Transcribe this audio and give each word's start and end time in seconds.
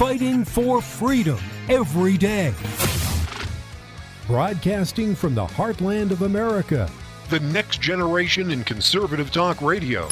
fighting 0.00 0.46
for 0.46 0.80
freedom 0.80 1.38
every 1.68 2.16
day. 2.16 2.54
Broadcasting 4.26 5.14
from 5.14 5.34
the 5.34 5.44
heartland 5.44 6.10
of 6.10 6.22
America, 6.22 6.90
the 7.28 7.40
next 7.40 7.82
generation 7.82 8.50
in 8.50 8.64
conservative 8.64 9.30
talk 9.30 9.60
radio. 9.60 10.08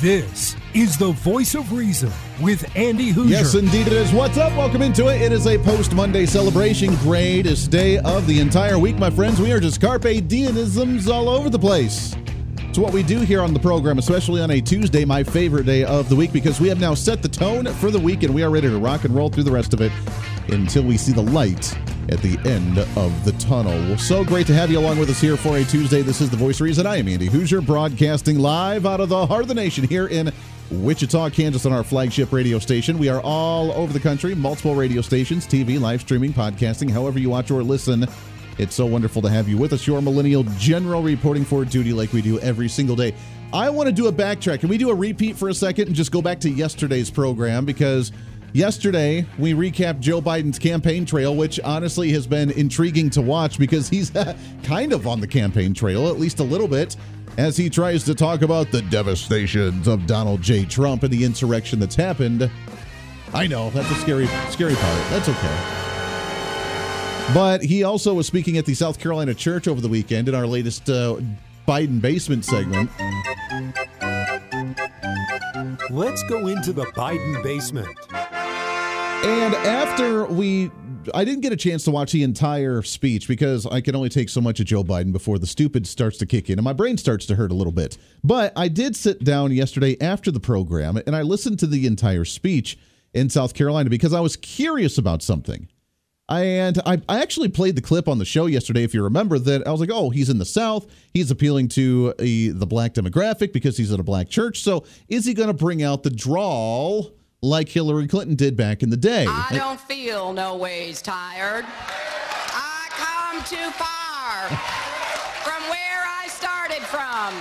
This 0.00 0.54
is 0.72 0.96
the 0.96 1.10
voice 1.10 1.56
of 1.56 1.72
reason 1.72 2.12
with 2.40 2.64
Andy 2.76 3.12
Hooser. 3.12 3.30
Yes, 3.30 3.54
indeed 3.56 3.88
it 3.88 3.92
is. 3.92 4.12
What's 4.12 4.38
up? 4.38 4.56
Welcome 4.56 4.82
into 4.82 5.08
it. 5.08 5.20
It 5.20 5.32
is 5.32 5.48
a 5.48 5.58
post 5.58 5.92
Monday 5.92 6.24
celebration, 6.24 6.94
greatest 6.98 7.72
day 7.72 7.98
of 7.98 8.24
the 8.28 8.38
entire 8.38 8.78
week, 8.78 8.96
my 8.98 9.10
friends. 9.10 9.40
We 9.40 9.50
are 9.50 9.58
just 9.58 9.80
carpe 9.80 10.02
diemisms 10.02 11.12
all 11.12 11.28
over 11.28 11.50
the 11.50 11.58
place. 11.58 12.14
It's 12.70 12.78
what 12.78 12.92
we 12.92 13.02
do 13.02 13.18
here 13.18 13.42
on 13.42 13.52
the 13.52 13.58
program, 13.58 13.98
especially 13.98 14.40
on 14.40 14.52
a 14.52 14.60
Tuesday, 14.60 15.04
my 15.04 15.24
favorite 15.24 15.66
day 15.66 15.82
of 15.82 16.08
the 16.08 16.14
week, 16.14 16.32
because 16.32 16.60
we 16.60 16.68
have 16.68 16.78
now 16.78 16.94
set 16.94 17.20
the 17.20 17.28
tone 17.28 17.66
for 17.66 17.90
the 17.90 17.98
week 17.98 18.22
and 18.22 18.32
we 18.32 18.44
are 18.44 18.50
ready 18.50 18.68
to 18.68 18.78
rock 18.78 19.02
and 19.02 19.12
roll 19.12 19.28
through 19.28 19.42
the 19.42 19.50
rest 19.50 19.74
of 19.74 19.80
it 19.80 19.90
until 20.50 20.84
we 20.84 20.96
see 20.96 21.10
the 21.10 21.20
light 21.20 21.76
at 22.10 22.22
the 22.22 22.38
end 22.48 22.78
of 22.78 23.24
the 23.24 23.32
tunnel. 23.40 23.98
So 23.98 24.24
great 24.24 24.46
to 24.46 24.54
have 24.54 24.70
you 24.70 24.78
along 24.78 25.00
with 25.00 25.10
us 25.10 25.20
here 25.20 25.36
for 25.36 25.56
a 25.56 25.64
Tuesday. 25.64 26.02
This 26.02 26.20
is 26.20 26.30
the 26.30 26.36
Voice 26.36 26.60
of 26.60 26.60
Reason. 26.60 26.86
I 26.86 26.98
am 26.98 27.08
Andy 27.08 27.28
Hooser, 27.28 27.60
broadcasting 27.60 28.38
live 28.38 28.86
out 28.86 29.00
of 29.00 29.08
the 29.08 29.26
heart 29.26 29.42
of 29.42 29.48
the 29.48 29.54
nation 29.54 29.82
here 29.88 30.06
in 30.06 30.32
Wichita, 30.70 31.30
Kansas, 31.30 31.66
on 31.66 31.72
our 31.72 31.82
flagship 31.82 32.32
radio 32.32 32.60
station. 32.60 32.98
We 32.98 33.08
are 33.08 33.20
all 33.22 33.72
over 33.72 33.92
the 33.92 33.98
country, 33.98 34.36
multiple 34.36 34.76
radio 34.76 35.02
stations, 35.02 35.44
TV, 35.44 35.80
live 35.80 36.02
streaming, 36.02 36.32
podcasting, 36.32 36.88
however 36.88 37.18
you 37.18 37.30
watch 37.30 37.50
or 37.50 37.64
listen. 37.64 38.06
It's 38.60 38.74
so 38.74 38.84
wonderful 38.84 39.22
to 39.22 39.30
have 39.30 39.48
you 39.48 39.56
with 39.56 39.72
us, 39.72 39.86
your 39.86 40.02
millennial 40.02 40.42
general 40.58 41.02
reporting 41.02 41.46
for 41.46 41.64
duty 41.64 41.94
like 41.94 42.12
we 42.12 42.20
do 42.20 42.38
every 42.40 42.68
single 42.68 42.94
day. 42.94 43.14
I 43.54 43.70
want 43.70 43.86
to 43.86 43.92
do 43.92 44.08
a 44.08 44.12
backtrack. 44.12 44.60
Can 44.60 44.68
we 44.68 44.76
do 44.76 44.90
a 44.90 44.94
repeat 44.94 45.34
for 45.34 45.48
a 45.48 45.54
second 45.54 45.86
and 45.86 45.96
just 45.96 46.12
go 46.12 46.20
back 46.20 46.40
to 46.40 46.50
yesterday's 46.50 47.10
program? 47.10 47.64
Because 47.64 48.12
yesterday 48.52 49.24
we 49.38 49.54
recapped 49.54 50.00
Joe 50.00 50.20
Biden's 50.20 50.58
campaign 50.58 51.06
trail, 51.06 51.34
which 51.34 51.58
honestly 51.60 52.12
has 52.12 52.26
been 52.26 52.50
intriguing 52.50 53.08
to 53.10 53.22
watch 53.22 53.58
because 53.58 53.88
he's 53.88 54.12
kind 54.62 54.92
of 54.92 55.06
on 55.06 55.20
the 55.20 55.26
campaign 55.26 55.72
trail, 55.72 56.08
at 56.08 56.20
least 56.20 56.40
a 56.40 56.44
little 56.44 56.68
bit, 56.68 56.96
as 57.38 57.56
he 57.56 57.70
tries 57.70 58.04
to 58.04 58.14
talk 58.14 58.42
about 58.42 58.70
the 58.70 58.82
devastations 58.82 59.88
of 59.88 60.06
Donald 60.06 60.42
J. 60.42 60.66
Trump 60.66 61.02
and 61.02 61.10
the 61.10 61.24
insurrection 61.24 61.78
that's 61.78 61.96
happened. 61.96 62.50
I 63.32 63.46
know, 63.46 63.70
that's 63.70 63.90
a 63.90 63.94
scary, 63.94 64.26
scary 64.50 64.74
part. 64.74 65.08
That's 65.08 65.30
okay. 65.30 65.89
But 67.34 67.62
he 67.62 67.84
also 67.84 68.14
was 68.14 68.26
speaking 68.26 68.58
at 68.58 68.66
the 68.66 68.74
South 68.74 68.98
Carolina 68.98 69.34
church 69.34 69.68
over 69.68 69.80
the 69.80 69.88
weekend 69.88 70.28
in 70.28 70.34
our 70.34 70.48
latest 70.48 70.90
uh, 70.90 71.18
Biden 71.66 72.00
basement 72.00 72.44
segment. 72.44 72.90
Let's 75.90 76.22
go 76.24 76.48
into 76.48 76.72
the 76.72 76.86
Biden 76.96 77.40
basement. 77.44 77.86
And 78.12 79.54
after 79.54 80.26
we, 80.26 80.72
I 81.14 81.24
didn't 81.24 81.42
get 81.42 81.52
a 81.52 81.56
chance 81.56 81.84
to 81.84 81.92
watch 81.92 82.10
the 82.10 82.24
entire 82.24 82.82
speech 82.82 83.28
because 83.28 83.64
I 83.64 83.80
can 83.80 83.94
only 83.94 84.08
take 84.08 84.28
so 84.28 84.40
much 84.40 84.58
of 84.58 84.66
Joe 84.66 84.82
Biden 84.82 85.12
before 85.12 85.38
the 85.38 85.46
stupid 85.46 85.86
starts 85.86 86.18
to 86.18 86.26
kick 86.26 86.50
in 86.50 86.58
and 86.58 86.64
my 86.64 86.72
brain 86.72 86.98
starts 86.98 87.26
to 87.26 87.36
hurt 87.36 87.52
a 87.52 87.54
little 87.54 87.72
bit. 87.72 87.96
But 88.24 88.52
I 88.56 88.66
did 88.66 88.96
sit 88.96 89.22
down 89.22 89.52
yesterday 89.52 89.96
after 90.00 90.32
the 90.32 90.40
program 90.40 90.96
and 91.06 91.14
I 91.14 91.22
listened 91.22 91.60
to 91.60 91.68
the 91.68 91.86
entire 91.86 92.24
speech 92.24 92.76
in 93.14 93.30
South 93.30 93.54
Carolina 93.54 93.88
because 93.88 94.12
I 94.12 94.20
was 94.20 94.36
curious 94.36 94.98
about 94.98 95.22
something. 95.22 95.68
And 96.30 96.80
I, 96.86 97.02
I 97.08 97.20
actually 97.20 97.48
played 97.48 97.74
the 97.74 97.82
clip 97.82 98.06
on 98.08 98.18
the 98.18 98.24
show 98.24 98.46
yesterday, 98.46 98.84
if 98.84 98.94
you 98.94 99.02
remember, 99.02 99.38
that 99.38 99.66
I 99.66 99.72
was 99.72 99.80
like, 99.80 99.90
oh, 99.92 100.10
he's 100.10 100.30
in 100.30 100.38
the 100.38 100.44
South. 100.44 100.86
He's 101.12 101.30
appealing 101.30 101.68
to 101.70 102.14
a, 102.20 102.48
the 102.48 102.66
black 102.66 102.94
demographic 102.94 103.52
because 103.52 103.76
he's 103.76 103.90
in 103.90 103.98
a 103.98 104.04
black 104.04 104.28
church. 104.28 104.62
So 104.62 104.84
is 105.08 105.24
he 105.24 105.34
going 105.34 105.48
to 105.48 105.54
bring 105.54 105.82
out 105.82 106.04
the 106.04 106.10
drawl 106.10 107.10
like 107.42 107.68
Hillary 107.68 108.06
Clinton 108.06 108.36
did 108.36 108.56
back 108.56 108.84
in 108.84 108.90
the 108.90 108.96
day? 108.96 109.26
I 109.28 109.48
don't 109.50 109.80
feel 109.80 110.32
no 110.32 110.56
ways 110.56 111.02
tired. 111.02 111.64
I 111.66 112.86
come 112.90 113.42
too 113.44 113.70
far 113.72 114.48
from 115.42 115.68
where 115.68 116.04
I 116.06 116.28
started 116.28 116.82
from. 116.82 117.34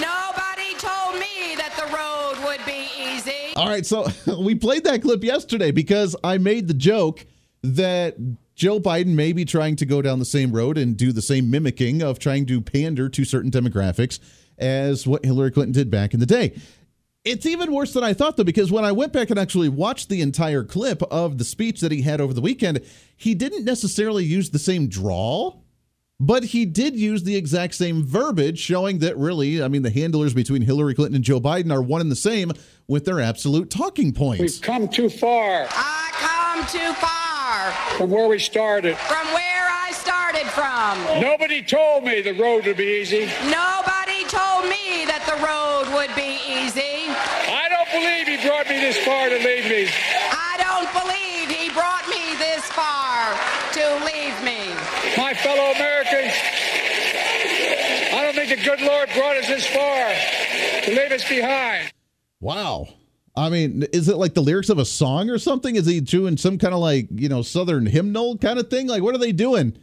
Nobody 0.00 0.72
told 0.78 1.20
me 1.20 1.54
that 1.56 1.74
the 1.76 1.84
road 1.94 2.48
would 2.48 2.64
be 2.64 2.88
easy. 2.98 3.52
All 3.56 3.68
right, 3.68 3.84
so 3.84 4.06
we 4.38 4.54
played 4.54 4.84
that 4.84 5.02
clip 5.02 5.22
yesterday 5.22 5.70
because 5.70 6.16
I 6.24 6.38
made 6.38 6.66
the 6.66 6.74
joke 6.74 7.26
that 7.62 8.16
Joe 8.54 8.80
Biden 8.80 9.14
may 9.14 9.32
be 9.32 9.44
trying 9.44 9.76
to 9.76 9.86
go 9.86 10.02
down 10.02 10.18
the 10.18 10.24
same 10.24 10.52
road 10.52 10.76
and 10.76 10.96
do 10.96 11.12
the 11.12 11.22
same 11.22 11.50
mimicking 11.50 12.02
of 12.02 12.18
trying 12.18 12.46
to 12.46 12.60
pander 12.60 13.08
to 13.08 13.24
certain 13.24 13.50
demographics 13.50 14.18
as 14.58 15.06
what 15.06 15.24
Hillary 15.24 15.50
Clinton 15.50 15.72
did 15.72 15.90
back 15.90 16.14
in 16.14 16.20
the 16.20 16.26
day. 16.26 16.54
It's 17.24 17.46
even 17.46 17.72
worse 17.72 17.92
than 17.92 18.02
I 18.02 18.14
thought, 18.14 18.36
though, 18.36 18.44
because 18.44 18.72
when 18.72 18.84
I 18.84 18.90
went 18.90 19.12
back 19.12 19.30
and 19.30 19.38
actually 19.38 19.68
watched 19.68 20.08
the 20.08 20.20
entire 20.22 20.64
clip 20.64 21.02
of 21.04 21.38
the 21.38 21.44
speech 21.44 21.80
that 21.80 21.92
he 21.92 22.02
had 22.02 22.20
over 22.20 22.34
the 22.34 22.40
weekend, 22.40 22.80
he 23.16 23.34
didn't 23.34 23.64
necessarily 23.64 24.24
use 24.24 24.50
the 24.50 24.58
same 24.58 24.88
drawl, 24.88 25.64
but 26.18 26.42
he 26.42 26.64
did 26.64 26.96
use 26.96 27.22
the 27.22 27.36
exact 27.36 27.76
same 27.76 28.04
verbiage, 28.04 28.58
showing 28.58 28.98
that 28.98 29.16
really, 29.16 29.62
I 29.62 29.68
mean, 29.68 29.82
the 29.82 29.90
handlers 29.90 30.34
between 30.34 30.62
Hillary 30.62 30.96
Clinton 30.96 31.14
and 31.14 31.24
Joe 31.24 31.40
Biden 31.40 31.72
are 31.72 31.82
one 31.82 32.00
and 32.00 32.10
the 32.10 32.16
same 32.16 32.52
with 32.88 33.04
their 33.04 33.20
absolute 33.20 33.70
talking 33.70 34.12
points. 34.12 34.40
We've 34.40 34.60
come 34.60 34.88
too 34.88 35.08
far. 35.08 35.68
I 35.70 36.10
come 36.12 36.66
too 36.66 36.92
far 36.94 37.11
from 37.96 38.10
where 38.10 38.28
we 38.28 38.38
started. 38.38 38.96
from 38.96 39.26
where 39.32 39.66
I 39.70 39.90
started 39.92 40.46
from. 40.50 41.20
Nobody 41.20 41.62
told 41.62 42.04
me 42.04 42.20
the 42.20 42.34
road 42.34 42.66
would 42.66 42.76
be 42.76 43.00
easy. 43.00 43.26
Nobody 43.46 44.24
told 44.28 44.64
me 44.68 45.04
that 45.06 45.22
the 45.28 45.38
road 45.44 45.94
would 45.94 46.14
be 46.16 46.40
easy. 46.48 47.10
I 47.48 47.68
don't 47.68 47.90
believe 47.92 48.26
he 48.26 48.38
brought 48.46 48.68
me 48.68 48.80
this 48.80 48.96
far 49.04 49.28
to 49.28 49.36
leave 49.36 49.66
me. 49.68 49.88
I 50.32 50.56
don't 50.58 50.90
believe 50.92 51.48
he 51.50 51.70
brought 51.70 52.06
me 52.08 52.34
this 52.38 52.64
far 52.72 53.36
to 53.76 53.84
leave 54.04 54.36
me. 54.42 54.72
My 55.16 55.34
fellow 55.34 55.72
Americans, 55.76 56.32
I 58.14 58.22
don't 58.22 58.34
think 58.34 58.50
the 58.50 58.64
good 58.64 58.80
Lord 58.80 59.08
brought 59.14 59.36
us 59.36 59.46
this 59.48 59.66
far 59.66 60.08
to 60.84 60.90
leave 60.90 61.12
us 61.12 61.28
behind. 61.28 61.92
Wow. 62.40 62.88
I 63.34 63.48
mean, 63.48 63.84
is 63.92 64.08
it 64.08 64.16
like 64.16 64.34
the 64.34 64.42
lyrics 64.42 64.68
of 64.68 64.78
a 64.78 64.84
song 64.84 65.30
or 65.30 65.38
something? 65.38 65.76
Is 65.76 65.86
he 65.86 66.00
doing 66.00 66.36
some 66.36 66.58
kind 66.58 66.74
of 66.74 66.80
like, 66.80 67.08
you 67.10 67.28
know, 67.28 67.42
southern 67.42 67.86
hymnal 67.86 68.36
kind 68.36 68.58
of 68.58 68.68
thing? 68.68 68.88
Like, 68.88 69.02
what 69.02 69.14
are 69.14 69.18
they 69.18 69.32
doing? 69.32 69.76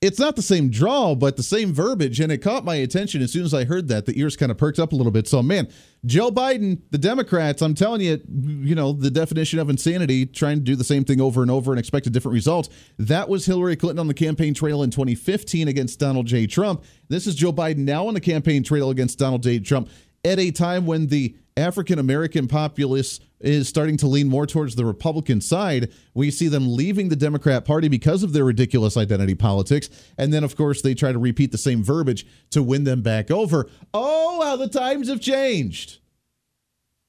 It's 0.00 0.18
not 0.18 0.34
the 0.34 0.40
same 0.40 0.70
draw, 0.70 1.14
but 1.14 1.36
the 1.36 1.42
same 1.42 1.74
verbiage. 1.74 2.20
And 2.20 2.32
it 2.32 2.38
caught 2.38 2.64
my 2.64 2.76
attention 2.76 3.20
as 3.20 3.32
soon 3.32 3.44
as 3.44 3.52
I 3.52 3.64
heard 3.64 3.88
that. 3.88 4.06
The 4.06 4.18
ears 4.18 4.34
kind 4.34 4.50
of 4.50 4.56
perked 4.56 4.78
up 4.78 4.92
a 4.92 4.96
little 4.96 5.12
bit. 5.12 5.28
So, 5.28 5.42
man, 5.42 5.68
Joe 6.06 6.30
Biden, 6.30 6.80
the 6.90 6.96
Democrats, 6.96 7.60
I'm 7.60 7.74
telling 7.74 8.00
you, 8.00 8.18
you 8.30 8.74
know, 8.74 8.92
the 8.92 9.10
definition 9.10 9.58
of 9.58 9.68
insanity, 9.68 10.24
trying 10.24 10.56
to 10.56 10.62
do 10.62 10.74
the 10.74 10.84
same 10.84 11.04
thing 11.04 11.20
over 11.20 11.42
and 11.42 11.50
over 11.50 11.70
and 11.70 11.78
expect 11.78 12.06
a 12.06 12.10
different 12.10 12.32
result. 12.32 12.70
That 12.98 13.28
was 13.28 13.44
Hillary 13.44 13.76
Clinton 13.76 13.98
on 13.98 14.06
the 14.06 14.14
campaign 14.14 14.54
trail 14.54 14.82
in 14.82 14.90
2015 14.90 15.68
against 15.68 16.00
Donald 16.00 16.26
J. 16.26 16.46
Trump. 16.46 16.82
This 17.08 17.26
is 17.26 17.34
Joe 17.34 17.52
Biden 17.52 17.78
now 17.78 18.06
on 18.06 18.14
the 18.14 18.22
campaign 18.22 18.62
trail 18.62 18.88
against 18.88 19.18
Donald 19.18 19.42
J. 19.42 19.58
Trump 19.58 19.90
at 20.24 20.38
a 20.38 20.50
time 20.50 20.86
when 20.86 21.08
the 21.08 21.36
African 21.56 21.98
American 21.98 22.48
populace 22.48 23.20
is 23.40 23.68
starting 23.68 23.96
to 23.98 24.06
lean 24.06 24.28
more 24.28 24.46
towards 24.46 24.76
the 24.76 24.84
Republican 24.84 25.40
side. 25.40 25.92
We 26.14 26.30
see 26.30 26.48
them 26.48 26.74
leaving 26.74 27.08
the 27.08 27.16
Democrat 27.16 27.64
Party 27.64 27.88
because 27.88 28.22
of 28.22 28.32
their 28.32 28.44
ridiculous 28.44 28.96
identity 28.96 29.34
politics. 29.34 29.88
And 30.18 30.32
then, 30.32 30.44
of 30.44 30.56
course, 30.56 30.82
they 30.82 30.94
try 30.94 31.12
to 31.12 31.18
repeat 31.18 31.52
the 31.52 31.58
same 31.58 31.82
verbiage 31.82 32.26
to 32.50 32.62
win 32.62 32.84
them 32.84 33.02
back 33.02 33.30
over. 33.30 33.68
Oh, 33.92 34.42
how 34.44 34.56
the 34.56 34.68
times 34.68 35.08
have 35.08 35.20
changed. 35.20 35.98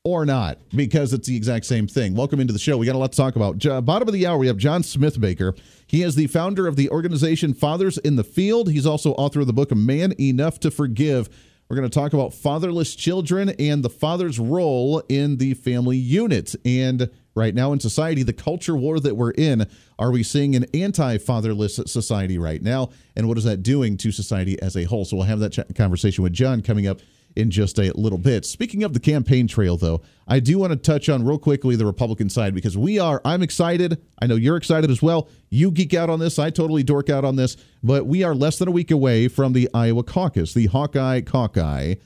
Or 0.04 0.26
not, 0.26 0.58
because 0.76 1.14
it's 1.14 1.28
the 1.28 1.36
exact 1.36 1.64
same 1.66 1.86
thing. 1.86 2.16
Welcome 2.16 2.40
into 2.40 2.54
the 2.54 2.60
show. 2.60 2.76
We 2.76 2.88
got 2.88 2.96
a 2.96 2.98
lot 2.98 3.12
to 3.12 3.18
talk 3.18 3.36
about. 3.36 3.60
Bottom 3.86 4.08
of 4.08 4.14
the 4.16 4.26
hour, 4.26 4.40
we 4.40 4.48
have 4.48 4.58
John 4.58 4.82
Smithbaker. 4.82 5.56
He 5.86 6.02
is 6.02 6.16
the 6.16 6.26
founder 6.26 6.66
of 6.66 6.76
the 6.76 6.90
organization 6.90 7.54
Fathers 7.54 8.00
in 8.00 8.16
the 8.16 8.24
Field. 8.24 8.72
He's 8.72 8.88
also 8.88 9.12
author 9.12 9.42
of 9.42 9.48
the 9.48 9.54
book 9.54 9.72
A 9.72 9.76
Man 9.76 10.16
Enough 10.20 10.60
to 10.62 10.72
Forgive. 10.72 11.30
We're 11.72 11.78
going 11.78 11.90
to 11.90 12.00
talk 12.00 12.12
about 12.12 12.34
fatherless 12.34 12.96
children 12.96 13.52
and 13.58 13.82
the 13.82 13.90
father's 13.90 14.40
role 14.40 15.02
in 15.08 15.38
the 15.38 15.54
family 15.54 15.96
unit. 15.96 16.54
And 16.66 17.10
right 17.34 17.56
now 17.56 17.72
in 17.72 17.80
society, 17.80 18.24
the 18.24 18.34
culture 18.34 18.76
war 18.76 19.00
that 19.00 19.16
we're 19.16 19.32
in, 19.32 19.66
are 19.98 20.12
we 20.12 20.22
seeing 20.22 20.54
an 20.58 20.66
anti 20.74 21.18
fatherless 21.18 21.80
society 21.86 22.38
right 22.38 22.62
now? 22.62 22.90
And 23.16 23.30
what 23.30 23.38
is 23.38 23.46
that 23.46 23.64
doing 23.64 23.96
to 24.00 24.12
society 24.12 24.62
as 24.62 24.76
a 24.76 24.84
whole? 24.84 25.06
So 25.06 25.16
we'll 25.16 25.28
have 25.28 25.40
that 25.40 25.54
ch- 25.54 25.76
conversation 25.78 26.26
with 26.26 26.34
John 26.34 26.62
coming 26.62 26.88
up 26.88 27.00
in 27.36 27.52
just 27.52 27.80
a 27.80 27.92
little 27.98 28.18
bit. 28.18 28.46
Speaking 28.46 28.84
of 28.84 28.94
the 28.94 29.00
campaign 29.00 29.48
trail, 29.48 29.78
though, 29.78 30.02
I 30.28 30.40
do 30.40 30.58
want 30.60 30.72
to 30.72 30.78
touch 30.78 31.10
on 31.10 31.26
real 31.26 31.38
quickly 31.38 31.76
the 31.76 31.86
Republican 31.86 32.30
side 32.30 32.54
because 32.54 32.78
we 32.78 33.00
are, 33.00 33.22
I'm 33.26 33.42
excited. 33.42 34.02
I 34.22 34.28
know 34.28 34.36
you're 34.36 34.58
excited 34.58 34.90
as 34.90 35.02
well. 35.02 35.30
You 35.50 35.72
geek 35.72 35.94
out 35.94 36.10
on 36.10 36.20
this. 36.20 36.40
I 36.40 36.50
totally 36.50 36.84
dork 36.84 37.10
out 37.10 37.26
on 37.26 37.36
this. 37.36 37.58
But 37.84 38.06
we 38.06 38.24
are 38.24 38.36
less 38.36 38.58
than 38.58 38.68
a 38.68 38.72
week 38.72 38.92
away 38.92 39.28
from 39.28 39.54
the 39.54 39.70
Iowa 39.74 40.04
caucus, 40.04 40.54
the 40.54 40.68
Hawkeye 40.68 41.22
caucus, 41.22 41.98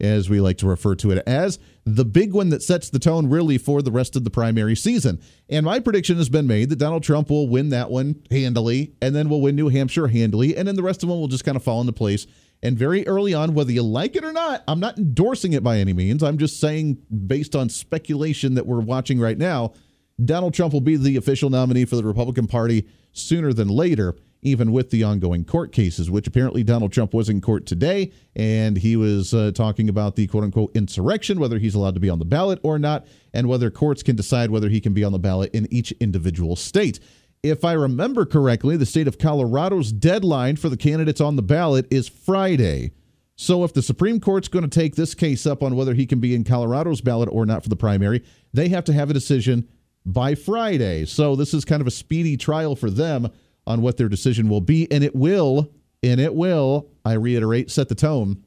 as 0.00 0.28
we 0.28 0.40
like 0.40 0.58
to 0.58 0.66
refer 0.66 0.96
to 0.96 1.12
it 1.12 1.22
as 1.26 1.58
the 1.84 2.04
big 2.04 2.32
one 2.32 2.48
that 2.50 2.62
sets 2.62 2.90
the 2.90 2.98
tone 2.98 3.30
really 3.30 3.56
for 3.56 3.82
the 3.82 3.90
rest 3.92 4.16
of 4.16 4.24
the 4.24 4.30
primary 4.30 4.74
season. 4.74 5.20
And 5.48 5.64
my 5.64 5.78
prediction 5.80 6.16
has 6.16 6.28
been 6.28 6.46
made 6.46 6.70
that 6.70 6.78
Donald 6.78 7.02
Trump 7.04 7.30
will 7.30 7.48
win 7.48 7.70
that 7.70 7.90
one 7.90 8.22
handily, 8.30 8.94
and 9.00 9.14
then 9.14 9.28
we'll 9.28 9.40
win 9.40 9.56
New 9.56 9.68
Hampshire 9.68 10.08
handily, 10.08 10.56
and 10.56 10.66
then 10.66 10.76
the 10.76 10.82
rest 10.82 11.02
of 11.02 11.08
them 11.08 11.18
will 11.18 11.28
just 11.28 11.44
kind 11.44 11.56
of 11.56 11.62
fall 11.62 11.80
into 11.80 11.92
place 11.92 12.26
and 12.62 12.78
very 12.78 13.06
early 13.06 13.34
on, 13.34 13.54
whether 13.54 13.72
you 13.72 13.82
like 13.82 14.14
it 14.14 14.24
or 14.24 14.32
not, 14.32 14.62
I'm 14.68 14.80
not 14.80 14.96
endorsing 14.96 15.52
it 15.52 15.64
by 15.64 15.78
any 15.78 15.92
means. 15.92 16.22
I'm 16.22 16.38
just 16.38 16.60
saying, 16.60 16.98
based 17.26 17.56
on 17.56 17.68
speculation 17.68 18.54
that 18.54 18.66
we're 18.66 18.80
watching 18.80 19.18
right 19.18 19.36
now, 19.36 19.72
Donald 20.24 20.54
Trump 20.54 20.72
will 20.72 20.80
be 20.80 20.96
the 20.96 21.16
official 21.16 21.50
nominee 21.50 21.84
for 21.84 21.96
the 21.96 22.04
Republican 22.04 22.46
Party 22.46 22.86
sooner 23.12 23.52
than 23.52 23.68
later, 23.68 24.14
even 24.42 24.70
with 24.70 24.90
the 24.90 25.02
ongoing 25.02 25.44
court 25.44 25.72
cases, 25.72 26.10
which 26.10 26.26
apparently 26.26 26.62
Donald 26.62 26.92
Trump 26.92 27.14
was 27.14 27.28
in 27.28 27.40
court 27.40 27.66
today, 27.66 28.12
and 28.36 28.76
he 28.76 28.96
was 28.96 29.34
uh, 29.34 29.50
talking 29.52 29.88
about 29.88 30.14
the 30.14 30.26
quote 30.28 30.44
unquote 30.44 30.70
insurrection, 30.76 31.40
whether 31.40 31.58
he's 31.58 31.74
allowed 31.74 31.94
to 31.94 32.00
be 32.00 32.10
on 32.10 32.18
the 32.18 32.24
ballot 32.24 32.60
or 32.62 32.78
not, 32.78 33.06
and 33.34 33.48
whether 33.48 33.70
courts 33.70 34.02
can 34.02 34.14
decide 34.14 34.50
whether 34.50 34.68
he 34.68 34.80
can 34.80 34.92
be 34.92 35.02
on 35.02 35.12
the 35.12 35.18
ballot 35.18 35.52
in 35.54 35.66
each 35.72 35.92
individual 35.92 36.54
state. 36.54 37.00
If 37.42 37.64
I 37.64 37.72
remember 37.72 38.24
correctly, 38.24 38.76
the 38.76 38.86
state 38.86 39.08
of 39.08 39.18
Colorado's 39.18 39.90
deadline 39.90 40.54
for 40.54 40.68
the 40.68 40.76
candidates 40.76 41.20
on 41.20 41.34
the 41.34 41.42
ballot 41.42 41.88
is 41.90 42.06
Friday. 42.08 42.92
So 43.34 43.64
if 43.64 43.74
the 43.74 43.82
Supreme 43.82 44.20
Court's 44.20 44.46
going 44.46 44.62
to 44.62 44.70
take 44.70 44.94
this 44.94 45.12
case 45.12 45.44
up 45.44 45.60
on 45.60 45.74
whether 45.74 45.94
he 45.94 46.06
can 46.06 46.20
be 46.20 46.36
in 46.36 46.44
Colorado's 46.44 47.00
ballot 47.00 47.28
or 47.32 47.44
not 47.44 47.64
for 47.64 47.68
the 47.68 47.74
primary, 47.74 48.22
they 48.52 48.68
have 48.68 48.84
to 48.84 48.92
have 48.92 49.10
a 49.10 49.14
decision 49.14 49.66
by 50.06 50.36
Friday. 50.36 51.04
So 51.04 51.34
this 51.34 51.52
is 51.52 51.64
kind 51.64 51.80
of 51.80 51.88
a 51.88 51.92
speedy 51.92 52.36
trial 52.36 52.76
for 52.76 52.90
them 52.90 53.28
on 53.66 53.82
what 53.82 53.96
their 53.96 54.08
decision 54.08 54.48
will 54.48 54.60
be 54.60 54.90
and 54.92 55.02
it 55.02 55.16
will 55.16 55.68
and 56.00 56.20
it 56.20 56.36
will, 56.36 56.90
I 57.04 57.14
reiterate, 57.14 57.72
set 57.72 57.88
the 57.88 57.96
tone 57.96 58.44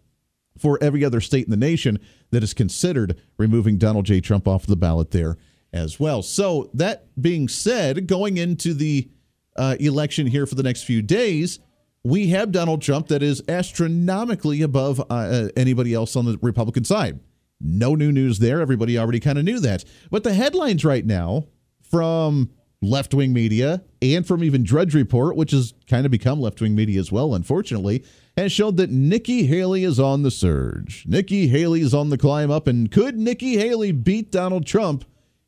for 0.57 0.81
every 0.81 1.03
other 1.03 1.19
state 1.19 1.43
in 1.43 1.51
the 1.51 1.57
nation 1.57 1.99
that 2.31 2.43
is 2.43 2.53
considered 2.53 3.19
removing 3.37 3.77
Donald 3.77 4.05
J. 4.05 4.21
Trump 4.21 4.47
off 4.47 4.65
the 4.65 4.77
ballot 4.77 5.11
there 5.11 5.35
as 5.75 5.99
well. 5.99 6.23
So, 6.23 6.71
that 6.73 7.07
being 7.21 7.47
said, 7.47 8.07
going 8.07 8.37
into 8.37 8.73
the 8.73 9.09
uh, 9.55 9.75
election 9.79 10.25
here 10.25 10.45
for 10.45 10.55
the 10.55 10.63
next 10.63 10.83
few 10.83 11.01
days, 11.01 11.59
we 12.03 12.29
have 12.29 12.51
Donald 12.51 12.81
Trump 12.81 13.07
that 13.09 13.21
is 13.21 13.41
astronomically 13.47 14.61
above 14.61 14.99
uh, 14.99 15.03
uh 15.09 15.49
anybody 15.55 15.93
else 15.93 16.15
on 16.15 16.25
the 16.25 16.37
Republican 16.41 16.83
side. 16.83 17.19
No 17.59 17.95
new 17.95 18.11
news 18.11 18.39
there. 18.39 18.61
Everybody 18.61 18.97
already 18.97 19.19
kind 19.19 19.37
of 19.37 19.45
knew 19.45 19.59
that. 19.59 19.85
But 20.11 20.23
the 20.23 20.33
headlines 20.33 20.83
right 20.85 21.05
now 21.05 21.47
from 21.81 22.51
left 22.81 23.13
wing 23.13 23.33
media 23.33 23.83
and 24.01 24.27
from 24.27 24.43
even 24.43 24.63
Drudge 24.63 24.93
Report, 24.93 25.35
which 25.35 25.51
has 25.51 25.73
kind 25.89 26.05
of 26.05 26.11
become 26.11 26.39
left 26.39 26.61
wing 26.61 26.75
media 26.75 26.99
as 26.99 27.11
well, 27.11 27.33
unfortunately, 27.33 28.03
has 28.37 28.51
showed 28.51 28.77
that 28.77 28.91
Nikki 28.91 29.45
Haley 29.47 29.83
is 29.83 29.99
on 29.99 30.23
the 30.23 30.31
surge. 30.31 31.05
Nikki 31.07 31.47
Haley 31.47 31.81
is 31.81 31.93
on 31.93 32.09
the 32.09 32.17
climb 32.17 32.51
up. 32.51 32.67
And 32.67 32.91
could 32.91 33.17
Nikki 33.17 33.57
Haley 33.57 33.91
beat 33.91 34.31
Donald 34.31 34.65
Trump 34.65 35.05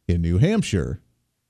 in 0.08 0.22
New 0.22 0.38
Hampshire? 0.38 1.02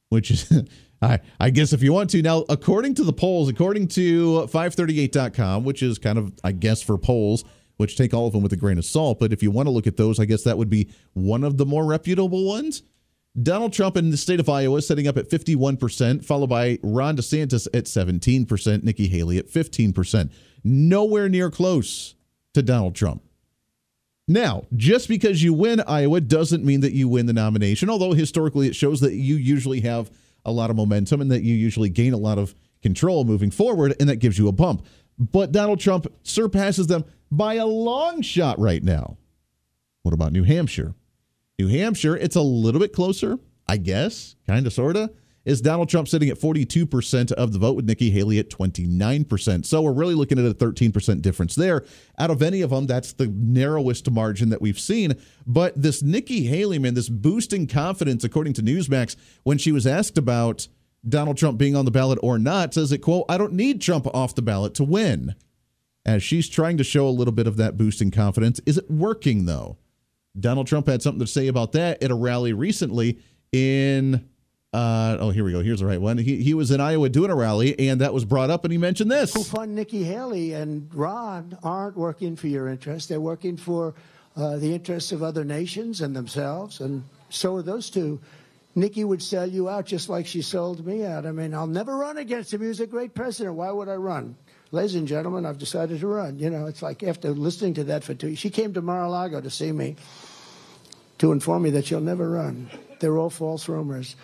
Which 0.09 0.31
is. 0.31 0.51
I, 1.01 1.19
I 1.39 1.51
guess 1.51 1.73
if 1.73 1.83
you 1.83 1.93
want 1.93 2.09
to. 2.11 2.21
Now, 2.23 2.43
according 2.49 2.95
to 2.95 3.03
the 3.03 3.13
polls, 3.13 3.49
according 3.49 3.89
to 3.89 4.47
538.com, 4.51 5.63
which 5.63 5.83
is 5.83 5.99
kind 5.99 6.17
of, 6.17 6.33
I 6.43 6.51
guess, 6.51 6.81
for 6.81 6.97
polls, 6.97 7.43
which 7.77 7.95
take 7.95 8.13
all 8.13 8.25
of 8.25 8.33
them 8.33 8.41
with 8.41 8.53
a 8.53 8.57
grain 8.57 8.77
of 8.77 8.85
salt, 8.85 9.19
but 9.19 9.31
if 9.31 9.43
you 9.43 9.51
want 9.51 9.67
to 9.67 9.71
look 9.71 9.85
at 9.85 9.97
those, 9.97 10.19
I 10.19 10.25
guess 10.25 10.43
that 10.43 10.57
would 10.57 10.69
be 10.69 10.89
one 11.13 11.43
of 11.43 11.57
the 11.57 11.65
more 11.65 11.85
reputable 11.85 12.45
ones. 12.45 12.81
Donald 13.41 13.71
Trump 13.71 13.95
in 13.97 14.09
the 14.09 14.17
state 14.17 14.39
of 14.39 14.49
Iowa 14.49 14.81
setting 14.81 15.07
up 15.07 15.17
at 15.17 15.29
51%, 15.29 16.25
followed 16.25 16.49
by 16.49 16.79
Ron 16.81 17.15
DeSantis 17.17 17.67
at 17.73 17.83
17%, 17.83 18.83
Nikki 18.83 19.07
Haley 19.07 19.37
at 19.37 19.47
15%. 19.47 20.31
Nowhere 20.63 21.29
near 21.29 21.51
close 21.51 22.15
to 22.55 22.63
Donald 22.63 22.95
Trump. 22.95 23.21
Now, 24.27 24.65
just 24.75 25.07
because 25.07 25.41
you 25.41 25.53
win 25.53 25.81
Iowa 25.81 26.19
doesn't 26.19 26.65
mean 26.65 26.81
that 26.81 26.91
you 26.91 27.07
win 27.07 27.27
the 27.27 27.33
nomination, 27.33 27.89
although 27.89 28.11
historically 28.11 28.67
it 28.67 28.75
shows 28.75 28.99
that 28.99 29.13
you 29.13 29.35
usually 29.35 29.81
have 29.81 30.11
a 30.43 30.51
lot 30.51 30.69
of 30.69 30.75
momentum 30.75 31.21
and 31.21 31.31
that 31.31 31.43
you 31.43 31.55
usually 31.55 31.89
gain 31.89 32.13
a 32.13 32.17
lot 32.17 32.37
of 32.37 32.53
control 32.81 33.23
moving 33.23 33.51
forward, 33.51 33.95
and 33.99 34.09
that 34.09 34.17
gives 34.17 34.37
you 34.37 34.47
a 34.47 34.51
bump. 34.51 34.85
But 35.17 35.51
Donald 35.51 35.79
Trump 35.79 36.07
surpasses 36.23 36.87
them 36.87 37.05
by 37.31 37.55
a 37.55 37.65
long 37.65 38.21
shot 38.21 38.59
right 38.59 38.83
now. 38.83 39.17
What 40.03 40.13
about 40.13 40.31
New 40.31 40.43
Hampshire? 40.43 40.93
New 41.57 41.67
Hampshire, 41.67 42.15
it's 42.15 42.35
a 42.35 42.41
little 42.41 42.79
bit 42.79 42.93
closer, 42.93 43.39
I 43.67 43.77
guess, 43.77 44.35
kind 44.45 44.67
of, 44.67 44.73
sort 44.73 44.95
of. 44.95 45.09
Is 45.47 45.61
Donald 45.61 45.87
Trump 45.87 46.09
sitting 46.09 46.27
at 46.27 46.37
42% 46.37 47.31
of 47.31 47.53
the 47.53 47.59
vote 47.59 47.77
with 47.77 47.85
Nikki 47.85 48.09
Haley 48.09 48.37
at 48.37 48.49
29%. 48.49 49.65
So 49.65 49.81
we're 49.81 49.93
really 49.93 50.13
looking 50.13 50.37
at 50.37 50.43
a 50.43 50.53
13% 50.53 51.21
difference 51.21 51.55
there. 51.55 51.85
Out 52.19 52.29
of 52.29 52.41
any 52.41 52.59
of 52.59 52.71
them, 52.71 52.85
that's 52.85 53.13
the 53.13 53.27
narrowest 53.27 54.11
margin 54.11 54.49
that 54.49 54.61
we've 54.61 54.77
seen. 54.77 55.13
But 55.45 55.81
this 55.81 56.03
Nikki 56.03 56.47
Haley, 56.47 56.79
man, 56.79 56.95
this 56.95 57.07
boosting 57.07 57.65
confidence, 57.65 58.25
according 58.25 58.55
to 58.55 58.61
Newsmax, 58.61 59.15
when 59.43 59.57
she 59.57 59.71
was 59.71 59.87
asked 59.87 60.17
about 60.17 60.67
Donald 61.07 61.37
Trump 61.37 61.57
being 61.57 61.77
on 61.77 61.85
the 61.85 61.91
ballot 61.91 62.19
or 62.21 62.37
not, 62.37 62.73
says 62.73 62.91
it, 62.91 62.97
quote, 62.97 63.23
I 63.29 63.37
don't 63.37 63.53
need 63.53 63.81
Trump 63.81 64.05
off 64.07 64.35
the 64.35 64.41
ballot 64.41 64.73
to 64.73 64.83
win. 64.83 65.33
As 66.05 66.21
she's 66.21 66.49
trying 66.49 66.75
to 66.75 66.83
show 66.83 67.07
a 67.07 67.09
little 67.09 67.33
bit 67.33 67.47
of 67.47 67.55
that 67.55 67.77
boosting 67.77 68.11
confidence. 68.11 68.59
Is 68.65 68.77
it 68.77 68.91
working, 68.91 69.45
though? 69.45 69.77
Donald 70.37 70.67
Trump 70.67 70.87
had 70.87 71.01
something 71.01 71.21
to 71.21 71.27
say 71.27 71.47
about 71.47 71.71
that 71.71 72.03
at 72.03 72.11
a 72.11 72.15
rally 72.15 72.51
recently 72.51 73.19
in 73.53 74.27
uh, 74.73 75.17
oh, 75.19 75.29
here 75.29 75.43
we 75.43 75.51
go. 75.51 75.61
Here's 75.61 75.79
the 75.79 75.85
right 75.85 75.99
one. 75.99 76.17
He, 76.17 76.43
he 76.43 76.53
was 76.53 76.71
in 76.71 76.81
Iowa 76.81 77.07
doing 77.09 77.31
a 77.31 77.35
rally, 77.35 77.89
and 77.89 78.01
that 78.01 78.13
was 78.13 78.25
brought 78.25 78.49
up, 78.49 78.65
and 78.65 78.71
he 78.71 78.77
mentioned 78.77 79.09
this. 79.09 79.33
Who 79.33 79.43
fund 79.43 79.73
Nikki 79.73 80.03
Haley 80.03 80.53
and 80.53 80.93
Ron 80.93 81.57
aren't 81.63 81.95
working 81.95 82.35
for 82.35 82.47
your 82.47 82.67
interests. 82.67 83.07
They're 83.07 83.21
working 83.21 83.55
for 83.55 83.93
uh, 84.35 84.57
the 84.57 84.73
interests 84.73 85.11
of 85.11 85.23
other 85.23 85.45
nations 85.45 86.01
and 86.01 86.15
themselves, 86.15 86.81
and 86.81 87.03
so 87.29 87.55
are 87.55 87.61
those 87.61 87.89
two. 87.89 88.19
Nikki 88.75 89.03
would 89.03 89.23
sell 89.23 89.47
you 89.47 89.69
out 89.69 89.85
just 89.87 90.09
like 90.09 90.27
she 90.27 90.41
sold 90.43 90.85
me 90.85 91.03
out. 91.03 91.25
I 91.25 91.31
mean, 91.31 91.53
I'll 91.53 91.65
never 91.65 91.97
run 91.97 92.17
against 92.17 92.53
him. 92.53 92.61
He 92.61 92.67
was 92.67 92.79
a 92.79 92.85
great 92.85 93.15
president. 93.15 93.55
Why 93.55 93.71
would 93.71 93.89
I 93.89 93.95
run? 93.95 94.35
Ladies 94.71 94.95
and 94.95 95.07
gentlemen, 95.07 95.45
I've 95.45 95.57
decided 95.57 95.99
to 96.01 96.07
run. 96.07 96.37
You 96.37 96.49
know, 96.49 96.67
it's 96.67 96.81
like 96.81 97.01
after 97.01 97.31
listening 97.31 97.73
to 97.75 97.85
that 97.85 98.03
for 98.03 98.13
two 98.13 98.35
she 98.35 98.49
came 98.49 98.73
to 98.73 98.81
Mar-a-Lago 98.81 99.41
to 99.41 99.49
see 99.49 99.71
me 99.71 99.95
to 101.17 101.31
inform 101.31 101.63
me 101.63 101.69
that 101.71 101.85
she'll 101.85 102.01
never 102.01 102.29
run. 102.29 102.69
They're 102.99 103.17
all 103.17 103.29
false 103.29 103.67
rumors. 103.69 104.15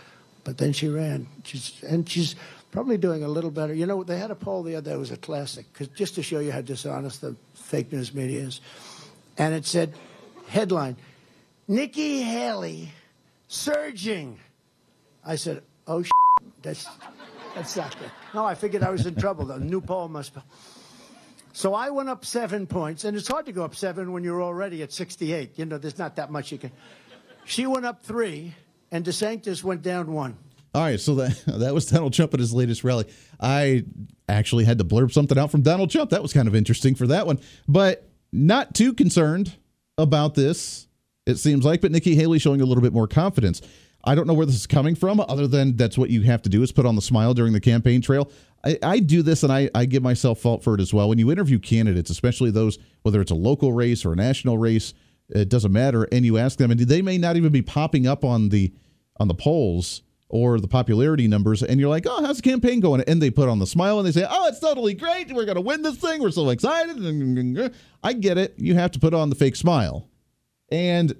But 0.44 0.58
then 0.58 0.74
she 0.74 0.88
ran. 0.88 1.28
She's, 1.44 1.82
and 1.84 2.10
she's 2.10 2.36
probably 2.72 2.98
doing 2.98 3.24
a 3.24 3.28
little 3.28 3.52
better. 3.52 3.74
You 3.74 3.86
know, 3.86 4.04
they 4.04 4.18
had 4.18 4.32
a 4.32 4.36
poll 4.36 4.64
the 4.64 4.76
other 4.76 4.90
day. 4.90 4.96
It 4.96 5.00
was 5.00 5.12
a 5.12 5.18
classic, 5.18 5.72
cause 5.74 5.88
just 5.90 6.16
to 6.16 6.24
show 6.24 6.40
you 6.40 6.52
how 6.52 6.62
dishonest 6.62 7.22
the 7.22 7.36
fake 7.54 7.92
news 7.92 8.14
media 8.14 8.42
is. 8.42 8.62
And 9.38 9.54
it 9.54 9.66
said, 9.66 9.94
headline, 10.48 10.98
Nikki 11.68 12.22
Haley 12.22 12.92
surging. 13.48 14.40
I 15.26 15.36
said, 15.36 15.64
oh, 15.88 16.04
shit, 16.04 16.12
that's, 16.62 16.88
that's 17.56 17.76
not 17.78 17.98
good. 17.98 18.12
No, 18.34 18.46
I 18.46 18.56
figured 18.56 18.84
I 18.84 18.90
was 18.90 19.06
in 19.06 19.16
trouble. 19.16 19.46
The 19.46 19.60
new 19.60 19.80
poll 19.80 20.10
must 20.10 20.34
be. 20.34 20.42
So 21.54 21.76
I 21.76 21.92
went 21.92 22.10
up 22.10 22.26
seven 22.26 22.66
points, 22.66 23.04
and 23.04 23.16
it's 23.16 23.28
hard 23.28 23.46
to 23.46 23.52
go 23.52 23.64
up 23.64 23.76
seven 23.76 24.12
when 24.12 24.24
you're 24.24 24.42
already 24.42 24.82
at 24.82 24.92
68. 24.92 25.52
You 25.56 25.66
know, 25.66 25.78
there's 25.78 26.00
not 26.00 26.16
that 26.16 26.32
much 26.32 26.52
you 26.52 26.58
can. 26.58 26.72
She 27.46 27.68
went 27.68 27.86
up 27.86 28.04
three, 28.04 28.56
and 28.94 29.04
DeSantis 29.04 29.64
went 29.64 29.82
down 29.82 30.14
one. 30.14 30.38
All 30.74 30.84
right, 30.84 31.00
so 31.00 31.16
that 31.16 31.44
that 31.48 31.74
was 31.74 31.88
Donald 31.88 32.14
Trump 32.14 32.34
at 32.34 32.40
his 32.40 32.54
latest 32.54 32.86
rally. 32.86 33.06
I 33.42 33.84
actually 34.30 34.64
had 34.64 34.78
to 34.78 34.86
blurb 34.86 35.12
something 35.12 35.38
out 35.38 35.52
from 35.52 35.64
Donald 35.64 35.92
Trump. 35.92 36.12
That 36.12 36.22
was 36.22 36.32
kind 36.32 36.48
of 36.48 36.56
interesting 36.56 36.96
for 36.96 37.08
that 37.08 37.28
one, 37.28 37.40
but 37.68 38.10
not 38.32 38.74
too 38.74 38.94
concerned 38.94 39.54
about 39.98 40.36
this. 40.36 40.88
It 41.26 41.36
seems 41.36 41.66
like, 41.66 41.82
but 41.82 41.92
Nikki 41.92 42.16
Haley 42.16 42.40
showing 42.40 42.62
a 42.62 42.66
little 42.66 42.82
bit 42.82 42.94
more 42.94 43.08
confidence. 43.08 43.62
I 44.06 44.16
don't 44.16 44.28
know 44.28 44.34
where 44.34 44.46
this 44.46 44.56
is 44.56 44.68
coming 44.68 44.96
from, 44.96 45.22
other 45.22 45.48
than 45.48 45.78
that's 45.78 45.98
what 45.98 46.10
you 46.10 46.22
have 46.24 46.42
to 46.42 46.50
do 46.50 46.62
is 46.62 46.74
put 46.74 46.86
on 46.86 46.96
the 46.96 47.02
smile 47.02 47.34
during 47.34 47.54
the 47.54 47.62
campaign 47.62 48.02
trail. 48.02 48.30
I, 48.66 48.78
I 48.84 49.00
do 49.00 49.22
this 49.22 49.44
and 49.44 49.52
I, 49.52 49.70
I 49.74 49.86
give 49.86 50.04
myself 50.04 50.40
fault 50.40 50.64
for 50.64 50.76
it 50.76 50.82
as 50.82 50.94
well. 50.94 51.08
When 51.08 51.20
you 51.20 51.32
interview 51.32 51.58
candidates, 51.60 52.10
especially 52.10 52.52
those, 52.52 52.78
whether 53.04 53.22
it's 53.22 53.32
a 53.32 53.36
local 53.36 53.72
race 53.72 54.04
or 54.04 54.12
a 54.12 54.18
national 54.18 54.58
race, 54.58 54.94
it 55.30 55.48
doesn't 55.50 55.72
matter, 55.72 56.04
and 56.12 56.26
you 56.26 56.38
ask 56.38 56.58
them, 56.58 56.70
and 56.70 56.80
they 56.80 57.02
may 57.02 57.18
not 57.18 57.38
even 57.38 57.52
be 57.52 57.62
popping 57.62 58.06
up 58.06 58.26
on 58.26 58.50
the 58.50 58.74
on 59.18 59.28
the 59.28 59.34
polls 59.34 60.02
or 60.30 60.60
the 60.60 60.68
popularity 60.68 61.28
numbers, 61.28 61.62
and 61.62 61.80
you're 61.80 61.90
like, 61.90 62.06
oh, 62.08 62.26
how's 62.26 62.38
the 62.38 62.50
campaign 62.50 62.80
going? 62.80 63.02
And 63.02 63.22
they 63.22 63.30
put 63.30 63.50
on 63.50 63.60
the 63.60 63.68
smile 63.68 64.00
and 64.00 64.08
they 64.08 64.12
say, 64.12 64.26
oh, 64.28 64.48
it's 64.48 64.60
totally 64.60 64.96
great. 64.96 65.32
We're 65.32 65.46
going 65.46 65.56
to 65.56 65.62
win 65.62 65.84
this 65.84 65.98
thing. 65.98 66.22
We're 66.22 66.32
so 66.32 66.50
excited. 66.50 67.72
I 68.04 68.14
get 68.14 68.40
it. 68.40 68.56
You 68.58 68.74
have 68.74 68.90
to 68.92 69.00
put 69.00 69.14
on 69.14 69.30
the 69.30 69.36
fake 69.36 69.56
smile. 69.56 70.10
And 70.72 71.16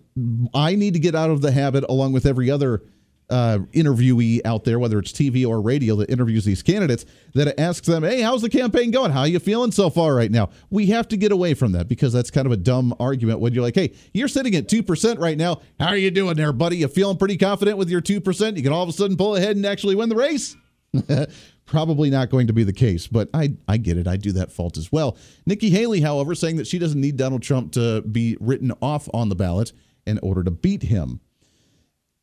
I 0.56 0.74
need 0.74 0.96
to 0.96 1.00
get 1.00 1.14
out 1.14 1.30
of 1.30 1.42
the 1.42 1.52
habit, 1.52 1.86
along 1.88 2.14
with 2.14 2.26
every 2.26 2.50
other 2.50 2.82
uh, 3.30 3.60
interviewee 3.74 4.42
out 4.46 4.64
there, 4.64 4.80
whether 4.80 5.00
it's 5.00 5.12
TV 5.12 5.48
or 5.48 5.62
radio 5.62 5.96
that 5.98 6.10
interviews 6.10 6.46
these 6.46 6.62
candidates, 6.62 7.06
that 7.34 7.60
asks 7.60 7.88
them, 7.88 8.04
"Hey, 8.04 8.22
how's 8.22 8.42
the 8.42 8.50
campaign 8.50 8.92
going? 8.92 9.12
How 9.12 9.22
are 9.22 9.28
you 9.28 9.40
feeling 9.40 9.72
so 9.72 9.90
far 9.90 10.14
right 10.14 10.32
now?" 10.32 10.50
We 10.70 10.88
have 10.88 11.08
to 11.10 11.18
get 11.18 11.32
away 11.32 11.54
from 11.54 11.72
that 11.74 11.88
because 11.88 12.14
that's 12.14 12.32
kind 12.32 12.46
of 12.46 12.52
a 12.52 12.58
dumb 12.58 12.94
argument 13.00 13.40
when 13.40 13.54
you're 13.54 13.64
like, 13.64 13.76
"Hey, 13.76 13.94
you're 14.14 14.28
sitting 14.28 14.56
at 14.56 14.68
two 14.68 14.84
percent 14.84 15.20
right 15.20 15.38
now. 15.38 15.62
How 15.80 15.88
are 15.88 15.98
you 15.98 16.12
doing 16.12 16.36
there, 16.36 16.54
buddy? 16.54 16.78
You 16.78 16.88
feeling 16.88 17.18
pretty 17.18 17.38
confident 17.38 17.78
with 17.78 17.90
your 17.90 18.02
two 18.02 18.22
percent? 18.22 18.58
You 18.58 18.64
can 18.64 18.74
all 18.74 18.84
of 18.84 18.90
a 18.90 18.94
sudden 18.94 19.18
pull 19.18 19.36
ahead 19.36 19.56
and 19.56 19.66
actually 19.66 19.96
win 19.96 20.10
the 20.10 20.16
race." 20.16 20.56
Probably 21.66 22.10
not 22.10 22.30
going 22.30 22.48
to 22.48 22.54
be 22.54 22.64
the 22.64 22.74
case, 22.74 23.08
but 23.08 23.30
I 23.34 23.56
I 23.68 23.78
get 23.78 23.98
it. 23.98 24.08
I 24.08 24.18
do 24.18 24.32
that 24.34 24.52
fault 24.52 24.78
as 24.78 24.92
well. 24.92 25.18
Nikki 25.46 25.70
Haley, 25.70 26.02
however, 26.02 26.36
saying 26.36 26.58
that 26.58 26.68
she 26.68 26.78
doesn't 26.78 27.00
need 27.00 27.18
Donald 27.18 27.42
Trump 27.42 27.72
to 27.74 28.02
be 28.02 28.38
written 28.40 28.72
off 28.82 29.08
on 29.14 29.30
the 29.30 29.36
ballot 29.36 29.72
in 30.06 30.20
order 30.22 30.44
to 30.44 30.52
beat 30.52 30.84
him. 30.84 31.22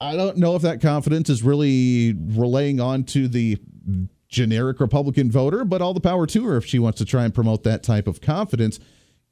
I 0.01 0.17
don't 0.17 0.39
know 0.39 0.57
if 0.57 0.63
that 0.63 0.81
confidence 0.81 1.29
is 1.29 1.43
really 1.43 2.15
relaying 2.15 2.81
on 2.81 3.05
to 3.05 3.29
the 3.29 3.59
generic 4.29 4.81
Republican 4.81 5.31
voter, 5.31 5.65
but 5.65 5.83
all 5.83 5.93
the 5.93 6.01
power 6.01 6.27
to 6.27 6.45
her 6.47 6.57
if 6.57 6.65
she 6.65 6.79
wants 6.79 6.99
to 6.99 7.05
try 7.05 7.25
and 7.25 7.35
promote 7.35 7.65
that 7.65 7.83
type 7.83 8.07
of 8.07 8.21
confidence. 8.21 8.81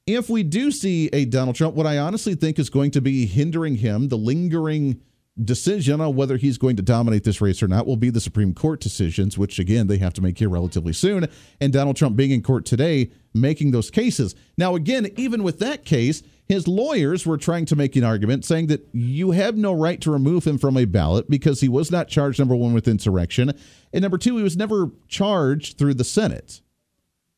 If 0.06 0.28
we 0.28 0.42
do 0.42 0.70
see 0.70 1.08
a 1.12 1.24
Donald 1.24 1.56
Trump, 1.56 1.74
what 1.74 1.86
I 1.86 1.98
honestly 1.98 2.34
think 2.34 2.58
is 2.58 2.68
going 2.68 2.90
to 2.92 3.00
be 3.00 3.26
hindering 3.26 3.76
him, 3.76 4.08
the 4.08 4.18
lingering 4.18 5.00
decision 5.42 6.00
on 6.00 6.16
whether 6.16 6.36
he's 6.36 6.58
going 6.58 6.76
to 6.76 6.82
dominate 6.82 7.24
this 7.24 7.40
race 7.40 7.62
or 7.62 7.68
not 7.68 7.86
will 7.86 7.96
be 7.96 8.10
the 8.10 8.20
Supreme 8.20 8.52
Court 8.52 8.80
decisions, 8.80 9.38
which 9.38 9.58
again 9.58 9.86
they 9.86 9.98
have 9.98 10.12
to 10.14 10.20
make 10.20 10.38
here 10.38 10.48
relatively 10.48 10.92
soon. 10.92 11.28
And 11.60 11.72
Donald 11.72 11.96
Trump 11.96 12.16
being 12.16 12.32
in 12.32 12.42
court 12.42 12.66
today, 12.66 13.10
making 13.34 13.70
those 13.70 13.90
cases. 13.90 14.34
Now, 14.56 14.74
again, 14.74 15.08
even 15.16 15.42
with 15.42 15.60
that 15.60 15.84
case, 15.84 16.22
his 16.48 16.66
lawyers 16.66 17.26
were 17.26 17.36
trying 17.36 17.66
to 17.66 17.76
make 17.76 17.94
an 17.94 18.04
argument 18.04 18.44
saying 18.44 18.68
that 18.68 18.88
you 18.92 19.32
have 19.32 19.56
no 19.56 19.72
right 19.72 20.00
to 20.00 20.10
remove 20.10 20.46
him 20.46 20.56
from 20.56 20.78
a 20.78 20.86
ballot 20.86 21.28
because 21.28 21.60
he 21.60 21.68
was 21.68 21.90
not 21.90 22.08
charged, 22.08 22.38
number 22.38 22.56
one, 22.56 22.72
with 22.72 22.88
insurrection. 22.88 23.52
And 23.92 24.02
number 24.02 24.16
two, 24.16 24.38
he 24.38 24.42
was 24.42 24.56
never 24.56 24.90
charged 25.08 25.76
through 25.76 25.94
the 25.94 26.04
Senate. 26.04 26.62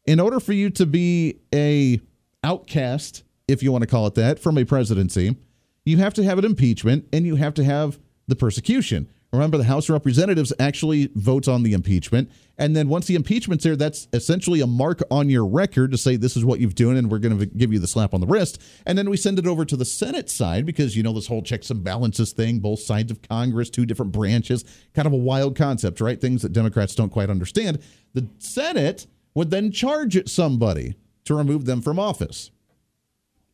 In 0.07 0.21
order 0.21 0.39
for 0.39 0.53
you 0.53 0.71
to 0.71 0.87
be 0.87 1.41
a 1.53 2.01
outcast, 2.45 3.25
if 3.49 3.65
you 3.65 3.73
want 3.73 3.83
to 3.83 3.89
call 3.89 4.07
it 4.07 4.15
that, 4.15 4.39
from 4.39 4.57
a 4.57 4.65
presidency, 4.65 5.37
you 5.85 5.97
have 5.97 6.15
to 6.15 6.23
have 6.23 6.39
an 6.39 6.45
impeachment 6.45 7.07
and 7.13 7.27
you 7.27 7.35
have 7.35 7.55
to 7.55 7.65
have 7.65 7.99
the 8.29 8.37
persecution. 8.37 9.09
Remember, 9.33 9.57
the 9.59 9.65
House 9.65 9.89
of 9.89 9.93
Representatives 9.93 10.53
actually 10.59 11.09
votes 11.15 11.47
on 11.47 11.63
the 11.63 11.73
impeachment. 11.73 12.31
And 12.59 12.75
then 12.75 12.89
once 12.89 13.07
the 13.07 13.15
impeachment's 13.15 13.63
there, 13.63 13.77
that's 13.77 14.09
essentially 14.13 14.61
a 14.61 14.67
mark 14.67 15.03
on 15.09 15.31
your 15.31 15.47
record 15.47 15.93
to 15.93 15.99
say 15.99 16.17
this 16.17 16.37
is 16.37 16.45
what 16.45 16.59
you've 16.59 16.75
done 16.75 16.97
and 16.97 17.09
we're 17.09 17.21
going 17.21 17.39
to 17.39 17.47
give 17.47 17.73
you 17.73 17.79
the 17.79 17.87
slap 17.87 18.13
on 18.13 18.21
the 18.21 18.27
wrist. 18.27 18.61
And 18.87 18.99
then 18.99 19.09
we 19.09 19.17
send 19.17 19.39
it 19.39 19.47
over 19.47 19.65
to 19.65 19.77
the 19.77 19.85
Senate 19.85 20.29
side 20.29 20.67
because, 20.67 20.97
you 20.97 21.05
know, 21.05 21.13
this 21.13 21.29
whole 21.29 21.43
checks 21.43 21.71
and 21.71 21.85
balances 21.85 22.33
thing, 22.33 22.59
both 22.59 22.81
sides 22.81 23.13
of 23.13 23.23
Congress, 23.23 23.71
two 23.71 23.87
different 23.87 24.11
branches, 24.11 24.65
kind 24.95 25.07
of 25.07 25.13
a 25.13 25.17
wild 25.17 25.57
concept, 25.57 26.01
right? 26.01 26.21
Things 26.21 26.43
that 26.43 26.53
Democrats 26.53 26.97
don't 26.97 27.11
quite 27.11 27.31
understand. 27.31 27.79
The 28.15 28.29
Senate 28.39 29.07
would 29.35 29.51
then 29.51 29.71
charge 29.71 30.29
somebody 30.29 30.97
to 31.25 31.37
remove 31.37 31.67
them 31.67 31.81
from 31.83 32.01
office. 32.01 32.51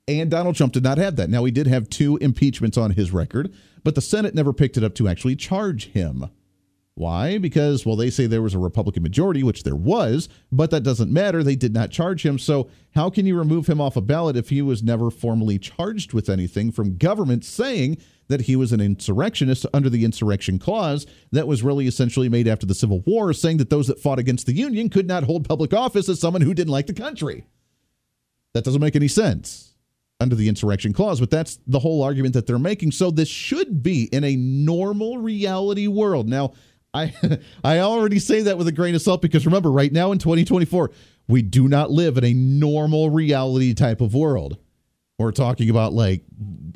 And 0.08 0.30
Donald 0.30 0.54
Trump 0.54 0.72
did 0.72 0.84
not 0.84 0.98
have 0.98 1.16
that. 1.16 1.28
Now, 1.28 1.44
he 1.44 1.50
did 1.50 1.66
have 1.66 1.90
two 1.90 2.16
impeachments 2.18 2.78
on 2.78 2.92
his 2.92 3.12
record, 3.12 3.52
but 3.86 3.94
the 3.94 4.00
Senate 4.00 4.34
never 4.34 4.52
picked 4.52 4.76
it 4.76 4.82
up 4.82 4.96
to 4.96 5.06
actually 5.06 5.36
charge 5.36 5.92
him. 5.92 6.28
Why? 6.94 7.38
Because, 7.38 7.86
well, 7.86 7.94
they 7.94 8.10
say 8.10 8.26
there 8.26 8.42
was 8.42 8.52
a 8.52 8.58
Republican 8.58 9.04
majority, 9.04 9.44
which 9.44 9.62
there 9.62 9.76
was, 9.76 10.28
but 10.50 10.72
that 10.72 10.82
doesn't 10.82 11.12
matter. 11.12 11.44
They 11.44 11.54
did 11.54 11.72
not 11.72 11.92
charge 11.92 12.26
him. 12.26 12.36
So, 12.36 12.68
how 12.96 13.10
can 13.10 13.26
you 13.26 13.38
remove 13.38 13.68
him 13.68 13.80
off 13.80 13.94
a 13.94 14.00
ballot 14.00 14.36
if 14.36 14.48
he 14.48 14.60
was 14.60 14.82
never 14.82 15.08
formally 15.08 15.56
charged 15.60 16.12
with 16.12 16.28
anything 16.28 16.72
from 16.72 16.96
government 16.96 17.44
saying 17.44 17.98
that 18.26 18.40
he 18.40 18.56
was 18.56 18.72
an 18.72 18.80
insurrectionist 18.80 19.66
under 19.72 19.88
the 19.88 20.04
insurrection 20.04 20.58
clause 20.58 21.06
that 21.30 21.46
was 21.46 21.62
really 21.62 21.86
essentially 21.86 22.28
made 22.28 22.48
after 22.48 22.66
the 22.66 22.74
Civil 22.74 23.04
War, 23.06 23.32
saying 23.32 23.58
that 23.58 23.70
those 23.70 23.86
that 23.86 24.00
fought 24.00 24.18
against 24.18 24.46
the 24.46 24.52
Union 24.52 24.90
could 24.90 25.06
not 25.06 25.22
hold 25.22 25.48
public 25.48 25.72
office 25.72 26.08
as 26.08 26.18
someone 26.18 26.42
who 26.42 26.54
didn't 26.54 26.72
like 26.72 26.88
the 26.88 26.92
country? 26.92 27.46
That 28.52 28.64
doesn't 28.64 28.82
make 28.82 28.96
any 28.96 29.06
sense 29.06 29.75
under 30.20 30.34
the 30.34 30.48
insurrection 30.48 30.92
clause, 30.92 31.20
but 31.20 31.30
that's 31.30 31.58
the 31.66 31.78
whole 31.78 32.02
argument 32.02 32.34
that 32.34 32.46
they're 32.46 32.58
making. 32.58 32.90
So 32.92 33.10
this 33.10 33.28
should 33.28 33.82
be 33.82 34.04
in 34.12 34.24
a 34.24 34.36
normal 34.36 35.18
reality 35.18 35.86
world. 35.86 36.28
Now, 36.28 36.52
I 36.94 37.14
I 37.64 37.80
already 37.80 38.18
say 38.18 38.42
that 38.42 38.58
with 38.58 38.68
a 38.68 38.72
grain 38.72 38.94
of 38.94 39.02
salt 39.02 39.22
because 39.22 39.46
remember, 39.46 39.70
right 39.70 39.92
now 39.92 40.12
in 40.12 40.18
2024, 40.18 40.90
we 41.28 41.42
do 41.42 41.68
not 41.68 41.90
live 41.90 42.16
in 42.16 42.24
a 42.24 42.32
normal 42.32 43.10
reality 43.10 43.74
type 43.74 44.00
of 44.00 44.14
world. 44.14 44.58
We're 45.18 45.32
talking 45.32 45.70
about 45.70 45.94
like 45.94 46.24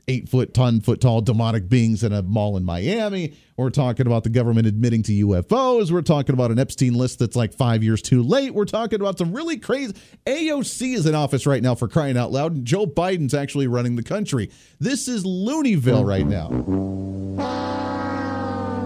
eight 0.09 0.31
foot, 0.31 0.55
ton 0.55 0.81
foot 0.81 1.03
tall 1.03 1.21
demonic 1.21 1.69
beings 1.69 2.03
in 2.03 2.11
a 2.15 2.23
mall 2.23 2.57
in 2.57 2.65
Miami. 2.65 3.35
We're 3.59 3.69
talking 3.69 4.07
about 4.07 4.25
the 4.25 4.31
government 4.31 4.67
admitting 4.67 5.03
to 5.05 5.13
UFOs. 5.27 5.91
We're 5.91 6.01
talking 6.01 6.33
about 6.33 6.51
an 6.51 6.59
Epstein 6.59 6.95
list 6.95 7.19
that's 7.19 7.37
like 7.37 7.53
five 7.53 7.85
years 7.85 8.01
too 8.01 8.23
late. 8.23 8.55
We're 8.55 8.65
talking 8.65 8.99
about 8.99 9.19
some 9.19 9.35
really 9.35 9.59
crazy. 9.59 9.93
AOC 10.25 10.95
is 10.95 11.05
in 11.05 11.15
office 11.15 11.45
right 11.45 11.63
now 11.63 11.75
for 11.75 11.87
crying 11.87 12.17
out 12.17 12.33
loud, 12.33 12.53
and 12.53 12.65
Joe 12.65 12.87
Biden's 12.87 13.35
actually 13.35 13.67
running 13.67 13.95
the 13.97 14.03
country. 14.03 14.51
This 14.79 15.07
is 15.07 15.25
Looneyville 15.25 16.07
right 16.07 16.27
now. 16.27 16.49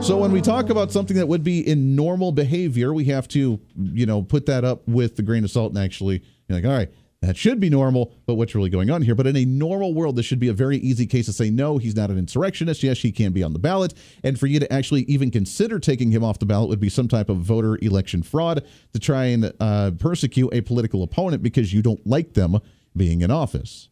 So 0.02 0.18
when 0.18 0.32
we 0.32 0.40
talk 0.40 0.68
about 0.68 0.90
something 0.90 1.16
that 1.16 1.28
would 1.28 1.44
be 1.44 1.60
in 1.60 1.94
normal 1.94 2.32
behavior, 2.32 2.92
we 2.92 3.04
have 3.04 3.28
to, 3.28 3.60
you 3.80 4.04
know, 4.04 4.20
put 4.20 4.46
that 4.46 4.64
up 4.64 4.86
with 4.88 5.14
the 5.14 5.22
grain 5.22 5.44
of 5.44 5.52
salt 5.52 5.72
and 5.72 5.82
actually, 5.82 6.24
you're 6.48 6.58
like, 6.58 6.64
all 6.66 6.76
right, 6.76 6.90
that 7.24 7.36
should 7.36 7.60
be 7.60 7.70
normal, 7.70 8.12
but 8.26 8.34
what's 8.34 8.54
really 8.54 8.70
going 8.70 8.90
on 8.90 9.02
here? 9.02 9.14
But 9.14 9.26
in 9.26 9.36
a 9.36 9.44
normal 9.44 9.94
world, 9.94 10.16
this 10.16 10.26
should 10.26 10.38
be 10.38 10.48
a 10.48 10.52
very 10.52 10.78
easy 10.78 11.06
case 11.06 11.26
to 11.26 11.32
say, 11.32 11.50
no, 11.50 11.78
he's 11.78 11.96
not 11.96 12.10
an 12.10 12.18
insurrectionist. 12.18 12.82
Yes, 12.82 12.98
he 12.98 13.12
can 13.12 13.32
be 13.32 13.42
on 13.42 13.52
the 13.52 13.58
ballot. 13.58 13.94
And 14.22 14.38
for 14.38 14.46
you 14.46 14.60
to 14.60 14.72
actually 14.72 15.02
even 15.02 15.30
consider 15.30 15.78
taking 15.78 16.10
him 16.10 16.22
off 16.22 16.38
the 16.38 16.46
ballot 16.46 16.68
would 16.68 16.80
be 16.80 16.88
some 16.88 17.08
type 17.08 17.28
of 17.28 17.38
voter 17.38 17.78
election 17.82 18.22
fraud 18.22 18.64
to 18.92 18.98
try 18.98 19.26
and 19.26 19.52
uh, 19.60 19.92
persecute 19.98 20.52
a 20.52 20.60
political 20.60 21.02
opponent 21.02 21.42
because 21.42 21.72
you 21.72 21.82
don't 21.82 22.06
like 22.06 22.34
them 22.34 22.58
being 22.96 23.22
in 23.22 23.30
office 23.30 23.88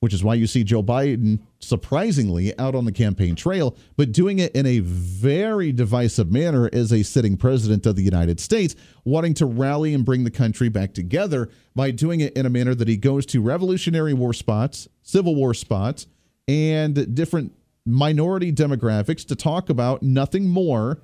which 0.00 0.14
is 0.14 0.24
why 0.24 0.34
you 0.34 0.46
see 0.46 0.64
Joe 0.64 0.82
Biden 0.82 1.40
surprisingly 1.58 2.58
out 2.58 2.74
on 2.74 2.86
the 2.86 2.92
campaign 2.92 3.34
trail, 3.34 3.76
but 3.96 4.12
doing 4.12 4.38
it 4.38 4.54
in 4.54 4.64
a 4.64 4.78
very 4.80 5.72
divisive 5.72 6.32
manner 6.32 6.70
as 6.72 6.90
a 6.90 7.02
sitting 7.02 7.36
president 7.36 7.84
of 7.84 7.96
the 7.96 8.02
United 8.02 8.40
States, 8.40 8.74
wanting 9.04 9.34
to 9.34 9.44
rally 9.44 9.92
and 9.92 10.04
bring 10.04 10.24
the 10.24 10.30
country 10.30 10.70
back 10.70 10.94
together 10.94 11.50
by 11.76 11.90
doing 11.90 12.20
it 12.20 12.32
in 12.32 12.46
a 12.46 12.50
manner 12.50 12.74
that 12.74 12.88
he 12.88 12.96
goes 12.96 13.26
to 13.26 13.42
Revolutionary 13.42 14.14
War 14.14 14.32
spots, 14.32 14.88
Civil 15.02 15.34
War 15.34 15.52
spots, 15.52 16.06
and 16.48 17.14
different 17.14 17.52
minority 17.84 18.52
demographics 18.52 19.26
to 19.26 19.36
talk 19.36 19.68
about 19.68 20.02
nothing 20.02 20.48
more 20.48 21.02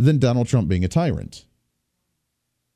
than 0.00 0.18
Donald 0.18 0.48
Trump 0.48 0.68
being 0.68 0.84
a 0.84 0.88
tyrant. 0.88 1.44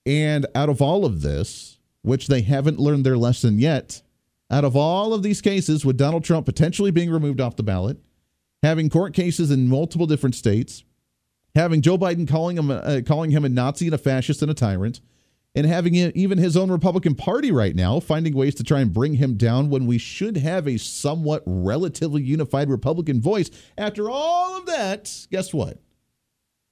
And 0.04 0.46
out 0.54 0.68
of 0.68 0.80
all 0.80 1.04
of 1.04 1.22
this, 1.22 1.78
which 2.02 2.28
they 2.28 2.42
haven't 2.42 2.78
learned 2.78 3.04
their 3.04 3.16
lesson 3.16 3.58
yet, 3.58 4.02
out 4.50 4.64
of 4.64 4.76
all 4.76 5.12
of 5.12 5.22
these 5.22 5.40
cases, 5.40 5.84
with 5.84 5.96
Donald 5.96 6.24
Trump 6.24 6.46
potentially 6.46 6.90
being 6.90 7.10
removed 7.10 7.40
off 7.40 7.56
the 7.56 7.62
ballot, 7.62 7.98
having 8.62 8.88
court 8.88 9.14
cases 9.14 9.50
in 9.50 9.68
multiple 9.68 10.06
different 10.06 10.34
states, 10.34 10.84
having 11.54 11.82
Joe 11.82 11.98
Biden 11.98 12.28
calling 12.28 12.56
him 12.56 12.70
uh, 12.70 13.00
calling 13.06 13.30
him 13.30 13.44
a 13.44 13.48
Nazi 13.48 13.86
and 13.86 13.94
a 13.94 13.98
fascist 13.98 14.42
and 14.42 14.50
a 14.50 14.54
tyrant, 14.54 15.00
and 15.54 15.66
having 15.66 15.94
even 15.94 16.38
his 16.38 16.56
own 16.56 16.70
Republican 16.70 17.14
Party 17.14 17.50
right 17.50 17.74
now 17.74 17.98
finding 17.98 18.34
ways 18.34 18.54
to 18.56 18.62
try 18.64 18.80
and 18.80 18.92
bring 18.92 19.14
him 19.14 19.36
down 19.36 19.70
when 19.70 19.86
we 19.86 19.98
should 19.98 20.36
have 20.36 20.68
a 20.68 20.78
somewhat 20.78 21.42
relatively 21.46 22.22
unified 22.22 22.70
Republican 22.70 23.20
voice. 23.20 23.50
After 23.76 24.08
all 24.08 24.58
of 24.58 24.66
that, 24.66 25.26
guess 25.30 25.52
what? 25.52 25.80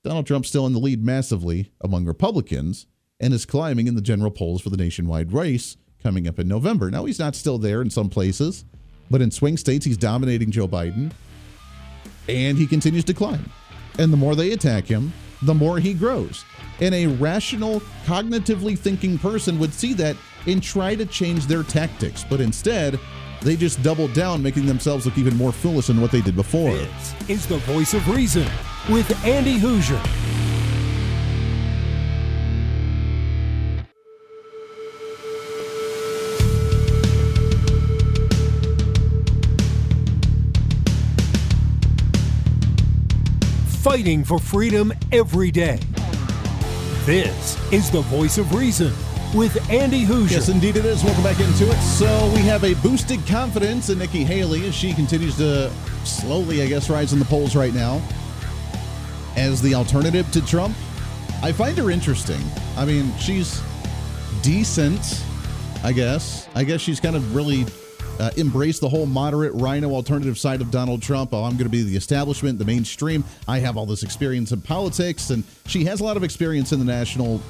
Donald 0.04 0.26
Trump's 0.26 0.50
still 0.50 0.66
in 0.66 0.74
the 0.74 0.78
lead 0.78 1.02
massively 1.02 1.72
among 1.80 2.04
Republicans 2.04 2.86
and 3.18 3.32
is 3.32 3.46
climbing 3.46 3.86
in 3.86 3.94
the 3.94 4.02
general 4.02 4.30
polls 4.30 4.60
for 4.60 4.68
the 4.68 4.76
nationwide 4.76 5.32
race 5.32 5.78
coming 6.04 6.28
up 6.28 6.38
in 6.38 6.46
November. 6.46 6.90
Now, 6.90 7.06
he's 7.06 7.18
not 7.18 7.34
still 7.34 7.56
there 7.56 7.80
in 7.80 7.88
some 7.88 8.10
places, 8.10 8.66
but 9.10 9.22
in 9.22 9.30
swing 9.30 9.56
states, 9.56 9.86
he's 9.86 9.96
dominating 9.96 10.50
Joe 10.50 10.68
Biden, 10.68 11.10
and 12.28 12.58
he 12.58 12.66
continues 12.66 13.04
to 13.04 13.14
climb. 13.14 13.50
And 13.98 14.12
the 14.12 14.16
more 14.16 14.34
they 14.34 14.52
attack 14.52 14.84
him, 14.84 15.14
the 15.42 15.54
more 15.54 15.78
he 15.78 15.94
grows. 15.94 16.44
And 16.80 16.94
a 16.94 17.06
rational, 17.06 17.80
cognitively 18.04 18.78
thinking 18.78 19.18
person 19.18 19.58
would 19.58 19.72
see 19.72 19.94
that 19.94 20.16
and 20.46 20.62
try 20.62 20.94
to 20.94 21.06
change 21.06 21.46
their 21.46 21.62
tactics. 21.62 22.22
But 22.28 22.40
instead, 22.40 23.00
they 23.40 23.56
just 23.56 23.82
double 23.82 24.08
down, 24.08 24.42
making 24.42 24.66
themselves 24.66 25.06
look 25.06 25.16
even 25.16 25.36
more 25.36 25.52
foolish 25.52 25.86
than 25.86 26.02
what 26.02 26.12
they 26.12 26.20
did 26.20 26.36
before. 26.36 26.74
This 26.74 27.14
is 27.30 27.46
the 27.46 27.58
voice 27.58 27.94
of 27.94 28.06
reason 28.08 28.46
with 28.90 29.10
Andy 29.24 29.58
Hooser. 29.58 30.23
Fighting 43.94 44.24
for 44.24 44.40
freedom 44.40 44.92
every 45.12 45.52
day. 45.52 45.78
This 47.04 47.56
is 47.72 47.92
the 47.92 48.00
voice 48.00 48.38
of 48.38 48.52
reason 48.52 48.92
with 49.32 49.70
Andy 49.70 50.04
Hooser. 50.04 50.32
Yes, 50.32 50.48
indeed 50.48 50.74
it 50.74 50.84
is. 50.84 51.04
Welcome 51.04 51.22
back 51.22 51.38
into 51.38 51.70
it. 51.70 51.80
So 51.80 52.06
we 52.34 52.40
have 52.40 52.64
a 52.64 52.74
boosted 52.82 53.24
confidence 53.24 53.90
in 53.90 54.00
Nikki 54.00 54.24
Haley 54.24 54.66
as 54.66 54.74
she 54.74 54.94
continues 54.94 55.36
to 55.36 55.70
slowly, 56.02 56.60
I 56.60 56.66
guess, 56.66 56.90
rise 56.90 57.12
in 57.12 57.20
the 57.20 57.24
polls 57.24 57.54
right 57.54 57.72
now 57.72 58.02
as 59.36 59.62
the 59.62 59.76
alternative 59.76 60.28
to 60.32 60.44
Trump. 60.44 60.76
I 61.40 61.52
find 61.52 61.78
her 61.78 61.88
interesting. 61.88 62.42
I 62.76 62.84
mean, 62.84 63.16
she's 63.18 63.62
decent, 64.42 65.22
I 65.84 65.92
guess. 65.92 66.48
I 66.56 66.64
guess 66.64 66.80
she's 66.80 66.98
kind 66.98 67.14
of 67.14 67.32
really 67.32 67.64
uh, 68.20 68.30
embraced 68.36 68.80
the 68.80 68.88
whole 68.88 69.06
moderate 69.06 69.52
rhino 69.54 69.90
alternative 69.90 70.38
side 70.38 70.60
of 70.60 70.70
Donald 70.70 71.02
Trump. 71.02 71.32
Oh, 71.32 71.44
I'm 71.44 71.52
going 71.52 71.64
to 71.64 71.68
be 71.68 71.82
the 71.82 71.96
establishment, 71.96 72.58
the 72.58 72.64
mainstream. 72.64 73.24
I 73.48 73.58
have 73.58 73.76
all 73.76 73.86
this 73.86 74.02
experience 74.02 74.52
in 74.52 74.60
politics, 74.60 75.30
and 75.30 75.44
she 75.66 75.84
has 75.84 76.00
a 76.00 76.04
lot 76.04 76.16
of 76.16 76.24
experience 76.24 76.72
in 76.72 76.78
the 76.78 76.84
national 76.84 77.40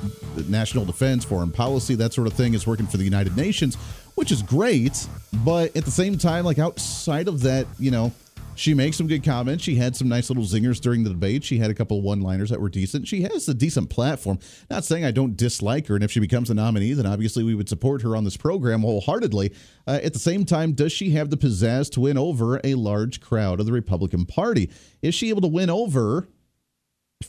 national 0.49 0.85
defense, 0.85 1.25
foreign 1.25 1.50
policy, 1.50 1.94
that 1.97 2.12
sort 2.12 2.26
of 2.26 2.33
thing. 2.33 2.54
Is 2.54 2.66
working 2.66 2.87
for 2.87 2.97
the 2.97 3.04
United 3.04 3.37
Nations, 3.37 3.76
which 4.14 4.30
is 4.30 4.42
great. 4.42 5.06
But 5.44 5.76
at 5.76 5.85
the 5.85 5.90
same 5.90 6.18
time, 6.18 6.44
like 6.44 6.59
outside 6.59 7.28
of 7.28 7.42
that, 7.42 7.66
you 7.78 7.90
know, 7.90 8.12
She 8.56 8.75
makes 8.75 8.96
some 8.96 9.06
good 9.06 9.25
comments. 9.25 9.64
She 9.64 9.76
had 9.76 9.96
some 9.96 10.08
nice 10.08 10.30
little 10.30 10.44
zingers 10.44 10.80
during 10.80 11.04
the 11.04 11.11
debate. 11.11 11.44
She 11.44 11.58
had 11.58 11.70
a 11.70 11.75
couple 11.75 12.00
one 12.02 12.20
liners 12.20 12.50
that 12.50 12.61
were 12.61 12.68
decent. 12.68 13.08
She 13.08 13.23
has 13.23 13.49
a 13.49 13.54
decent 13.54 13.90
platform. 13.90 14.38
Not 14.70 14.84
saying 14.84 15.04
I 15.04 15.11
don't 15.11 15.37
dislike 15.37 15.87
her. 15.88 15.94
And 15.94 16.04
if 16.04 16.11
she 16.11 16.20
becomes 16.20 16.50
a 16.50 16.54
nominee, 16.54 16.92
then 16.92 17.06
obviously 17.06 17.42
we 17.42 17.54
would 17.54 17.68
support 17.68 18.02
her 18.02 18.16
on 18.16 18.25
this 18.25 18.37
program 18.37 18.82
wholeheartedly. 18.82 19.52
Uh, 19.87 20.00
at 20.02 20.12
the 20.12 20.18
same 20.18 20.44
time, 20.44 20.73
does 20.73 20.92
she 20.92 21.11
have 21.11 21.30
the 21.30 21.37
pizzazz 21.37 21.90
to 21.92 22.00
win 22.00 22.18
over 22.18 22.61
a 22.64 22.75
large 22.75 23.20
crowd 23.20 23.61
of 23.61 23.66
the 23.66 23.73
Republican 23.73 24.26
Party? 24.26 24.70
Is 25.02 25.14
she 25.14 25.28
able 25.28 25.42
to 25.42 25.49
win 25.49 25.70
over 25.70 26.28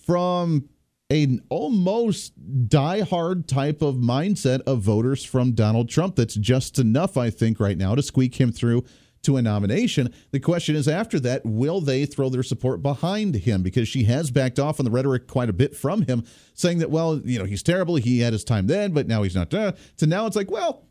from 0.06 0.70
an 1.10 1.40
almost 1.50 2.34
die-hard 2.68 3.48
type 3.48 3.82
of 3.82 3.96
mindset 3.96 4.62
of 4.62 4.82
voters 4.82 5.24
from 5.24 5.52
Donald 5.52 5.88
Trump 5.88 6.16
that's 6.16 6.34
just 6.36 6.80
enough, 6.80 7.16
I 7.16 7.30
think, 7.30 7.60
right 7.60 7.78
now 7.78 7.94
to 7.94 8.02
squeak 8.02 8.40
him 8.40 8.52
through 8.52 8.84
to 9.26 9.38
a 9.38 9.42
nomination. 9.42 10.14
The 10.32 10.40
question 10.40 10.76
is 10.76 10.88
after 10.88 11.20
that, 11.22 11.46
will 11.46 11.82
they 11.82 12.06
throw 12.06 12.30
their 12.30 12.44
support 12.44 12.82
behind 12.82 13.36
him? 13.36 13.62
Because 13.62 13.88
she 13.88 14.04
has 14.06 14.32
backed 14.32 14.60
off 14.60 14.80
on 14.80 14.86
the 14.86 14.92
rhetoric 14.92 15.28
quite 15.28 15.50
a 15.50 15.54
bit 15.54 15.76
from 15.76 16.04
him, 16.04 16.24
saying 16.54 16.80
that, 16.80 16.90
well, 16.90 17.20
you 17.24 17.38
know, 17.38 17.46
he's 17.46 17.64
terrible. 17.64 17.96
He 17.96 18.20
had 18.20 18.34
his 18.34 18.44
time 18.44 18.68
then, 18.68 18.92
but 18.92 19.08
now 19.08 19.24
he's 19.24 19.36
not. 19.36 19.54
Uh, 19.54 19.74
so 19.98 20.06
now 20.06 20.26
it's 20.26 20.36
like, 20.36 20.50
well, 20.50 20.85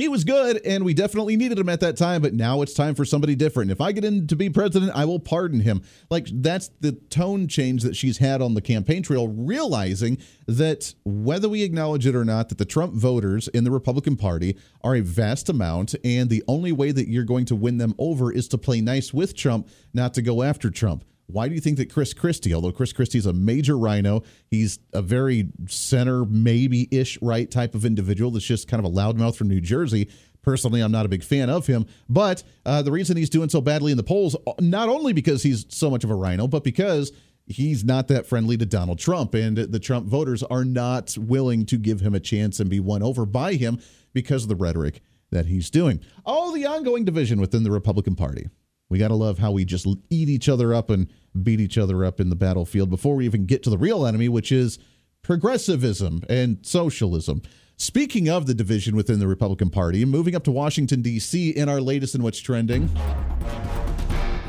he 0.00 0.08
was 0.08 0.24
good 0.24 0.60
and 0.64 0.84
we 0.84 0.94
definitely 0.94 1.36
needed 1.36 1.58
him 1.58 1.68
at 1.68 1.80
that 1.80 1.96
time 1.96 2.22
but 2.22 2.34
now 2.34 2.62
it's 2.62 2.74
time 2.74 2.94
for 2.94 3.04
somebody 3.04 3.34
different. 3.34 3.70
If 3.70 3.80
i 3.80 3.92
get 3.92 4.04
in 4.04 4.26
to 4.28 4.36
be 4.36 4.50
president 4.50 4.92
i 4.94 5.04
will 5.04 5.20
pardon 5.20 5.60
him. 5.60 5.82
Like 6.10 6.28
that's 6.32 6.70
the 6.80 6.92
tone 6.92 7.48
change 7.48 7.82
that 7.82 7.96
she's 7.96 8.18
had 8.18 8.42
on 8.42 8.54
the 8.54 8.62
campaign 8.62 9.02
trail 9.02 9.28
realizing 9.28 10.18
that 10.46 10.94
whether 11.04 11.48
we 11.48 11.62
acknowledge 11.62 12.06
it 12.06 12.14
or 12.14 12.24
not 12.24 12.48
that 12.48 12.58
the 12.58 12.64
trump 12.64 12.94
voters 12.94 13.48
in 13.48 13.64
the 13.64 13.70
republican 13.70 14.16
party 14.16 14.56
are 14.82 14.96
a 14.96 15.00
vast 15.00 15.48
amount 15.48 15.94
and 16.04 16.30
the 16.30 16.42
only 16.48 16.72
way 16.72 16.92
that 16.92 17.08
you're 17.08 17.24
going 17.24 17.44
to 17.44 17.54
win 17.54 17.78
them 17.78 17.94
over 17.98 18.32
is 18.32 18.48
to 18.48 18.58
play 18.58 18.80
nice 18.80 19.12
with 19.12 19.36
trump 19.36 19.68
not 19.92 20.14
to 20.14 20.22
go 20.22 20.42
after 20.42 20.70
trump 20.70 21.04
why 21.32 21.48
do 21.48 21.54
you 21.54 21.60
think 21.60 21.76
that 21.78 21.92
Chris 21.92 22.12
Christie, 22.12 22.54
although 22.54 22.72
Chris 22.72 22.92
Christie 22.92 23.18
is 23.18 23.26
a 23.26 23.32
major 23.32 23.76
rhino, 23.78 24.22
he's 24.50 24.78
a 24.92 25.02
very 25.02 25.48
center, 25.68 26.24
maybe 26.24 26.88
ish 26.90 27.20
right 27.22 27.50
type 27.50 27.74
of 27.74 27.84
individual 27.84 28.30
that's 28.30 28.44
just 28.44 28.68
kind 28.68 28.84
of 28.84 28.90
a 28.90 28.94
loudmouth 28.94 29.36
from 29.36 29.48
New 29.48 29.60
Jersey. 29.60 30.08
Personally, 30.42 30.80
I'm 30.80 30.92
not 30.92 31.04
a 31.04 31.08
big 31.08 31.22
fan 31.22 31.50
of 31.50 31.66
him, 31.66 31.86
but 32.08 32.42
uh, 32.64 32.82
the 32.82 32.90
reason 32.90 33.16
he's 33.16 33.30
doing 33.30 33.50
so 33.50 33.60
badly 33.60 33.92
in 33.92 33.98
the 33.98 34.02
polls, 34.02 34.34
uh, 34.46 34.52
not 34.58 34.88
only 34.88 35.12
because 35.12 35.42
he's 35.42 35.66
so 35.68 35.90
much 35.90 36.02
of 36.02 36.10
a 36.10 36.14
rhino, 36.14 36.46
but 36.46 36.64
because 36.64 37.12
he's 37.46 37.84
not 37.84 38.08
that 38.08 38.26
friendly 38.26 38.56
to 38.56 38.64
Donald 38.64 38.98
Trump, 38.98 39.34
and 39.34 39.56
the 39.56 39.78
Trump 39.78 40.06
voters 40.06 40.42
are 40.44 40.64
not 40.64 41.16
willing 41.18 41.66
to 41.66 41.76
give 41.76 42.00
him 42.00 42.14
a 42.14 42.20
chance 42.20 42.60
and 42.60 42.70
be 42.70 42.80
won 42.80 43.02
over 43.02 43.26
by 43.26 43.54
him 43.54 43.78
because 44.12 44.44
of 44.44 44.48
the 44.48 44.56
rhetoric 44.56 45.02
that 45.30 45.46
he's 45.46 45.70
doing. 45.70 46.00
All 46.24 46.52
the 46.52 46.66
ongoing 46.66 47.04
division 47.04 47.40
within 47.40 47.62
the 47.62 47.70
Republican 47.70 48.16
Party. 48.16 48.48
We 48.90 48.98
got 48.98 49.08
to 49.08 49.14
love 49.14 49.38
how 49.38 49.52
we 49.52 49.64
just 49.64 49.86
eat 50.10 50.28
each 50.28 50.48
other 50.48 50.74
up 50.74 50.90
and 50.90 51.08
beat 51.42 51.60
each 51.60 51.78
other 51.78 52.04
up 52.04 52.20
in 52.20 52.28
the 52.28 52.36
battlefield 52.36 52.90
before 52.90 53.14
we 53.14 53.24
even 53.24 53.46
get 53.46 53.62
to 53.62 53.70
the 53.70 53.78
real 53.78 54.04
enemy, 54.04 54.28
which 54.28 54.52
is 54.52 54.78
progressivism 55.22 56.22
and 56.28 56.58
socialism. 56.62 57.40
Speaking 57.76 58.28
of 58.28 58.46
the 58.46 58.52
division 58.52 58.96
within 58.96 59.20
the 59.20 59.28
Republican 59.28 59.70
Party, 59.70 60.04
moving 60.04 60.34
up 60.34 60.44
to 60.44 60.52
Washington, 60.52 61.00
D.C., 61.00 61.50
in 61.50 61.68
our 61.68 61.80
latest 61.80 62.14
in 62.14 62.22
what's 62.22 62.40
trending. 62.40 62.90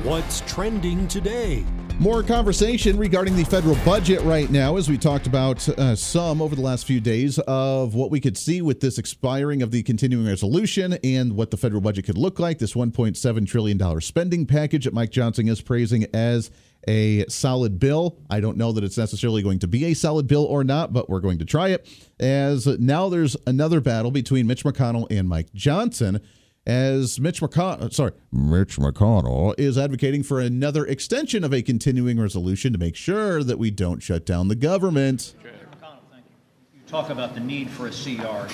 What's 0.04 0.42
trending 0.48 1.08
today? 1.08 1.64
More 2.00 2.24
conversation 2.24 2.98
regarding 2.98 3.36
the 3.36 3.44
federal 3.44 3.76
budget 3.86 4.20
right 4.24 4.50
now, 4.50 4.78
as 4.78 4.90
we 4.90 4.98
talked 4.98 5.28
about 5.28 5.70
uh, 5.70 5.96
some 5.96 6.42
over 6.42 6.56
the 6.56 6.62
last 6.64 6.88
few 6.88 7.00
days 7.00 7.38
of 7.38 7.94
what 7.94 8.10
we 8.10 8.20
could 8.20 8.36
see 8.36 8.64
with 8.64 8.80
this 8.80 8.98
expiring 8.98 9.62
of 9.62 9.70
the 9.70 9.84
continuing 9.84 10.26
resolution 10.26 10.94
and 11.04 11.36
what 11.36 11.52
the 11.52 11.58
federal 11.58 11.82
budget 11.82 12.06
could 12.06 12.18
look 12.18 12.40
like. 12.40 12.58
This 12.58 12.74
$1.7 12.74 13.48
trillion 13.48 14.02
spending 14.02 14.48
package 14.48 14.86
that 14.86 14.94
Mike 14.96 15.12
Johnson 15.12 15.48
is 15.48 15.62
praising 15.62 16.08
as 16.16 16.50
a 16.88 17.24
solid 17.28 17.78
bill. 17.78 18.18
I 18.28 18.40
don't 18.40 18.58
know 18.58 18.72
that 18.72 18.84
it's 18.84 18.98
necessarily 18.98 19.44
going 19.44 19.60
to 19.60 19.68
be 19.68 19.86
a 19.86 19.94
solid 19.94 20.26
bill 20.26 20.46
or 20.46 20.64
not, 20.64 20.94
but 20.94 21.12
we're 21.12 21.20
going 21.20 21.38
to 21.38 21.46
try 21.46 21.68
it. 21.68 21.88
As 22.20 22.66
now 22.66 23.08
there's 23.08 23.38
another 23.46 23.82
battle 23.82 24.10
between 24.10 24.48
Mitch 24.48 24.64
McConnell 24.64 25.06
and 25.12 25.30
Mike 25.30 25.54
Johnson 25.54 26.22
as 26.66 27.20
Mitch 27.20 27.42
McConnell, 27.42 27.82
uh, 27.82 27.90
sorry, 27.90 28.12
Mitch 28.32 28.78
McConnell 28.78 29.56
is 29.58 29.78
advocating 29.78 30.22
for 30.22 30.40
another 30.40 30.86
extension 30.86 31.44
of 31.44 31.54
a 31.54 31.62
continuing 31.62 32.20
resolution 32.20 32.72
to 32.72 32.80
make 32.80 32.96
sure 32.96 33.44
that 33.44 33.58
we 33.58 33.72
don't 33.72 34.02
shut 34.02 34.26
down 34.26 34.48
the 34.48 34.56
government. 34.56 35.34
McConnell, 35.44 35.98
thank 36.12 36.26
you. 36.26 36.80
You 36.80 36.88
talk 36.88 37.10
about 37.10 37.34
the 37.34 37.40
need 37.40 37.70
for 37.70 37.88
a 37.88 37.92
CR. 37.92 38.52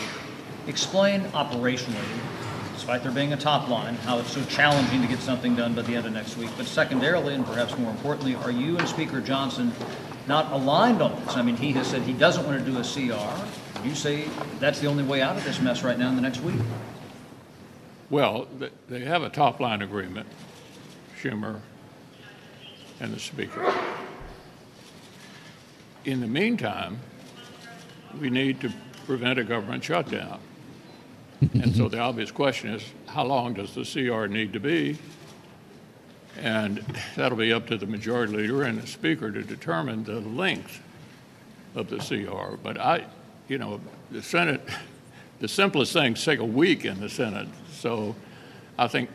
Explain 0.69 1.21
operationally, 1.31 1.95
despite 2.73 3.03
there 3.03 3.11
being 3.11 3.33
a 3.33 3.37
top 3.37 3.67
line, 3.67 3.95
how 3.95 4.19
it's 4.19 4.31
so 4.31 4.43
challenging 4.45 5.01
to 5.01 5.07
get 5.07 5.19
something 5.19 5.55
done 5.55 5.73
by 5.73 5.81
the 5.81 5.95
end 5.95 6.05
of 6.05 6.13
next 6.13 6.37
week. 6.37 6.49
But 6.55 6.65
secondarily, 6.65 7.33
and 7.33 7.45
perhaps 7.45 7.77
more 7.77 7.91
importantly, 7.91 8.35
are 8.35 8.51
you 8.51 8.77
and 8.77 8.87
Speaker 8.87 9.19
Johnson 9.19 9.73
not 10.27 10.51
aligned 10.53 11.01
on 11.01 11.21
this? 11.25 11.35
I 11.35 11.41
mean, 11.41 11.57
he 11.57 11.73
has 11.73 11.87
said 11.87 12.03
he 12.03 12.13
doesn't 12.13 12.45
want 12.45 12.63
to 12.63 12.71
do 12.71 12.77
a 12.77 12.83
CR. 12.83 13.85
You 13.85 13.95
say 13.95 14.29
that's 14.59 14.79
the 14.79 14.87
only 14.87 15.03
way 15.03 15.21
out 15.21 15.35
of 15.35 15.43
this 15.43 15.59
mess 15.59 15.83
right 15.83 15.99
now 15.99 16.09
in 16.09 16.15
the 16.15 16.21
next 16.21 16.39
week. 16.39 16.55
Well, 18.09 18.47
they 18.87 19.01
have 19.01 19.23
a 19.23 19.29
top 19.29 19.59
line 19.59 19.81
agreement, 19.81 20.27
Schumer 21.21 21.59
and 23.01 23.13
the 23.13 23.19
Speaker. 23.19 23.73
In 26.05 26.21
the 26.21 26.27
meantime, 26.27 26.99
we 28.21 28.29
need 28.29 28.61
to 28.61 28.71
prevent 29.05 29.39
a 29.39 29.43
government 29.43 29.83
shutdown. 29.83 30.39
and 31.41 31.75
so 31.75 31.89
the 31.89 31.99
obvious 31.99 32.31
question 32.31 32.73
is 32.73 32.83
how 33.07 33.25
long 33.25 33.53
does 33.53 33.75
the 33.75 33.83
CR 33.83 34.27
need 34.27 34.53
to 34.53 34.59
be? 34.61 34.97
And 36.39 36.77
that'll 37.17 37.37
be 37.37 37.51
up 37.51 37.67
to 37.67 37.77
the 37.77 37.87
majority 37.87 38.37
leader 38.37 38.63
and 38.63 38.81
the 38.81 38.87
Speaker 38.87 39.31
to 39.31 39.43
determine 39.43 40.05
the 40.05 40.21
length 40.21 40.81
of 41.75 41.89
the 41.89 41.97
CR. 41.97 42.55
But 42.55 42.79
I, 42.79 43.05
you 43.49 43.57
know, 43.57 43.81
the 44.11 44.23
Senate, 44.23 44.61
the 45.39 45.49
simplest 45.49 45.91
things 45.91 46.23
take 46.23 46.39
a 46.39 46.45
week 46.45 46.85
in 46.85 47.01
the 47.01 47.09
Senate 47.09 47.49
so 47.77 48.15
I 48.77 48.87
think 48.87 49.09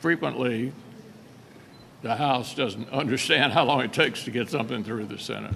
frequently 0.00 0.72
the 2.02 2.16
House 2.16 2.54
doesn't 2.54 2.88
understand 2.92 3.52
how 3.52 3.64
long 3.64 3.80
it 3.80 3.92
takes 3.92 4.24
to 4.24 4.30
get 4.30 4.48
something 4.48 4.84
through 4.84 5.06
the 5.06 5.18
Senate. 5.18 5.54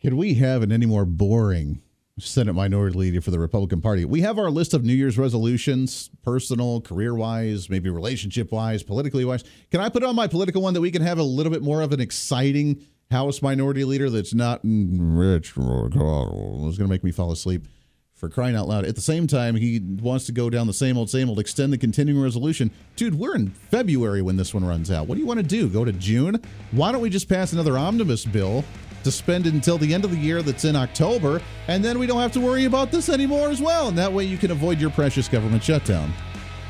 Can 0.00 0.16
we 0.16 0.34
have 0.34 0.62
an 0.62 0.72
any 0.72 0.86
more 0.86 1.04
boring 1.04 1.80
Senate 2.18 2.54
minority 2.54 2.98
leader 2.98 3.20
for 3.20 3.30
the 3.30 3.38
Republican 3.38 3.80
Party? 3.80 4.04
We 4.04 4.22
have 4.22 4.38
our 4.38 4.50
list 4.50 4.74
of 4.74 4.84
New 4.84 4.94
Year's 4.94 5.18
resolutions, 5.18 6.10
personal, 6.22 6.80
career 6.80 7.14
wise, 7.14 7.68
maybe 7.68 7.90
relationship 7.90 8.52
wise, 8.52 8.82
politically 8.82 9.24
wise. 9.24 9.44
Can 9.70 9.80
I 9.80 9.88
put 9.88 10.02
on 10.02 10.16
my 10.16 10.26
political 10.26 10.62
one 10.62 10.74
that 10.74 10.80
we 10.80 10.90
can 10.90 11.02
have 11.02 11.18
a 11.18 11.22
little 11.22 11.52
bit 11.52 11.62
more 11.62 11.82
of 11.82 11.92
an 11.92 12.00
exciting 12.00 12.82
House 13.10 13.40
minority 13.40 13.84
leader 13.84 14.10
that's 14.10 14.34
not 14.34 14.60
Rich? 14.64 15.52
It's 15.56 15.56
going 15.56 16.76
to 16.76 16.88
make 16.88 17.04
me 17.04 17.12
fall 17.12 17.30
asleep 17.30 17.68
for 18.16 18.30
crying 18.30 18.56
out 18.56 18.66
loud. 18.66 18.84
At 18.86 18.94
the 18.94 19.02
same 19.02 19.26
time, 19.26 19.54
he 19.54 19.78
wants 19.78 20.24
to 20.26 20.32
go 20.32 20.48
down 20.48 20.66
the 20.66 20.72
same 20.72 20.96
old, 20.96 21.10
same 21.10 21.28
old, 21.28 21.38
extend 21.38 21.72
the 21.72 21.78
continuing 21.78 22.20
resolution. 22.20 22.70
Dude, 22.96 23.14
we're 23.14 23.36
in 23.36 23.50
February 23.50 24.22
when 24.22 24.36
this 24.36 24.54
one 24.54 24.64
runs 24.64 24.90
out. 24.90 25.06
What 25.06 25.16
do 25.16 25.20
you 25.20 25.26
want 25.26 25.38
to 25.38 25.46
do? 25.46 25.68
Go 25.68 25.84
to 25.84 25.92
June? 25.92 26.40
Why 26.72 26.92
don't 26.92 27.02
we 27.02 27.10
just 27.10 27.28
pass 27.28 27.52
another 27.52 27.76
omnibus 27.76 28.24
bill 28.24 28.64
to 29.04 29.12
spend 29.12 29.46
until 29.46 29.78
the 29.78 29.92
end 29.94 30.04
of 30.04 30.10
the 30.10 30.16
year 30.16 30.42
that's 30.42 30.64
in 30.64 30.74
October, 30.74 31.40
and 31.68 31.84
then 31.84 31.98
we 31.98 32.06
don't 32.06 32.20
have 32.20 32.32
to 32.32 32.40
worry 32.40 32.64
about 32.64 32.90
this 32.90 33.08
anymore 33.08 33.50
as 33.50 33.60
well. 33.60 33.88
And 33.88 33.98
that 33.98 34.12
way 34.12 34.24
you 34.24 34.38
can 34.38 34.50
avoid 34.50 34.80
your 34.80 34.90
precious 34.90 35.28
government 35.28 35.62
shutdown. 35.62 36.12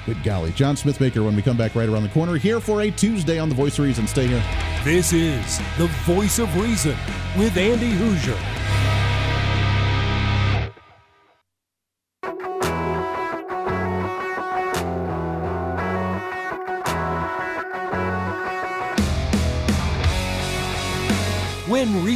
Good 0.05 0.23
golly. 0.23 0.53
John 0.53 0.77
Smithbaker 0.77 1.25
when 1.25 1.35
we 1.35 1.43
come 1.43 1.57
back 1.57 1.75
right 1.75 1.89
around 1.89 2.03
the 2.03 2.09
corner 2.11 2.37
here 2.37 2.61
for 2.61 2.83
a 2.83 2.91
Tuesday 2.91 3.39
on 3.39 3.49
The 3.49 3.55
Voice 3.55 3.79
of 3.79 3.85
Reason. 3.85 4.07
Stay 4.07 4.27
here. 4.27 4.43
This 4.85 5.13
is 5.13 5.59
The 5.79 5.87
Voice 6.05 6.39
of 6.39 6.55
Reason 6.61 6.97
with 7.37 7.57
Andy 7.57 7.93
Hooser. 7.93 8.66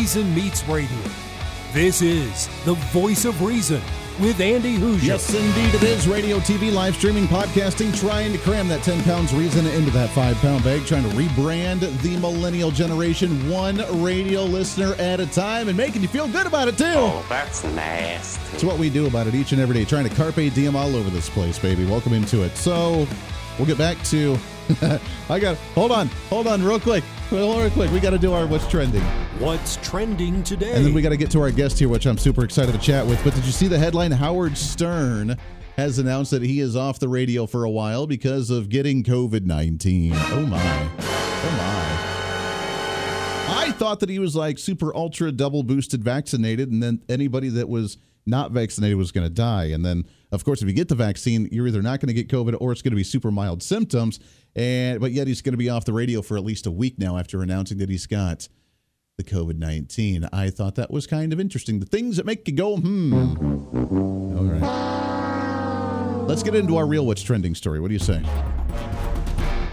Reason 0.01 0.35
Meets 0.35 0.67
Radio. 0.67 0.99
This 1.75 2.01
is 2.01 2.47
The 2.65 2.73
Voice 2.89 3.27
of 3.27 3.43
Reason 3.43 3.83
with 4.19 4.41
Andy 4.41 4.79
Hooser. 4.79 5.03
Yes, 5.03 5.29
indeed, 5.35 5.75
it 5.75 5.83
is 5.83 6.09
radio, 6.09 6.39
TV, 6.39 6.73
live 6.73 6.97
streaming, 6.97 7.27
podcasting, 7.27 7.95
trying 8.01 8.33
to 8.33 8.39
cram 8.39 8.67
that 8.69 8.83
10 8.83 9.05
pounds 9.05 9.35
reason 9.35 9.67
into 9.67 9.91
that 9.91 10.09
five 10.09 10.39
pound 10.39 10.65
bag, 10.65 10.87
trying 10.87 11.03
to 11.03 11.11
rebrand 11.11 11.81
the 12.01 12.17
millennial 12.17 12.71
generation 12.71 13.47
one 13.51 13.77
radio 14.03 14.43
listener 14.43 14.95
at 14.95 15.21
a 15.21 15.27
time 15.27 15.69
and 15.69 15.77
making 15.77 16.01
you 16.01 16.09
feel 16.09 16.29
good 16.29 16.47
about 16.47 16.67
it, 16.67 16.79
too. 16.79 16.85
Oh, 16.87 17.23
that's 17.29 17.63
nasty. 17.63 18.55
It's 18.55 18.65
what 18.65 18.79
we 18.79 18.89
do 18.89 19.07
about 19.07 19.27
it 19.27 19.35
each 19.35 19.53
and 19.53 19.61
every 19.61 19.75
day, 19.75 19.85
trying 19.85 20.09
to 20.09 20.15
carpe 20.15 20.37
diem 20.55 20.77
all 20.77 20.97
over 20.97 21.11
this 21.11 21.29
place, 21.29 21.59
baby. 21.59 21.85
Welcome 21.85 22.15
into 22.15 22.43
it. 22.43 22.57
So, 22.57 23.07
we'll 23.59 23.67
get 23.67 23.77
back 23.77 24.03
to. 24.05 24.39
I 25.29 25.39
got. 25.39 25.59
Hold 25.75 25.93
on. 25.93 26.07
Hold 26.31 26.47
on, 26.47 26.65
real 26.65 26.81
quick. 26.81 27.05
Real, 27.31 27.61
real 27.61 27.71
quick. 27.71 27.93
We 27.93 28.01
got 28.01 28.11
to 28.11 28.19
do 28.19 28.33
our 28.33 28.45
what's 28.45 28.67
trending. 28.67 29.03
What's 29.39 29.77
trending 29.77 30.43
today? 30.43 30.73
And 30.73 30.85
then 30.85 30.93
we 30.93 31.01
got 31.01 31.11
to 31.11 31.17
get 31.17 31.31
to 31.31 31.41
our 31.41 31.53
guest 31.53 31.79
here, 31.79 31.89
which 31.89 32.05
I'm 32.05 32.19
super 32.19 32.45
excited 32.45 32.73
to 32.73 32.79
chat 32.79 33.07
with. 33.07 33.23
But 33.23 33.37
did 33.37 33.45
you 33.45 33.53
see 33.53 33.69
the 33.69 33.79
headline? 33.79 34.11
Howard 34.11 34.59
Stern 34.59 35.37
has 35.77 36.01
announced 36.01 36.33
that 36.33 36.43
he 36.43 36.59
is 36.59 36.75
off 36.75 36.99
the 36.99 37.09
radio 37.09 37.47
for 37.47 37.63
a 37.63 37.71
while 37.71 38.09
because 38.09 38.51
of 38.51 38.69
getting 38.69 39.05
COVID 39.05 39.45
19. 39.45 40.13
Oh, 40.13 40.41
my. 40.47 40.89
Oh, 40.99 41.55
my. 43.47 43.61
I 43.63 43.71
thought 43.73 44.01
that 44.01 44.09
he 44.09 44.19
was 44.19 44.35
like 44.35 44.59
super 44.59 44.93
ultra 44.93 45.31
double 45.31 45.63
boosted 45.63 46.03
vaccinated, 46.03 46.73
and 46.73 46.83
then 46.83 47.01
anybody 47.09 47.49
that 47.51 47.69
was 47.69 47.97
not 48.27 48.53
vaccinated 48.53 48.97
was 48.97 49.13
going 49.13 49.27
to 49.27 49.33
die. 49.33 49.67
And 49.67 49.85
then, 49.85 50.05
of 50.33 50.45
course, 50.45 50.63
if 50.63 50.69
you 50.69 50.75
get 50.75 50.89
the 50.89 50.95
vaccine, 50.95 51.49
you're 51.51 51.67
either 51.67 51.83
not 51.83 52.01
going 52.01 52.09
to 52.09 52.15
get 52.15 52.29
COVID 52.29 52.57
or 52.61 52.73
it's 52.73 52.83
going 52.83 52.93
to 52.93 52.97
be 52.97 53.05
super 53.05 53.31
mild 53.31 53.63
symptoms. 53.63 54.21
And 54.57 55.01
but 55.01 55.13
yet 55.13 55.27
he's 55.27 55.43
going 55.43 55.53
to 55.53 55.59
be 55.59 55.69
off 55.69 55.85
the 55.85 55.93
radio 55.93 56.23
for 56.23 56.37
at 56.37 56.45
least 56.45 56.67
a 56.67 56.71
week 56.71 56.99
now 56.99 57.17
after 57.17 57.43
announcing 57.43 57.79
that 57.79 57.89
he's 57.89 58.07
got 58.07 58.49
the 59.17 59.25
COVID 59.25 59.57
nineteen. 59.59 60.29
I 60.33 60.51
thought 60.51 60.75
that 60.77 60.91
was 60.91 61.07
kind 61.07 61.33
of 61.33 61.41
interesting. 61.41 61.81
The 61.81 61.87
things 61.87 62.17
that 62.17 62.27
make 62.27 62.47
you 62.49 62.55
go 62.55 62.77
hmm. 62.77 63.13
All 64.37 64.45
right. 64.45 66.27
Let's 66.27 66.43
get 66.43 66.55
into 66.55 66.77
our 66.77 66.87
real 66.87 67.07
what's 67.07 67.23
trending 67.23 67.55
story. 67.55 67.81
What 67.81 67.89
do 67.89 67.95
you 67.95 68.01
say? 68.01 68.23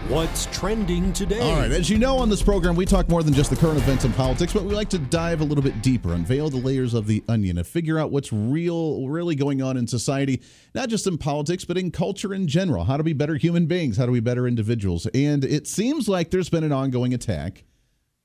What's 0.08 0.46
trending 0.46 1.12
today? 1.12 1.38
All 1.38 1.56
right. 1.56 1.70
As 1.70 1.90
you 1.90 1.98
know, 1.98 2.16
on 2.16 2.30
this 2.30 2.42
program, 2.42 2.74
we 2.74 2.86
talk 2.86 3.10
more 3.10 3.22
than 3.22 3.34
just 3.34 3.50
the 3.50 3.56
current 3.56 3.76
events 3.76 4.04
and 4.04 4.14
politics, 4.14 4.54
but 4.54 4.64
we 4.64 4.74
like 4.74 4.88
to 4.88 4.98
dive 4.98 5.42
a 5.42 5.44
little 5.44 5.62
bit 5.62 5.82
deeper, 5.82 6.14
unveil 6.14 6.48
the 6.48 6.56
layers 6.56 6.94
of 6.94 7.06
the 7.06 7.22
onion, 7.28 7.58
and 7.58 7.66
figure 7.66 7.98
out 7.98 8.10
what's 8.10 8.32
real, 8.32 9.06
really 9.06 9.34
going 9.34 9.60
on 9.60 9.76
in 9.76 9.86
society, 9.86 10.40
not 10.74 10.88
just 10.88 11.06
in 11.06 11.18
politics, 11.18 11.66
but 11.66 11.76
in 11.76 11.90
culture 11.90 12.32
in 12.32 12.48
general. 12.48 12.84
How 12.84 12.96
to 12.96 13.02
be 13.02 13.12
better 13.12 13.36
human 13.36 13.66
beings, 13.66 13.98
how 13.98 14.06
to 14.06 14.12
be 14.12 14.20
better 14.20 14.48
individuals. 14.48 15.06
And 15.12 15.44
it 15.44 15.66
seems 15.66 16.08
like 16.08 16.30
there's 16.30 16.48
been 16.48 16.64
an 16.64 16.72
ongoing 16.72 17.12
attack 17.12 17.64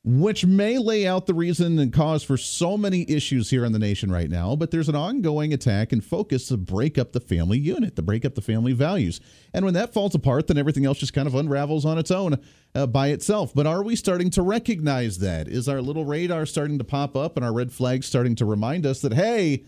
which 0.06 0.46
may 0.46 0.78
lay 0.78 1.08
out 1.08 1.28
the 1.28 1.34
reason 1.34 1.80
and 1.80 1.94
cause 1.94 2.24
for 2.24 2.36
so 2.36 2.78
many 2.78 3.10
issues 3.10 3.50
here 3.50 3.64
in 3.64 3.72
the 3.72 3.80
nation 3.80 4.12
right 4.12 4.30
now. 4.30 4.54
But 4.54 4.70
there's 4.70 4.90
an 4.90 4.96
ongoing 4.96 5.54
attack 5.54 5.94
and 5.94 6.04
focus 6.04 6.48
to 6.50 6.58
break 6.58 6.98
up 6.98 7.14
the 7.14 7.22
family 7.22 7.58
unit, 7.58 7.96
to 7.96 8.02
break 8.02 8.26
up 8.26 8.36
the 8.36 8.42
family 8.42 8.74
values. 8.74 9.22
And 9.54 9.64
when 9.64 9.74
that 9.76 9.94
falls 9.94 10.14
apart, 10.14 10.48
then 10.48 10.58
everything 10.58 10.86
else 10.86 10.98
just 10.98 11.14
kind 11.14 11.28
of 11.28 11.36
unravels 11.36 11.86
on 11.86 11.98
its 11.98 12.12
own 12.12 12.38
uh, 12.76 12.86
by 12.86 13.08
itself. 13.10 13.54
But 13.54 13.66
are 13.66 13.82
we 13.82 13.96
starting 13.96 14.30
to 14.32 14.42
recognize 14.42 15.20
that? 15.20 15.48
Is 15.48 15.70
our 15.70 15.82
little 15.82 16.04
radar 16.04 16.46
starting 16.46 16.80
to 16.80 16.84
pop 16.84 17.16
up 17.16 17.38
and 17.38 17.46
our 17.46 17.54
red 17.54 17.72
flags 17.72 18.06
starting 18.06 18.36
to 18.36 18.46
remind 18.46 18.86
us 18.86 19.00
that, 19.02 19.14
hey, 19.14 19.64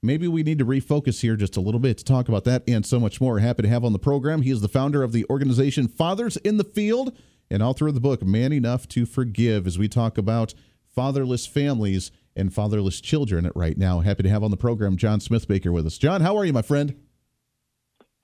Maybe 0.00 0.28
we 0.28 0.44
need 0.44 0.60
to 0.60 0.64
refocus 0.64 1.22
here 1.22 1.34
just 1.34 1.56
a 1.56 1.60
little 1.60 1.80
bit 1.80 1.98
to 1.98 2.04
talk 2.04 2.28
about 2.28 2.44
that 2.44 2.62
and 2.68 2.86
so 2.86 3.00
much 3.00 3.20
more. 3.20 3.40
Happy 3.40 3.62
to 3.62 3.68
have 3.68 3.84
on 3.84 3.92
the 3.92 3.98
program. 3.98 4.42
He 4.42 4.50
is 4.52 4.60
the 4.60 4.68
founder 4.68 5.02
of 5.02 5.10
the 5.10 5.26
organization 5.28 5.88
Fathers 5.88 6.36
in 6.36 6.56
the 6.56 6.62
Field 6.62 7.18
and 7.50 7.62
all 7.62 7.72
through 7.72 7.92
the 7.92 8.00
book, 8.00 8.22
Man 8.22 8.52
Enough 8.52 8.88
to 8.88 9.06
Forgive, 9.06 9.66
as 9.66 9.78
we 9.78 9.88
talk 9.88 10.18
about 10.18 10.54
fatherless 10.94 11.46
families 11.46 12.10
and 12.34 12.52
fatherless 12.52 13.00
children 13.00 13.50
right 13.54 13.76
now. 13.76 14.00
Happy 14.00 14.22
to 14.22 14.28
have 14.28 14.42
on 14.42 14.50
the 14.50 14.56
program 14.56 14.96
John 14.96 15.20
Smithbaker 15.20 15.72
with 15.72 15.86
us. 15.86 15.98
John, 15.98 16.20
how 16.20 16.36
are 16.36 16.44
you, 16.44 16.52
my 16.52 16.62
friend? 16.62 16.96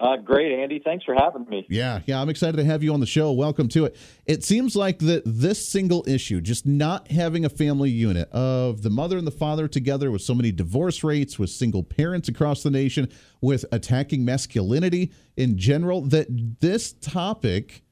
Uh, 0.00 0.16
great, 0.16 0.52
Andy. 0.52 0.82
Thanks 0.84 1.04
for 1.04 1.14
having 1.14 1.48
me. 1.48 1.64
Yeah, 1.70 2.00
yeah, 2.04 2.20
I'm 2.20 2.28
excited 2.28 2.56
to 2.56 2.64
have 2.64 2.82
you 2.82 2.92
on 2.92 2.98
the 2.98 3.06
show. 3.06 3.30
Welcome 3.30 3.68
to 3.68 3.84
it. 3.84 3.96
It 4.26 4.42
seems 4.42 4.74
like 4.74 4.98
that 4.98 5.22
this 5.24 5.68
single 5.68 6.04
issue, 6.08 6.40
just 6.40 6.66
not 6.66 7.10
having 7.12 7.44
a 7.44 7.48
family 7.48 7.90
unit 7.90 8.28
of 8.32 8.82
the 8.82 8.90
mother 8.90 9.16
and 9.16 9.26
the 9.26 9.30
father 9.30 9.68
together, 9.68 10.10
with 10.10 10.22
so 10.22 10.34
many 10.34 10.50
divorce 10.50 11.04
rates, 11.04 11.38
with 11.38 11.48
single 11.48 11.84
parents 11.84 12.28
across 12.28 12.64
the 12.64 12.70
nation, 12.70 13.08
with 13.40 13.64
attacking 13.70 14.24
masculinity 14.24 15.12
in 15.36 15.56
general, 15.56 16.02
that 16.02 16.26
this 16.60 16.92
topic 16.94 17.83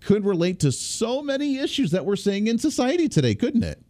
could 0.00 0.24
relate 0.24 0.60
to 0.60 0.72
so 0.72 1.22
many 1.22 1.58
issues 1.58 1.90
that 1.90 2.04
we're 2.04 2.16
seeing 2.16 2.46
in 2.46 2.58
society 2.58 3.08
today, 3.08 3.34
couldn't 3.34 3.64
it? 3.64 3.82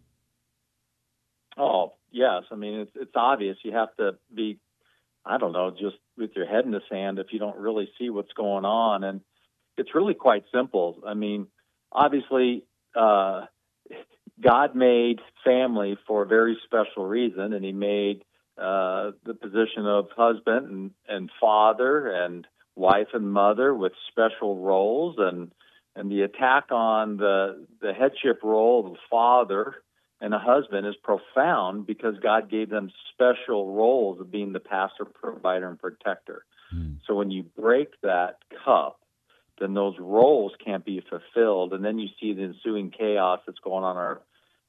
Oh, 1.56 1.94
yes. 2.10 2.44
I 2.50 2.54
mean, 2.54 2.80
it's, 2.80 2.92
it's 2.94 3.12
obvious. 3.14 3.56
You 3.62 3.72
have 3.72 3.94
to 3.96 4.12
be, 4.34 4.58
I 5.24 5.38
don't 5.38 5.52
know, 5.52 5.70
just 5.70 5.96
with 6.16 6.30
your 6.34 6.46
head 6.46 6.64
in 6.64 6.70
the 6.70 6.80
sand 6.90 7.18
if 7.18 7.26
you 7.30 7.38
don't 7.38 7.58
really 7.58 7.88
see 7.98 8.10
what's 8.10 8.32
going 8.32 8.64
on. 8.64 9.04
And 9.04 9.20
it's 9.76 9.94
really 9.94 10.14
quite 10.14 10.44
simple. 10.52 10.98
I 11.06 11.14
mean, 11.14 11.46
obviously, 11.90 12.64
uh, 12.94 13.46
God 14.40 14.74
made 14.74 15.20
family 15.44 15.96
for 16.06 16.22
a 16.22 16.26
very 16.26 16.58
special 16.64 17.06
reason, 17.06 17.52
and 17.52 17.64
He 17.64 17.72
made 17.72 18.24
uh, 18.58 19.12
the 19.24 19.34
position 19.34 19.86
of 19.86 20.06
husband 20.16 20.68
and, 20.68 20.90
and 21.08 21.30
father 21.40 22.08
and 22.08 22.46
wife 22.74 23.08
and 23.12 23.32
mother 23.32 23.74
with 23.74 23.92
special 24.10 24.58
roles 24.58 25.16
and 25.18 25.52
and 25.94 26.10
the 26.10 26.22
attack 26.22 26.70
on 26.70 27.16
the 27.16 27.66
the 27.80 27.92
headship 27.92 28.40
role 28.42 28.86
of 28.86 28.92
a 28.92 28.96
father 29.10 29.74
and 30.20 30.32
a 30.32 30.38
husband 30.38 30.86
is 30.86 30.94
profound 31.02 31.86
because 31.86 32.14
God 32.22 32.48
gave 32.48 32.70
them 32.70 32.92
special 33.12 33.74
roles 33.74 34.20
of 34.20 34.30
being 34.30 34.52
the 34.52 34.60
pastor, 34.60 35.04
provider, 35.04 35.68
and 35.68 35.78
protector. 35.78 36.44
Mm. 36.74 36.98
So 37.06 37.14
when 37.14 37.32
you 37.32 37.42
break 37.42 38.00
that 38.02 38.36
cup, 38.64 39.00
then 39.58 39.74
those 39.74 39.96
roles 39.98 40.52
can't 40.64 40.84
be 40.84 41.02
fulfilled, 41.08 41.72
and 41.72 41.84
then 41.84 41.98
you 41.98 42.08
see 42.20 42.32
the 42.32 42.42
ensuing 42.42 42.90
chaos 42.90 43.40
that's 43.46 43.58
going 43.58 43.84
on. 43.84 43.96
Our 43.96 44.22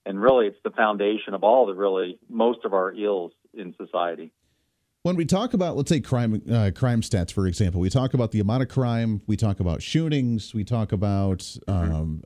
and 0.05 0.21
really, 0.21 0.47
it's 0.47 0.57
the 0.63 0.71
foundation 0.71 1.33
of 1.33 1.43
all 1.43 1.65
the 1.65 1.75
really 1.75 2.19
most 2.29 2.65
of 2.65 2.73
our 2.73 2.91
ills 2.91 3.31
in 3.53 3.73
society. 3.77 4.31
When 5.03 5.17
we 5.17 5.25
talk 5.25 5.53
about, 5.53 5.75
let's 5.75 5.89
say, 5.89 5.99
crime 5.99 6.41
uh, 6.49 6.71
crime 6.73 7.01
stats, 7.01 7.33
for 7.33 7.45
example, 7.45 7.81
we 7.81 7.89
talk 7.89 8.13
about 8.13 8.31
the 8.31 8.39
amount 8.39 8.63
of 8.63 8.69
crime, 8.69 9.21
we 9.27 9.35
talk 9.35 9.59
about 9.59 9.81
shootings, 9.81 10.53
we 10.53 10.63
talk 10.63 10.93
about 10.93 11.57
um, 11.67 12.23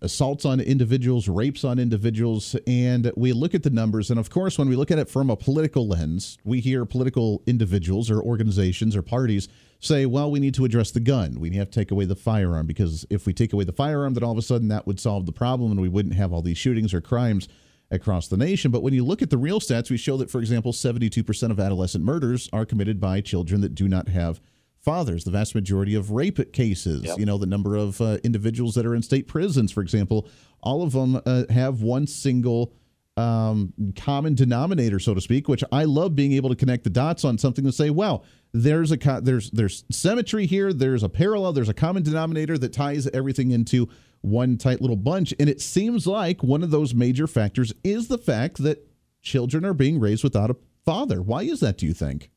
assaults 0.00 0.44
on 0.44 0.60
individuals, 0.60 1.26
rapes 1.26 1.64
on 1.64 1.80
individuals, 1.80 2.54
and 2.68 3.10
we 3.16 3.32
look 3.32 3.52
at 3.52 3.64
the 3.64 3.70
numbers. 3.70 4.12
And 4.12 4.20
of 4.20 4.30
course, 4.30 4.58
when 4.58 4.68
we 4.68 4.76
look 4.76 4.92
at 4.92 5.00
it 5.00 5.10
from 5.10 5.28
a 5.28 5.34
political 5.34 5.88
lens, 5.88 6.38
we 6.44 6.60
hear 6.60 6.84
political 6.84 7.42
individuals 7.48 8.12
or 8.12 8.22
organizations 8.22 8.94
or 8.94 9.02
parties 9.02 9.48
say, 9.80 10.06
well, 10.06 10.30
we 10.30 10.38
need 10.38 10.54
to 10.54 10.64
address 10.64 10.92
the 10.92 11.00
gun. 11.00 11.40
We 11.40 11.50
have 11.56 11.68
to 11.68 11.80
take 11.80 11.90
away 11.90 12.04
the 12.04 12.14
firearm 12.14 12.68
because 12.68 13.06
if 13.10 13.26
we 13.26 13.32
take 13.32 13.52
away 13.52 13.64
the 13.64 13.72
firearm, 13.72 14.14
then 14.14 14.22
all 14.22 14.30
of 14.30 14.38
a 14.38 14.42
sudden 14.42 14.68
that 14.68 14.86
would 14.86 15.00
solve 15.00 15.26
the 15.26 15.32
problem 15.32 15.72
and 15.72 15.80
we 15.80 15.88
wouldn't 15.88 16.14
have 16.14 16.32
all 16.32 16.42
these 16.42 16.58
shootings 16.58 16.94
or 16.94 17.00
crimes 17.00 17.48
across 17.90 18.28
the 18.28 18.36
nation. 18.36 18.70
But 18.70 18.82
when 18.82 18.94
you 18.94 19.04
look 19.04 19.22
at 19.22 19.30
the 19.30 19.38
real 19.38 19.60
stats, 19.60 19.90
we 19.90 19.96
show 19.96 20.16
that, 20.18 20.30
for 20.30 20.40
example, 20.40 20.72
72% 20.72 21.50
of 21.50 21.58
adolescent 21.58 22.04
murders 22.04 22.48
are 22.52 22.66
committed 22.66 23.00
by 23.00 23.20
children 23.20 23.60
that 23.62 23.74
do 23.74 23.88
not 23.88 24.08
have 24.08 24.40
fathers. 24.78 25.24
The 25.24 25.30
vast 25.30 25.54
majority 25.54 25.94
of 25.94 26.10
rape 26.10 26.52
cases, 26.52 27.04
yep. 27.04 27.18
you 27.18 27.26
know, 27.26 27.38
the 27.38 27.46
number 27.46 27.76
of 27.76 28.00
uh, 28.00 28.18
individuals 28.24 28.74
that 28.74 28.86
are 28.86 28.94
in 28.94 29.02
state 29.02 29.26
prisons, 29.26 29.72
for 29.72 29.80
example, 29.80 30.28
all 30.62 30.82
of 30.82 30.92
them 30.92 31.20
uh, 31.24 31.44
have 31.50 31.82
one 31.82 32.06
single 32.06 32.72
um, 33.18 33.72
common 33.96 34.34
denominator, 34.34 34.98
so 34.98 35.14
to 35.14 35.20
speak. 35.20 35.48
Which 35.48 35.64
I 35.72 35.84
love 35.84 36.14
being 36.14 36.32
able 36.32 36.50
to 36.50 36.56
connect 36.56 36.84
the 36.84 36.90
dots 36.90 37.24
on 37.24 37.38
something 37.38 37.64
to 37.64 37.72
say, 37.72 37.90
well, 37.90 38.24
there's 38.52 38.92
a 38.92 39.20
there's 39.22 39.50
there's 39.50 39.84
symmetry 39.90 40.46
here. 40.46 40.72
There's 40.72 41.02
a 41.02 41.08
parallel. 41.08 41.52
There's 41.52 41.68
a 41.68 41.74
common 41.74 42.02
denominator 42.02 42.56
that 42.58 42.72
ties 42.72 43.06
everything 43.08 43.50
into 43.50 43.88
one 44.20 44.58
tight 44.58 44.80
little 44.80 44.96
bunch. 44.96 45.34
And 45.38 45.48
it 45.48 45.60
seems 45.60 46.06
like 46.06 46.42
one 46.42 46.62
of 46.62 46.70
those 46.70 46.94
major 46.94 47.26
factors 47.26 47.72
is 47.84 48.08
the 48.08 48.18
fact 48.18 48.58
that 48.58 48.88
children 49.22 49.64
are 49.64 49.74
being 49.74 50.00
raised 50.00 50.24
without 50.24 50.50
a 50.50 50.56
father. 50.84 51.20
Why 51.22 51.42
is 51.42 51.60
that, 51.60 51.78
do 51.78 51.86
you 51.86 51.94
think? 51.94 52.30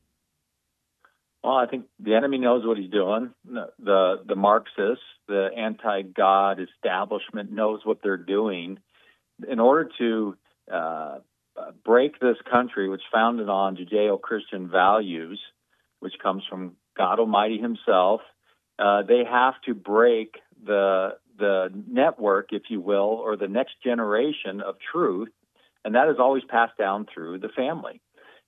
Well, 1.44 1.56
I 1.56 1.65
think 1.65 1.86
the 2.00 2.13
enemy 2.13 2.38
knows 2.38 2.65
what 2.65 2.78
he's 2.78 2.91
doing. 2.91 3.32
The 3.46 4.17
the 4.28 4.36
Marxists, 4.36 5.04
the 5.28 5.50
anti-God 5.58 6.60
establishment 6.60 7.52
knows 7.52 7.80
what 7.84 8.00
they're 8.04 8.17
doing. 8.17 8.78
In 9.50 9.60
order 9.60 9.89
to 9.98 10.36
uh, 10.72 11.20
break 11.84 12.20
this 12.20 12.38
country, 12.50 12.90
which 12.90 13.02
founded 13.12 13.50
on 13.50 13.78
Judeo-Christian 13.78 14.70
values, 14.70 15.40
which 16.00 16.14
comes 16.22 16.44
from 16.50 16.76
God 16.98 17.20
Almighty 17.20 17.60
Himself, 17.60 18.22
uh, 18.80 19.04
they 19.04 19.24
have 19.30 19.56
to 19.66 19.74
break 19.74 20.36
the 20.64 21.18
the 21.38 21.70
network, 21.88 22.50
if 22.52 22.64
you 22.70 22.80
will, 22.80 23.20
or 23.24 23.36
the 23.36 23.48
next 23.48 23.74
generation 23.84 24.62
of 24.62 24.76
truth, 24.92 25.30
and 25.84 25.96
that 25.96 26.08
is 26.08 26.18
always 26.20 26.44
passed 26.48 26.78
down 26.78 27.08
through 27.12 27.40
the 27.40 27.50
family. 27.50 28.00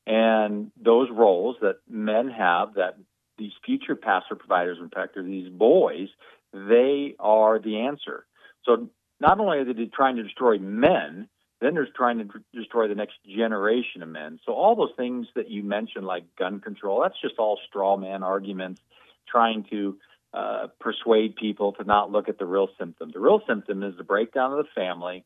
And 0.06 0.72
those 0.80 1.10
roles 1.12 1.56
that 1.62 1.78
men 1.90 2.30
have, 2.30 2.76
that 2.76 2.98
these 3.38 3.54
future 3.66 3.96
pastor 3.96 4.36
providers 4.36 4.78
and 4.80 4.92
protectors, 4.92 5.26
these 5.26 5.50
boys, 5.50 6.10
they 6.54 7.16
are 7.20 7.58
the 7.58 7.80
answer. 7.80 8.26
So 8.66 8.90
not 9.20 9.40
only 9.40 9.60
are 9.60 9.66
they 9.66 9.86
trying 9.86 10.18
to 10.18 10.24
destroy 10.24 10.60
men, 10.60 11.30
then 11.63 11.76
they're 11.76 11.88
trying 11.95 12.17
to 12.19 12.26
destroy 12.54 12.88
the 12.88 12.95
next 12.95 13.15
generation 13.26 14.04
of 14.04 14.10
men. 14.10 14.39
So 14.45 14.54
all 14.54 14.76
those 14.76 14.93
things 14.97 15.28
that 15.36 15.49
you 15.49 15.63
mentioned, 15.63 16.06
like 16.06 16.23
gun 16.38 16.60
control, 16.60 17.02
that's 17.02 17.19
just 17.21 17.36
all 17.38 17.60
straw 17.67 17.97
man 17.97 18.23
arguments, 18.23 18.82
trying 19.30 19.65
to 19.69 19.97
uh, 20.34 20.67
persuade 20.80 21.36
people 21.36 21.73
to 21.73 21.84
not 21.84 22.12
look 22.12 22.28
at 22.28 22.39
the 22.39 22.45
real 22.45 22.67
symptom. 22.80 23.12
The 23.13 23.19
real 23.19 23.41
symptom 23.47 23.84
is 23.84 23.95
the 23.97 24.04
breakdown 24.04 24.52
of 24.52 24.58
the 24.58 24.69
family, 24.76 25.23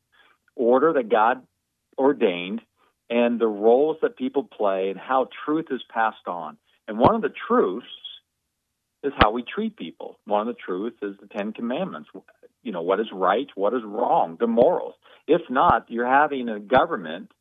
order 0.55 0.93
that 0.93 1.09
God 1.09 1.43
ordained, 1.97 2.61
and 3.09 3.39
the 3.39 3.47
roles 3.47 3.97
that 4.01 4.17
people 4.17 4.43
play 4.43 4.89
and 4.89 4.99
how 4.99 5.29
truth 5.45 5.67
is 5.71 5.81
passed 5.89 6.27
on. 6.27 6.57
And 6.87 6.99
one 6.99 7.15
of 7.15 7.21
the 7.21 7.33
truths 7.47 7.87
is 9.03 9.13
how 9.17 9.31
we 9.31 9.43
treat 9.43 9.77
people. 9.77 10.19
One 10.25 10.41
of 10.41 10.47
the 10.47 10.61
truths 10.61 10.97
is 11.01 11.15
the 11.21 11.27
Ten 11.27 11.53
Commandments. 11.53 12.09
You 12.67 12.73
know, 12.73 12.81
what 12.81 12.99
is 12.99 13.07
right, 13.13 13.47
what 13.55 13.73
is 13.73 13.81
wrong, 13.85 14.35
the 14.37 14.45
morals. 14.45 14.95
If 15.25 15.39
not, 15.49 15.85
you're 15.87 16.05
having 16.05 16.49
a 16.49 16.59
government 16.59 17.31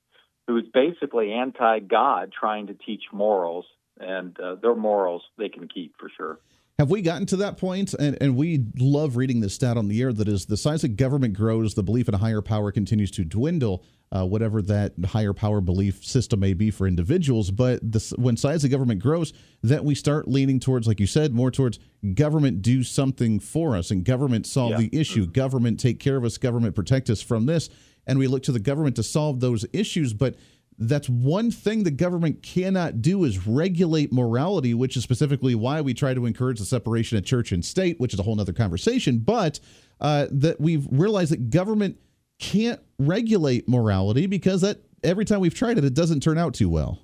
who 0.46 0.56
is 0.56 0.66
basically 0.72 1.32
anti 1.32 1.80
God 1.80 2.32
trying 2.32 2.68
to 2.68 2.74
teach 2.74 3.02
morals 3.12 3.64
and 3.98 4.38
uh, 4.38 4.54
their 4.62 4.76
morals 4.76 5.22
they 5.36 5.48
can 5.48 5.66
keep 5.66 5.94
for 5.98 6.08
sure. 6.16 6.38
Have 6.78 6.90
we 6.90 7.00
gotten 7.00 7.24
to 7.28 7.36
that 7.36 7.56
point? 7.56 7.94
And, 7.94 8.18
and 8.20 8.36
we 8.36 8.66
love 8.78 9.16
reading 9.16 9.40
this 9.40 9.54
stat 9.54 9.78
on 9.78 9.88
the 9.88 10.02
air 10.02 10.12
that 10.12 10.28
is 10.28 10.44
the 10.44 10.58
size 10.58 10.84
of 10.84 10.94
government 10.96 11.32
grows, 11.32 11.72
the 11.72 11.82
belief 11.82 12.06
in 12.06 12.12
a 12.14 12.18
higher 12.18 12.42
power 12.42 12.70
continues 12.70 13.10
to 13.12 13.24
dwindle, 13.24 13.82
uh, 14.12 14.26
whatever 14.26 14.60
that 14.60 14.92
higher 15.06 15.32
power 15.32 15.62
belief 15.62 16.04
system 16.04 16.38
may 16.40 16.52
be 16.52 16.70
for 16.70 16.86
individuals. 16.86 17.50
But 17.50 17.80
this, 17.82 18.10
when 18.18 18.36
size 18.36 18.62
of 18.62 18.70
government 18.70 19.00
grows, 19.02 19.32
that 19.62 19.86
we 19.86 19.94
start 19.94 20.28
leaning 20.28 20.60
towards, 20.60 20.86
like 20.86 21.00
you 21.00 21.06
said, 21.06 21.32
more 21.32 21.50
towards 21.50 21.78
government 22.12 22.60
do 22.60 22.82
something 22.82 23.40
for 23.40 23.74
us 23.74 23.90
and 23.90 24.04
government 24.04 24.46
solve 24.46 24.72
Yeah. 24.72 24.76
the 24.76 24.90
issue, 24.92 25.26
government 25.26 25.80
take 25.80 25.98
care 25.98 26.16
of 26.16 26.24
us, 26.26 26.36
government 26.36 26.74
protect 26.74 27.08
us 27.08 27.22
from 27.22 27.46
this. 27.46 27.70
And 28.06 28.18
we 28.18 28.26
look 28.26 28.42
to 28.44 28.52
the 28.52 28.60
government 28.60 28.96
to 28.96 29.02
solve 29.02 29.40
those 29.40 29.64
issues. 29.72 30.12
But 30.12 30.36
that's 30.78 31.08
one 31.08 31.50
thing 31.50 31.84
the 31.84 31.90
government 31.90 32.42
cannot 32.42 33.00
do 33.00 33.24
is 33.24 33.46
regulate 33.46 34.12
morality, 34.12 34.74
which 34.74 34.96
is 34.96 35.02
specifically 35.02 35.54
why 35.54 35.80
we 35.80 35.94
try 35.94 36.14
to 36.14 36.26
encourage 36.26 36.58
the 36.58 36.64
separation 36.64 37.16
of 37.16 37.24
church 37.24 37.52
and 37.52 37.64
state, 37.64 37.98
which 37.98 38.12
is 38.12 38.20
a 38.20 38.22
whole 38.22 38.38
other 38.40 38.52
conversation. 38.52 39.18
But 39.18 39.60
uh, 40.00 40.26
that 40.30 40.60
we've 40.60 40.86
realized 40.90 41.32
that 41.32 41.50
government 41.50 41.98
can't 42.38 42.80
regulate 42.98 43.68
morality 43.68 44.26
because 44.26 44.60
that 44.60 44.78
every 45.02 45.24
time 45.24 45.40
we've 45.40 45.54
tried 45.54 45.78
it, 45.78 45.84
it 45.84 45.94
doesn't 45.94 46.20
turn 46.20 46.38
out 46.38 46.54
too 46.54 46.68
well. 46.68 46.98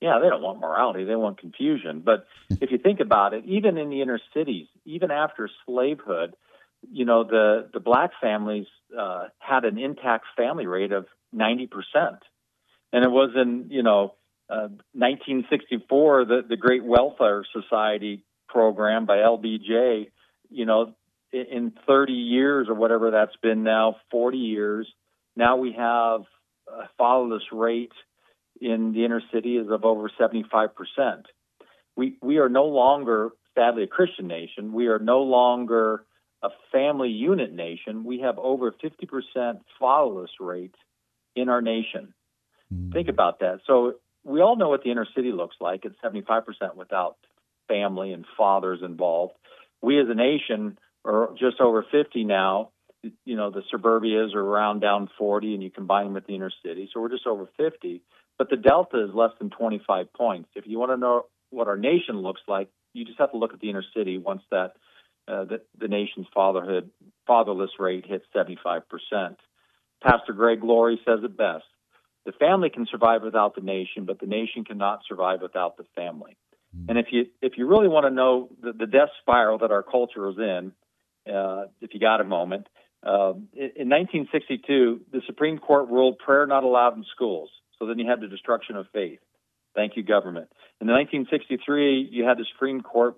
Yeah, 0.00 0.18
they 0.22 0.28
don't 0.28 0.42
want 0.42 0.60
morality; 0.60 1.04
they 1.04 1.16
want 1.16 1.38
confusion. 1.38 2.02
But 2.04 2.26
if 2.50 2.70
you 2.70 2.78
think 2.78 3.00
about 3.00 3.32
it, 3.32 3.44
even 3.46 3.78
in 3.78 3.88
the 3.88 4.02
inner 4.02 4.20
cities, 4.34 4.66
even 4.84 5.10
after 5.10 5.48
slavehood, 5.64 6.34
you 6.90 7.04
know 7.04 7.24
the 7.24 7.68
the 7.72 7.80
black 7.80 8.10
families 8.20 8.66
uh, 8.98 9.28
had 9.38 9.64
an 9.64 9.78
intact 9.78 10.26
family 10.36 10.66
rate 10.66 10.92
of 10.92 11.06
ninety 11.32 11.66
percent, 11.66 12.22
and 12.96 13.04
it 13.04 13.10
was 13.10 13.32
in 13.36 13.66
you 13.68 13.82
know 13.82 14.14
uh, 14.48 14.72
1964 14.94 16.24
the 16.24 16.40
the 16.48 16.56
Great 16.56 16.82
Welfare 16.82 17.44
Society 17.52 18.24
program 18.48 19.04
by 19.04 19.18
LBJ. 19.18 20.10
You 20.48 20.64
know, 20.64 20.94
in, 21.30 21.44
in 21.52 21.72
30 21.86 22.14
years 22.14 22.68
or 22.68 22.74
whatever 22.74 23.10
that's 23.10 23.36
been 23.42 23.64
now, 23.64 23.96
40 24.10 24.38
years, 24.38 24.88
now 25.36 25.58
we 25.58 25.72
have 25.72 26.22
a 26.66 26.88
fatherless 26.96 27.42
rate 27.52 27.92
in 28.62 28.92
the 28.92 29.04
inner 29.04 29.20
city 29.30 29.58
is 29.58 29.66
of 29.70 29.84
over 29.84 30.10
75%. 30.18 30.70
We, 31.96 32.16
we 32.22 32.38
are 32.38 32.48
no 32.48 32.64
longer, 32.64 33.30
sadly, 33.54 33.82
a 33.82 33.86
Christian 33.86 34.26
nation. 34.26 34.72
We 34.72 34.86
are 34.86 34.98
no 34.98 35.20
longer 35.20 36.06
a 36.42 36.48
family 36.72 37.10
unit 37.10 37.52
nation. 37.52 38.04
We 38.04 38.20
have 38.20 38.38
over 38.38 38.72
50% 38.72 39.60
fatherless 39.78 40.30
rate 40.40 40.74
in 41.34 41.50
our 41.50 41.60
nation. 41.60 42.14
Think 42.92 43.08
about 43.08 43.40
that. 43.40 43.60
So 43.66 43.94
we 44.24 44.40
all 44.40 44.56
know 44.56 44.68
what 44.68 44.82
the 44.82 44.90
inner 44.90 45.06
city 45.14 45.32
looks 45.32 45.56
like. 45.60 45.84
It's 45.84 45.96
75% 46.04 46.42
without 46.76 47.16
family 47.68 48.12
and 48.12 48.24
fathers 48.36 48.80
involved. 48.82 49.34
We 49.82 50.00
as 50.00 50.06
a 50.08 50.14
nation 50.14 50.78
are 51.04 51.30
just 51.38 51.60
over 51.60 51.84
50 51.90 52.24
now. 52.24 52.70
You 53.24 53.36
know, 53.36 53.50
the 53.50 53.62
suburbias 53.70 54.34
are 54.34 54.40
around 54.40 54.80
down 54.80 55.08
40, 55.16 55.54
and 55.54 55.62
you 55.62 55.70
combine 55.70 56.06
them 56.06 56.14
with 56.14 56.26
the 56.26 56.34
inner 56.34 56.50
city. 56.64 56.90
So 56.92 57.00
we're 57.00 57.10
just 57.10 57.26
over 57.26 57.48
50 57.56 58.02
but 58.38 58.50
the 58.50 58.56
delta 58.56 59.02
is 59.04 59.14
less 59.14 59.30
than 59.38 59.50
25 59.50 60.12
points. 60.12 60.48
If 60.54 60.66
you 60.66 60.78
want 60.78 60.92
to 60.92 60.96
know 60.96 61.26
what 61.50 61.68
our 61.68 61.76
nation 61.76 62.18
looks 62.18 62.42
like, 62.46 62.68
you 62.92 63.04
just 63.04 63.18
have 63.18 63.32
to 63.32 63.38
look 63.38 63.52
at 63.52 63.60
the 63.60 63.70
inner 63.70 63.84
city 63.94 64.18
once 64.18 64.42
that 64.50 64.72
uh, 65.28 65.44
the, 65.44 65.62
the 65.78 65.88
nation's 65.88 66.26
fatherhood 66.34 66.90
fatherless 67.26 67.70
rate 67.78 68.06
hits 68.06 68.24
75 68.34 68.82
percent. 68.88 69.38
Pastor 70.02 70.32
Greg 70.32 70.62
Laurie 70.62 71.00
says 71.04 71.20
it 71.22 71.36
best: 71.36 71.64
the 72.26 72.32
family 72.32 72.68
can 72.68 72.86
survive 72.90 73.22
without 73.22 73.54
the 73.54 73.62
nation, 73.62 74.04
but 74.04 74.20
the 74.20 74.26
nation 74.26 74.64
cannot 74.64 75.00
survive 75.08 75.40
without 75.40 75.76
the 75.76 75.84
family. 75.94 76.36
And 76.88 76.98
if 76.98 77.06
you 77.10 77.26
if 77.40 77.54
you 77.56 77.66
really 77.66 77.88
want 77.88 78.04
to 78.04 78.10
know 78.10 78.50
the, 78.60 78.72
the 78.72 78.86
death 78.86 79.08
spiral 79.22 79.58
that 79.58 79.70
our 79.70 79.82
culture 79.82 80.28
is 80.28 80.36
in, 80.36 80.72
uh, 81.32 81.66
if 81.80 81.94
you 81.94 82.00
got 82.00 82.20
a 82.20 82.24
moment, 82.24 82.66
uh, 83.02 83.32
in, 83.54 83.70
in 83.76 83.88
1962, 83.88 85.00
the 85.12 85.22
Supreme 85.26 85.58
Court 85.58 85.88
ruled 85.88 86.18
prayer 86.18 86.46
not 86.46 86.64
allowed 86.64 86.96
in 86.96 87.04
schools. 87.14 87.48
So 87.78 87.86
then 87.86 87.98
you 87.98 88.08
had 88.08 88.20
the 88.20 88.28
destruction 88.28 88.76
of 88.76 88.86
faith. 88.92 89.20
Thank 89.74 89.96
you, 89.96 90.02
government. 90.02 90.48
In 90.80 90.88
1963, 90.88 92.08
you 92.10 92.24
had 92.24 92.38
the 92.38 92.46
Supreme 92.52 92.80
Court 92.82 93.16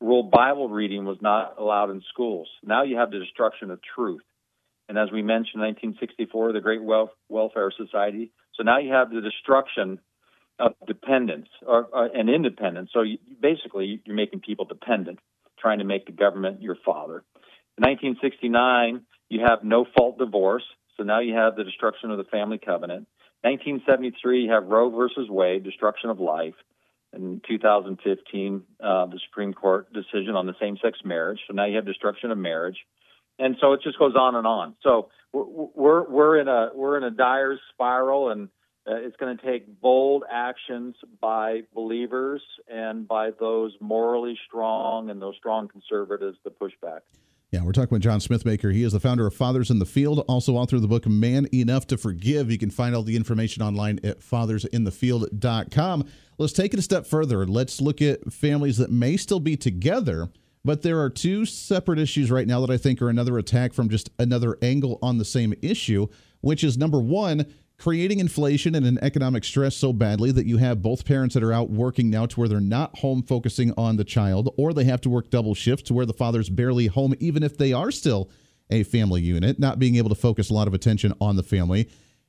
rule 0.00 0.22
Bible 0.22 0.68
reading 0.68 1.04
was 1.04 1.18
not 1.20 1.56
allowed 1.58 1.90
in 1.90 2.02
schools. 2.12 2.48
Now 2.64 2.82
you 2.82 2.96
have 2.96 3.10
the 3.10 3.18
destruction 3.18 3.70
of 3.70 3.80
truth. 3.94 4.22
And 4.88 4.96
as 4.98 5.10
we 5.10 5.22
mentioned, 5.22 5.62
1964, 5.62 6.52
the 6.52 6.60
Great 6.60 6.82
Wel- 6.82 7.12
Welfare 7.28 7.72
Society. 7.76 8.30
So 8.56 8.62
now 8.62 8.78
you 8.78 8.92
have 8.92 9.10
the 9.10 9.20
destruction 9.20 9.98
of 10.58 10.72
dependence 10.86 11.48
or, 11.66 11.86
or 11.92 12.06
and 12.06 12.30
independence. 12.30 12.90
So 12.92 13.02
you, 13.02 13.18
basically, 13.40 14.00
you're 14.04 14.16
making 14.16 14.40
people 14.40 14.64
dependent, 14.64 15.18
trying 15.58 15.78
to 15.78 15.84
make 15.84 16.06
the 16.06 16.12
government 16.12 16.62
your 16.62 16.76
father. 16.84 17.22
In 17.78 17.82
1969, 17.84 19.02
you 19.28 19.40
have 19.46 19.62
no 19.62 19.86
fault 19.96 20.18
divorce. 20.18 20.64
So 20.96 21.02
now 21.02 21.20
you 21.20 21.34
have 21.34 21.56
the 21.56 21.64
destruction 21.64 22.10
of 22.10 22.18
the 22.18 22.24
family 22.24 22.58
covenant. 22.58 23.06
1973, 23.42 24.44
you 24.44 24.50
have 24.50 24.64
Roe 24.64 24.90
versus 24.90 25.28
Wade, 25.28 25.62
destruction 25.62 26.10
of 26.10 26.18
life. 26.18 26.54
In 27.12 27.40
2015, 27.48 28.62
uh, 28.82 29.06
the 29.06 29.20
Supreme 29.28 29.54
Court 29.54 29.92
decision 29.92 30.34
on 30.34 30.46
the 30.46 30.54
same-sex 30.60 30.98
marriage. 31.04 31.38
So 31.46 31.54
now 31.54 31.66
you 31.66 31.76
have 31.76 31.86
destruction 31.86 32.30
of 32.30 32.38
marriage, 32.38 32.76
and 33.38 33.56
so 33.60 33.72
it 33.72 33.80
just 33.82 33.98
goes 33.98 34.14
on 34.16 34.34
and 34.34 34.46
on. 34.46 34.74
So 34.82 35.08
we're 35.32 36.08
we're, 36.08 36.38
in 36.38 36.48
a 36.48 36.70
we're 36.74 36.96
in 36.96 37.04
a 37.04 37.10
dire 37.10 37.58
spiral, 37.72 38.30
and 38.30 38.48
uh, 38.86 38.94
it's 38.96 39.16
going 39.16 39.36
to 39.36 39.46
take 39.46 39.80
bold 39.80 40.24
actions 40.30 40.94
by 41.20 41.62
believers 41.74 42.42
and 42.68 43.06
by 43.06 43.30
those 43.38 43.74
morally 43.80 44.38
strong 44.46 45.10
and 45.10 45.20
those 45.20 45.36
strong 45.36 45.68
conservatives 45.68 46.38
to 46.44 46.50
push 46.50 46.72
back. 46.82 47.02
Yeah, 47.52 47.62
we're 47.62 47.72
talking 47.72 47.90
with 47.92 48.02
John 48.02 48.18
Smithbaker. 48.18 48.72
He 48.72 48.82
is 48.82 48.92
the 48.92 49.00
founder 49.00 49.26
of 49.26 49.34
Fathers 49.34 49.70
in 49.70 49.78
the 49.78 49.86
Field, 49.86 50.24
also 50.28 50.56
author 50.56 50.76
of 50.76 50.82
the 50.82 50.88
book 50.88 51.06
Man 51.06 51.46
Enough 51.54 51.86
to 51.88 51.96
Forgive. 51.96 52.50
You 52.50 52.58
can 52.58 52.70
find 52.70 52.94
all 52.94 53.04
the 53.04 53.14
information 53.14 53.62
online 53.62 54.00
at 54.02 54.18
fathersinthefield.com. 54.20 56.04
Let's 56.38 56.52
take 56.52 56.74
it 56.74 56.78
a 56.80 56.82
step 56.82 57.06
further. 57.06 57.46
Let's 57.46 57.80
look 57.80 58.02
at 58.02 58.32
families 58.32 58.78
that 58.78 58.90
may 58.90 59.16
still 59.16 59.38
be 59.38 59.56
together, 59.56 60.28
but 60.66 60.82
there 60.82 61.00
are 61.00 61.08
two 61.08 61.46
separate 61.46 62.00
issues 62.00 62.28
right 62.28 62.48
now 62.48 62.60
that 62.60 62.72
I 62.72 62.76
think 62.76 63.00
are 63.00 63.08
another 63.08 63.38
attack 63.38 63.72
from 63.72 63.88
just 63.88 64.10
another 64.18 64.58
angle 64.60 64.98
on 65.00 65.16
the 65.16 65.24
same 65.24 65.54
issue, 65.62 66.08
which 66.40 66.64
is 66.64 66.76
number 66.76 66.98
one, 66.98 67.46
creating 67.78 68.18
inflation 68.18 68.74
and 68.74 68.84
an 68.84 68.98
economic 69.00 69.44
stress 69.44 69.76
so 69.76 69.92
badly 69.92 70.32
that 70.32 70.44
you 70.44 70.56
have 70.56 70.82
both 70.82 71.04
parents 71.04 71.34
that 71.34 71.44
are 71.44 71.52
out 71.52 71.70
working 71.70 72.10
now 72.10 72.26
to 72.26 72.40
where 72.40 72.48
they're 72.48 72.60
not 72.60 72.98
home 72.98 73.22
focusing 73.22 73.72
on 73.78 73.96
the 73.96 74.02
child, 74.02 74.52
or 74.58 74.72
they 74.72 74.82
have 74.82 75.00
to 75.02 75.08
work 75.08 75.30
double 75.30 75.54
shifts 75.54 75.84
to 75.84 75.94
where 75.94 76.04
the 76.06 76.12
father's 76.12 76.50
barely 76.50 76.88
home, 76.88 77.14
even 77.20 77.44
if 77.44 77.56
they 77.56 77.72
are 77.72 77.92
still 77.92 78.28
a 78.68 78.82
family 78.82 79.22
unit, 79.22 79.60
not 79.60 79.78
being 79.78 79.94
able 79.94 80.08
to 80.08 80.16
focus 80.16 80.50
a 80.50 80.54
lot 80.54 80.66
of 80.66 80.74
attention 80.74 81.14
on 81.20 81.36
the 81.36 81.44
family. 81.44 81.88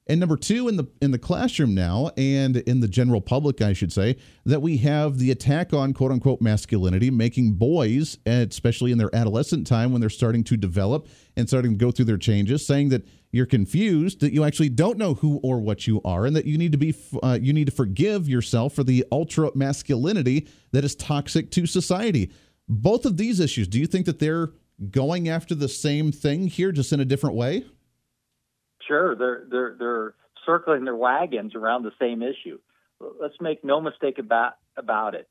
And 0.09 0.19
number 0.19 0.37
two, 0.37 0.69
in 0.69 0.77
the 0.77 0.87
in 1.01 1.11
the 1.11 1.19
classroom 1.19 1.75
now, 1.75 2.11
and 2.15 2.57
in 2.57 2.79
the 2.79 2.87
general 2.87 3.19
public, 3.19 3.61
I 3.61 3.73
should 3.73 3.91
say, 3.91 4.15
that 4.45 4.61
we 4.61 4.77
have 4.77 5.17
the 5.17 5.31
attack 5.31 5.73
on 5.73 5.93
quote 5.93 6.11
unquote 6.11 6.41
masculinity, 6.41 7.11
making 7.11 7.53
boys, 7.53 8.17
especially 8.25 8.91
in 8.91 8.97
their 8.97 9.13
adolescent 9.13 9.67
time 9.67 9.91
when 9.91 9.99
they're 9.99 10.09
starting 10.09 10.43
to 10.45 10.55
develop 10.57 11.07
and 11.35 11.47
starting 11.47 11.71
to 11.71 11.77
go 11.77 11.91
through 11.91 12.05
their 12.05 12.17
changes, 12.17 12.65
saying 12.65 12.89
that 12.89 13.05
you're 13.31 13.45
confused, 13.45 14.21
that 14.21 14.31
you 14.31 14.45
actually 14.45 14.69
don't 14.69 14.97
know 14.97 15.15
who 15.15 15.39
or 15.43 15.59
what 15.59 15.87
you 15.87 16.01
are, 16.05 16.25
and 16.25 16.35
that 16.35 16.45
you 16.45 16.57
need 16.57 16.71
to 16.71 16.77
be 16.77 16.95
uh, 17.21 17.37
you 17.41 17.51
need 17.51 17.65
to 17.65 17.73
forgive 17.73 18.29
yourself 18.29 18.73
for 18.73 18.83
the 18.83 19.05
ultra 19.11 19.51
masculinity 19.55 20.47
that 20.71 20.85
is 20.85 20.95
toxic 20.95 21.51
to 21.51 21.65
society. 21.65 22.31
Both 22.69 23.05
of 23.05 23.17
these 23.17 23.39
issues, 23.41 23.67
do 23.67 23.79
you 23.79 23.87
think 23.87 24.05
that 24.05 24.19
they're 24.19 24.51
going 24.89 25.27
after 25.27 25.55
the 25.55 25.67
same 25.67 26.11
thing 26.11 26.47
here, 26.47 26.71
just 26.71 26.93
in 26.93 26.99
a 26.99 27.05
different 27.05 27.35
way? 27.35 27.65
Sure, 28.87 29.15
they're 29.15 29.43
they're 29.49 29.75
they're 29.77 30.13
circling 30.45 30.85
their 30.85 30.95
wagons 30.95 31.55
around 31.55 31.83
the 31.83 31.91
same 31.99 32.23
issue. 32.23 32.59
Let's 32.99 33.35
make 33.41 33.63
no 33.63 33.81
mistake 33.81 34.17
about 34.17 34.53
about 34.77 35.15
it. 35.15 35.27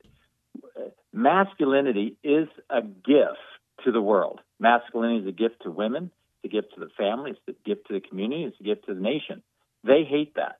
Masculinity 1.13 2.17
is 2.23 2.47
a 2.69 2.81
gift 2.81 3.39
to 3.85 3.91
the 3.91 4.01
world. 4.01 4.39
Masculinity 4.59 5.21
is 5.21 5.27
a 5.27 5.31
gift 5.31 5.63
to 5.63 5.71
women. 5.71 6.11
It's 6.43 6.53
a 6.53 6.55
gift 6.55 6.73
to 6.75 6.79
the 6.79 6.89
family. 6.97 7.31
It's 7.31 7.39
a 7.47 7.67
gift 7.67 7.87
to 7.87 7.93
the 7.93 8.01
community. 8.01 8.43
It's 8.43 8.59
a 8.59 8.63
gift 8.63 8.85
to 8.87 8.93
the 8.93 9.01
nation. 9.01 9.41
They 9.83 10.03
hate 10.03 10.35
that. 10.35 10.59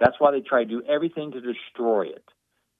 That's 0.00 0.16
why 0.18 0.30
they 0.30 0.40
try 0.40 0.64
to 0.64 0.70
do 0.70 0.82
everything 0.88 1.32
to 1.32 1.40
destroy 1.40 2.06
it. 2.06 2.24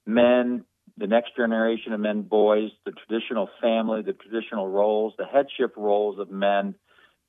Men, 0.07 0.65
the 0.97 1.07
next 1.07 1.37
generation 1.37 1.93
of 1.93 2.01
men, 2.01 2.23
boys, 2.23 2.71
the 2.87 2.93
traditional 2.93 3.49
family, 3.61 4.03
the 4.03 4.13
traditional 4.13 4.69
roles, 4.69 5.15
the 5.19 5.27
headship 5.27 5.77
roles 5.77 6.19
of 6.19 6.31
men. 6.31 6.75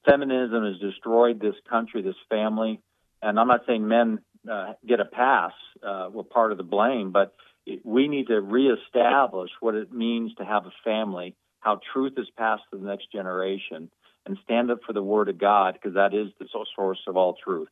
Feminism 0.06 0.64
has 0.66 0.80
destroyed 0.80 1.40
this 1.40 1.56
country, 1.70 2.02
this 2.02 2.16
family. 2.30 2.82
And 3.22 3.40
I'm 3.40 3.48
not 3.48 3.62
saying 3.68 3.88
men 3.88 4.20
uh, 4.50 4.74
get 4.88 5.00
a 5.00 5.06
pass. 5.06 5.52
Uh, 5.86 6.10
we're 6.12 6.24
part 6.24 6.52
of 6.52 6.58
the 6.58 6.64
blame, 6.64 7.12
but 7.12 7.34
it, 7.66 7.82
we 7.86 8.08
need 8.08 8.28
to 8.28 8.40
reestablish 8.40 9.52
what 9.60 9.76
it 9.76 9.92
means 9.92 10.34
to 10.36 10.46
have 10.46 10.66
a 10.66 10.74
family, 10.84 11.36
how 11.60 11.80
truth 11.94 12.14
is 12.18 12.28
passed 12.38 12.64
to 12.72 12.80
the 12.80 12.86
next 12.86 13.12
generation, 13.12 13.90
and 14.26 14.38
stand 14.44 14.72
up 14.72 14.80
for 14.86 14.94
the 14.94 15.04
Word 15.04 15.30
of 15.30 15.38
God 15.38 15.74
because 15.74 15.96
that 15.96 16.14
is 16.14 16.28
the 16.40 16.48
source 16.76 17.00
of 17.08 17.18
all 17.18 17.36
truth. 17.44 17.70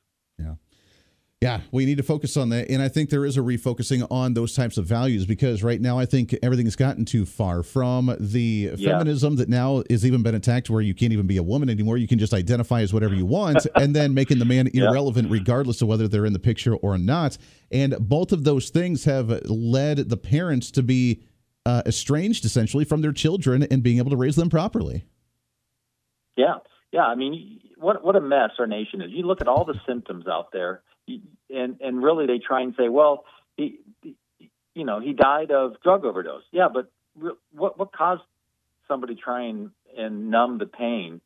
Yeah, 1.41 1.61
we 1.71 1.85
need 1.85 1.97
to 1.97 2.03
focus 2.03 2.35
on 2.35 2.49
that. 2.49 2.67
And 2.71 2.81
I 2.81 2.87
think 2.89 3.11
there 3.11 3.23
is 3.23 3.37
a 3.37 3.41
refocusing 3.41 4.07
on 4.09 4.33
those 4.33 4.55
types 4.55 4.75
of 4.77 4.85
values 4.87 5.27
because 5.27 5.61
right 5.61 5.79
now 5.79 5.99
I 5.99 6.07
think 6.07 6.35
everything's 6.41 6.75
gotten 6.75 7.05
too 7.05 7.27
far 7.27 7.61
from 7.61 8.15
the 8.19 8.71
Yeah. 8.75 8.93
feminism 8.93 9.35
that 9.35 9.47
now 9.47 9.83
is 9.87 10.03
even 10.03 10.23
been 10.23 10.33
attacked 10.33 10.67
where 10.71 10.81
you 10.81 10.95
can't 10.95 11.13
even 11.13 11.27
be 11.27 11.37
a 11.37 11.43
woman 11.43 11.69
anymore. 11.69 11.97
You 11.97 12.07
can 12.07 12.17
just 12.17 12.33
identify 12.33 12.81
as 12.81 12.91
whatever 12.91 13.13
you 13.13 13.27
want 13.27 13.67
and 13.75 13.95
then 13.95 14.15
making 14.15 14.39
the 14.39 14.45
man 14.45 14.67
Yeah. 14.73 14.89
irrelevant 14.89 15.29
regardless 15.29 15.79
of 15.83 15.87
whether 15.89 16.07
they're 16.07 16.25
in 16.25 16.33
the 16.33 16.39
picture 16.39 16.73
or 16.75 16.97
not. 16.97 17.37
And 17.71 17.95
both 17.99 18.31
of 18.31 18.43
those 18.43 18.71
things 18.71 19.03
have 19.05 19.29
led 19.47 20.09
the 20.09 20.17
parents 20.17 20.71
to 20.71 20.81
be 20.81 21.21
uh, 21.67 21.83
estranged 21.85 22.45
essentially 22.45 22.83
from 22.83 23.01
their 23.01 23.11
children 23.11 23.61
and 23.69 23.83
being 23.83 23.99
able 23.99 24.09
to 24.09 24.17
raise 24.17 24.37
them 24.37 24.49
properly. 24.49 25.05
Yeah, 26.35 26.55
yeah. 26.91 27.05
I 27.05 27.13
mean, 27.13 27.59
what 27.77 28.03
what 28.03 28.15
a 28.15 28.21
mess 28.21 28.51
our 28.57 28.65
nation 28.65 29.01
is. 29.01 29.11
You 29.11 29.23
look 29.27 29.41
at 29.41 29.47
all 29.47 29.65
the 29.65 29.75
symptoms 29.87 30.25
out 30.27 30.51
there, 30.51 30.81
and 31.49 31.77
and 31.81 32.03
really 32.03 32.25
they 32.25 32.39
try 32.39 32.61
and 32.61 32.73
say, 32.77 32.89
well, 32.89 33.25
he, 33.55 33.79
you 34.73 34.85
know, 34.85 34.99
he 34.99 35.13
died 35.13 35.51
of 35.51 35.81
drug 35.81 36.05
overdose. 36.05 36.43
Yeah, 36.51 36.67
but 36.73 36.91
what 37.51 37.77
what 37.77 37.91
caused 37.91 38.23
somebody 38.87 39.15
trying 39.15 39.71
and 39.97 40.29
numb 40.29 40.57
the 40.57 40.65
pain 40.65 41.21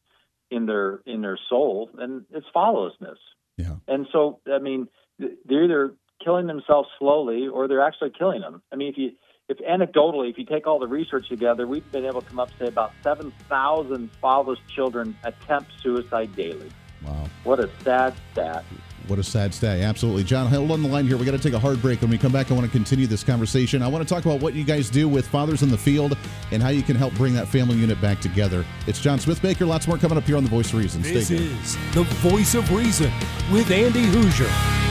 in 0.49 0.65
their 0.65 1.01
in 1.05 1.21
their 1.21 1.39
soul? 1.49 1.89
And 1.97 2.25
it's 2.31 2.47
fatherlessness. 2.55 3.17
Yeah. 3.57 3.75
And 3.87 4.07
so, 4.11 4.39
I 4.51 4.59
mean, 4.59 4.87
th- 5.19 5.33
they're 5.45 5.65
either 5.65 5.93
killing 6.23 6.47
themselves 6.47 6.87
slowly 6.97 7.47
or 7.47 7.67
they're 7.67 7.85
actually 7.85 8.11
killing 8.17 8.41
them. 8.41 8.61
I 8.71 8.75
mean, 8.75 8.89
if 8.89 8.97
you 8.97 9.11
if 9.49 9.57
anecdotally, 9.57 10.29
if 10.29 10.37
you 10.37 10.45
take 10.45 10.65
all 10.65 10.79
the 10.79 10.87
research 10.87 11.27
together, 11.27 11.67
we've 11.67 11.89
been 11.91 12.05
able 12.05 12.21
to 12.21 12.27
come 12.27 12.39
up 12.39 12.51
to 12.51 12.57
say 12.57 12.67
about 12.67 12.93
7,000 13.03 14.09
fatherless 14.21 14.59
children 14.73 15.17
attempt 15.25 15.71
suicide 15.81 16.33
daily. 16.37 16.71
Wow. 17.03 17.29
What 17.43 17.59
a 17.59 17.69
sad 17.83 18.15
stat. 18.31 18.63
What 19.07 19.19
a 19.19 19.23
sad 19.23 19.53
stat. 19.53 19.79
Absolutely. 19.81 20.23
John, 20.23 20.47
hold 20.47 20.71
on 20.71 20.81
the 20.83 20.87
line 20.87 21.05
here. 21.07 21.17
We 21.17 21.25
got 21.25 21.31
to 21.31 21.39
take 21.39 21.53
a 21.53 21.59
hard 21.59 21.81
break. 21.81 22.01
When 22.01 22.09
we 22.09 22.17
come 22.17 22.31
back, 22.31 22.49
I 22.51 22.53
want 22.53 22.65
to 22.65 22.71
continue 22.71 23.07
this 23.07 23.23
conversation. 23.23 23.81
I 23.81 23.87
want 23.87 24.07
to 24.07 24.13
talk 24.13 24.25
about 24.25 24.39
what 24.41 24.53
you 24.53 24.63
guys 24.63 24.89
do 24.89 25.09
with 25.09 25.27
Fathers 25.27 25.63
in 25.63 25.69
the 25.69 25.77
Field 25.77 26.17
and 26.51 26.61
how 26.63 26.69
you 26.69 26.81
can 26.83 26.95
help 26.95 27.13
bring 27.15 27.33
that 27.33 27.47
family 27.47 27.75
unit 27.77 27.99
back 27.99 28.21
together. 28.21 28.65
It's 28.87 28.99
John 29.01 29.17
Smithbaker. 29.19 29.67
Lots 29.67 29.87
more 29.87 29.97
coming 29.97 30.17
up 30.17 30.23
here 30.23 30.37
on 30.37 30.43
The 30.43 30.49
Voice 30.49 30.71
of 30.71 30.79
Reason. 30.79 31.03
Stay 31.03 31.13
This 31.15 31.27
tuned. 31.29 31.41
is 31.61 31.75
the 31.93 32.03
voice 32.03 32.53
of 32.55 32.71
reason 32.71 33.11
with 33.51 33.69
Andy 33.71 34.05
Hooser. 34.05 34.90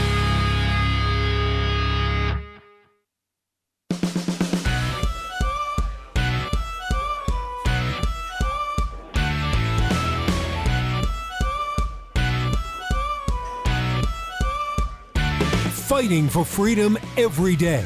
Fighting 15.91 16.29
for 16.29 16.45
freedom 16.45 16.97
every 17.17 17.57
day. 17.57 17.85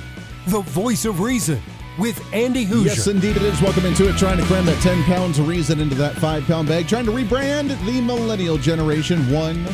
The 0.50 0.62
voice 0.62 1.06
of 1.06 1.22
reason 1.22 1.60
with 1.98 2.24
Andy 2.36 2.64
Hooser. 2.64 2.86
Yes, 2.86 3.08
indeed 3.08 3.36
it 3.36 3.42
is. 3.42 3.60
Welcome 3.64 3.84
into 3.88 4.08
it. 4.08 4.16
Trying 4.16 4.38
to 4.38 4.44
cram 4.44 4.68
that 4.68 4.80
10 4.84 5.04
pounds 5.06 5.40
of 5.40 5.48
reason 5.48 5.80
into 5.80 5.96
that 5.96 6.14
five 6.18 6.46
pound 6.46 6.68
bag. 6.68 6.88
Trying 6.88 7.06
to 7.06 7.12
rebrand 7.12 7.70
the 7.84 8.02
millennial 8.02 8.60
generation 8.60 9.28
one 9.32 9.66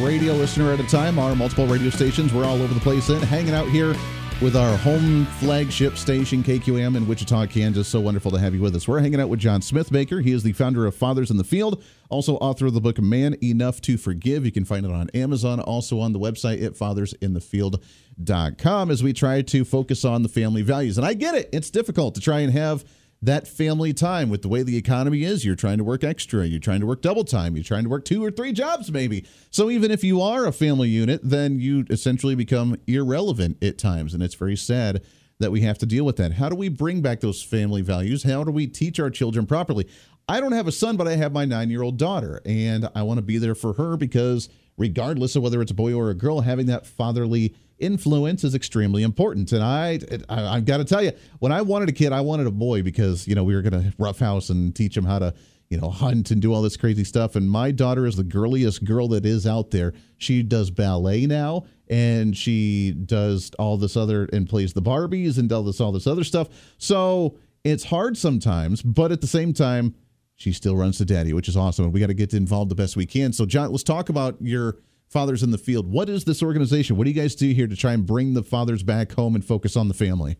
radio 0.00 0.32
listener 0.32 0.72
at 0.72 0.78
a 0.78 0.86
time. 0.86 1.18
Our 1.18 1.34
multiple 1.34 1.66
radio 1.66 1.90
stations. 1.90 2.32
We're 2.32 2.44
all 2.44 2.62
over 2.62 2.72
the 2.72 2.78
place 2.78 3.08
in. 3.08 3.20
Hanging 3.20 3.52
out 3.52 3.66
here 3.66 3.96
with 4.42 4.56
our 4.56 4.76
home 4.78 5.24
flagship 5.38 5.96
station, 5.96 6.42
KQAM 6.42 6.96
in 6.96 7.06
Wichita, 7.06 7.46
Kansas. 7.46 7.86
So 7.86 8.00
wonderful 8.00 8.32
to 8.32 8.40
have 8.40 8.52
you 8.54 8.60
with 8.60 8.74
us. 8.74 8.88
We're 8.88 8.98
hanging 8.98 9.20
out 9.20 9.28
with 9.28 9.38
John 9.38 9.60
Smithbaker. 9.60 10.20
He 10.20 10.32
is 10.32 10.42
the 10.42 10.52
founder 10.52 10.84
of 10.84 10.96
Fathers 10.96 11.30
in 11.30 11.36
the 11.36 11.44
Field, 11.44 11.84
also 12.08 12.38
author 12.38 12.66
of 12.66 12.74
the 12.74 12.80
book 12.80 13.00
Man 13.00 13.36
Enough 13.40 13.80
to 13.82 13.96
Forgive. 13.96 14.44
You 14.44 14.50
can 14.50 14.64
find 14.64 14.84
it 14.84 14.90
on 14.90 15.10
Amazon, 15.10 15.60
also 15.60 16.00
on 16.00 16.12
the 16.12 16.18
website 16.18 16.60
at 16.64 16.72
fathersinthefield.com 16.72 18.90
as 18.90 19.04
we 19.04 19.12
try 19.12 19.42
to 19.42 19.64
focus 19.64 20.04
on 20.04 20.24
the 20.24 20.28
family 20.28 20.62
values. 20.62 20.98
And 20.98 21.06
I 21.06 21.14
get 21.14 21.36
it, 21.36 21.48
it's 21.52 21.70
difficult 21.70 22.16
to 22.16 22.20
try 22.20 22.40
and 22.40 22.52
have 22.52 22.84
that 23.22 23.46
family 23.46 23.92
time 23.92 24.28
with 24.28 24.42
the 24.42 24.48
way 24.48 24.62
the 24.62 24.76
economy 24.76 25.22
is. 25.22 25.44
You're 25.44 25.54
trying 25.54 25.78
to 25.78 25.84
work 25.84 26.02
extra, 26.02 26.44
you're 26.44 26.60
trying 26.60 26.80
to 26.80 26.86
work 26.86 27.02
double 27.02 27.24
time, 27.24 27.54
you're 27.54 27.64
trying 27.64 27.84
to 27.84 27.88
work 27.88 28.04
two 28.04 28.22
or 28.24 28.30
three 28.30 28.52
jobs, 28.52 28.90
maybe. 28.90 29.24
So 29.50 29.70
even 29.70 29.90
if 29.90 30.02
you 30.02 30.20
are 30.20 30.44
a 30.44 30.52
family 30.52 30.88
unit, 30.88 31.20
then 31.22 31.60
you 31.60 31.84
essentially 31.88 32.34
become 32.34 32.76
irrelevant 32.86 33.62
at 33.62 33.78
times. 33.78 34.12
And 34.12 34.22
it's 34.22 34.34
very 34.34 34.56
sad 34.56 35.02
that 35.38 35.52
we 35.52 35.60
have 35.62 35.78
to 35.78 35.86
deal 35.86 36.04
with 36.04 36.16
that. 36.16 36.32
How 36.32 36.48
do 36.48 36.56
we 36.56 36.68
bring 36.68 37.00
back 37.00 37.20
those 37.20 37.42
family 37.42 37.82
values? 37.82 38.24
How 38.24 38.44
do 38.44 38.50
we 38.50 38.66
teach 38.66 38.98
our 38.98 39.10
children 39.10 39.46
properly? 39.46 39.88
I 40.28 40.40
don't 40.40 40.52
have 40.52 40.68
a 40.68 40.72
son, 40.72 40.96
but 40.96 41.08
I 41.08 41.16
have 41.16 41.32
my 41.32 41.44
nine 41.44 41.70
year 41.70 41.82
old 41.82 41.98
daughter, 41.98 42.40
and 42.44 42.88
I 42.94 43.02
want 43.02 43.18
to 43.18 43.22
be 43.22 43.38
there 43.38 43.54
for 43.54 43.72
her 43.74 43.96
because, 43.96 44.48
regardless 44.78 45.36
of 45.36 45.42
whether 45.42 45.60
it's 45.60 45.72
a 45.72 45.74
boy 45.74 45.94
or 45.94 46.10
a 46.10 46.14
girl, 46.14 46.40
having 46.40 46.66
that 46.66 46.86
fatherly 46.86 47.54
influence 47.82 48.44
is 48.44 48.54
extremely 48.54 49.02
important. 49.02 49.52
And 49.52 49.62
I, 49.62 49.98
I 50.28 50.56
I've 50.56 50.64
got 50.64 50.78
to 50.78 50.84
tell 50.84 51.02
you, 51.02 51.12
when 51.40 51.52
I 51.52 51.60
wanted 51.60 51.88
a 51.88 51.92
kid, 51.92 52.12
I 52.12 52.20
wanted 52.20 52.46
a 52.46 52.50
boy 52.50 52.82
because 52.82 53.28
you 53.28 53.34
know 53.34 53.44
we 53.44 53.54
were 53.54 53.62
going 53.62 53.82
to 53.82 53.92
roughhouse 53.98 54.48
and 54.48 54.74
teach 54.74 54.96
him 54.96 55.04
how 55.04 55.18
to 55.18 55.34
you 55.68 55.78
know 55.78 55.90
hunt 55.90 56.30
and 56.30 56.40
do 56.40 56.54
all 56.54 56.62
this 56.62 56.76
crazy 56.76 57.04
stuff. 57.04 57.36
And 57.36 57.50
my 57.50 57.70
daughter 57.70 58.06
is 58.06 58.16
the 58.16 58.24
girliest 58.24 58.84
girl 58.84 59.08
that 59.08 59.26
is 59.26 59.46
out 59.46 59.70
there. 59.70 59.92
She 60.18 60.42
does 60.42 60.70
ballet 60.70 61.26
now, 61.26 61.64
and 61.88 62.36
she 62.36 62.92
does 62.92 63.50
all 63.58 63.76
this 63.76 63.96
other 63.96 64.26
and 64.32 64.48
plays 64.48 64.72
the 64.72 64.82
Barbies 64.82 65.38
and 65.38 65.48
does 65.48 65.66
this 65.66 65.80
all 65.80 65.92
this 65.92 66.06
other 66.06 66.24
stuff. 66.24 66.48
So 66.78 67.38
it's 67.64 67.84
hard 67.84 68.16
sometimes, 68.16 68.82
but 68.82 69.12
at 69.12 69.20
the 69.20 69.26
same 69.26 69.52
time. 69.52 69.94
She 70.34 70.50
still 70.52 70.76
runs 70.76 70.98
to 70.98 71.04
daddy, 71.04 71.32
which 71.34 71.46
is 71.46 71.56
awesome. 71.56 71.84
And 71.84 71.94
we 71.94 72.00
got 72.00 72.08
to 72.08 72.14
get 72.14 72.34
involved 72.34 72.68
the 72.68 72.74
best 72.74 72.96
we 72.96 73.06
can. 73.06 73.32
So, 73.32 73.46
John, 73.46 73.70
let's 73.70 73.84
talk 73.84 74.08
about 74.08 74.34
your 74.40 74.78
fathers 75.12 75.42
in 75.42 75.50
the 75.50 75.58
field. 75.58 75.90
What 75.90 76.08
is 76.08 76.24
this 76.24 76.42
organization? 76.42 76.96
What 76.96 77.04
do 77.04 77.10
you 77.10 77.20
guys 77.20 77.34
do 77.34 77.52
here 77.52 77.66
to 77.66 77.76
try 77.76 77.92
and 77.92 78.06
bring 78.06 78.34
the 78.34 78.42
fathers 78.42 78.82
back 78.82 79.12
home 79.12 79.34
and 79.34 79.44
focus 79.44 79.76
on 79.76 79.88
the 79.88 79.94
family? 79.94 80.36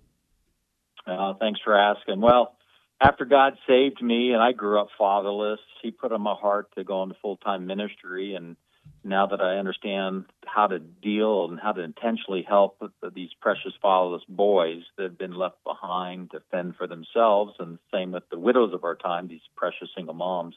Uh, 1.07 1.35
thanks 1.39 1.61
for 1.63 1.77
asking. 1.77 2.21
Well, 2.21 2.57
after 3.01 3.25
God 3.25 3.55
saved 3.69 4.01
me 4.01 4.33
and 4.33 4.43
I 4.43 4.53
grew 4.53 4.81
up 4.81 4.89
fatherless, 4.97 5.61
He 5.83 5.91
put 5.91 6.13
on 6.13 6.23
my 6.23 6.35
heart 6.35 6.69
to 6.77 6.85
go 6.85 7.03
into 7.03 7.17
full 7.21 7.37
time 7.37 7.67
ministry. 7.67 8.35
And 8.35 8.57
now 9.05 9.27
that 9.27 9.41
I 9.41 9.59
understand 9.59 10.27
how 10.47 10.69
to 10.69 10.79
deal 10.79 11.47
and 11.51 11.59
how 11.59 11.73
to 11.73 11.83
intentionally 11.83 12.45
help 12.49 12.81
these 13.15 13.31
precious 13.41 13.73
fatherless 13.83 14.23
boys 14.29 14.83
that 14.97 15.05
have 15.05 15.19
been 15.19 15.35
left 15.35 15.57
behind 15.65 16.31
to 16.31 16.43
fend 16.51 16.77
for 16.77 16.87
themselves, 16.87 17.55
and 17.59 17.79
same 17.93 18.13
with 18.13 18.25
the 18.31 18.39
widows 18.39 18.73
of 18.73 18.85
our 18.85 18.95
time, 18.95 19.29
these 19.29 19.41
precious 19.57 19.89
single 19.97 20.15
moms. 20.15 20.55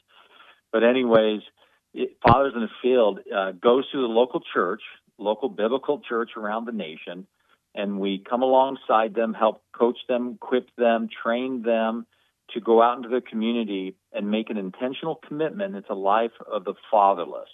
But, 0.72 0.84
anyways, 0.84 1.40
Fathers 2.22 2.52
in 2.54 2.62
the 2.62 2.68
Field 2.82 3.20
uh, 3.34 3.52
goes 3.52 3.90
to 3.90 3.98
the 3.98 4.06
local 4.06 4.40
church, 4.52 4.82
local 5.18 5.48
biblical 5.48 6.00
church 6.00 6.30
around 6.36 6.66
the 6.66 6.72
nation, 6.72 7.26
and 7.74 8.00
we 8.00 8.18
come 8.18 8.42
alongside 8.42 9.14
them, 9.14 9.34
help 9.34 9.62
coach 9.72 9.98
them, 10.08 10.38
equip 10.42 10.74
them, 10.76 11.08
train 11.22 11.62
them 11.62 12.06
to 12.54 12.60
go 12.60 12.82
out 12.82 12.96
into 12.96 13.08
the 13.08 13.20
community 13.20 13.96
and 14.12 14.30
make 14.30 14.50
an 14.50 14.56
intentional 14.56 15.16
commitment 15.26 15.74
into 15.74 15.94
life 15.94 16.32
of 16.50 16.64
the 16.64 16.74
fatherless. 16.90 17.48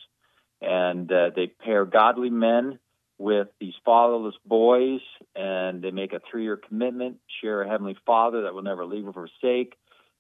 And 0.61 1.11
uh, 1.11 1.31
they 1.35 1.46
pair 1.46 1.85
godly 1.85 2.31
men 2.31 2.78
with 3.18 3.48
these 3.61 3.74
fatherless 3.85 4.35
boys, 4.44 5.00
and 5.35 5.83
they 5.83 5.90
make 5.90 6.12
a 6.12 6.20
three-year 6.31 6.57
commitment, 6.68 7.18
share 7.40 7.62
a 7.62 7.68
heavenly 7.68 7.96
Father 8.05 8.42
that 8.42 8.55
will 8.55 8.62
never 8.62 8.85
leave 8.85 9.07
or 9.07 9.12
forsake, 9.12 9.74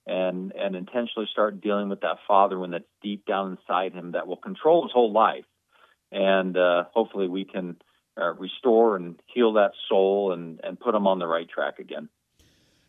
and 0.06 0.52
and 0.52 0.74
intentionally 0.74 1.28
start 1.30 1.60
dealing 1.60 1.88
with 1.88 2.00
that 2.00 2.18
father 2.26 2.58
when 2.58 2.70
that's 2.72 2.84
deep 3.02 3.24
down 3.26 3.56
inside 3.58 3.92
him 3.92 4.12
that 4.12 4.26
will 4.26 4.36
control 4.36 4.82
his 4.82 4.92
whole 4.92 5.12
life. 5.12 5.44
And 6.10 6.56
uh, 6.56 6.84
hopefully, 6.92 7.28
we 7.28 7.44
can 7.44 7.76
uh, 8.20 8.34
restore 8.34 8.96
and 8.96 9.18
heal 9.32 9.54
that 9.54 9.72
soul 9.88 10.32
and 10.32 10.60
and 10.62 10.78
put 10.78 10.94
him 10.94 11.06
on 11.06 11.18
the 11.18 11.26
right 11.26 11.48
track 11.48 11.78
again. 11.78 12.08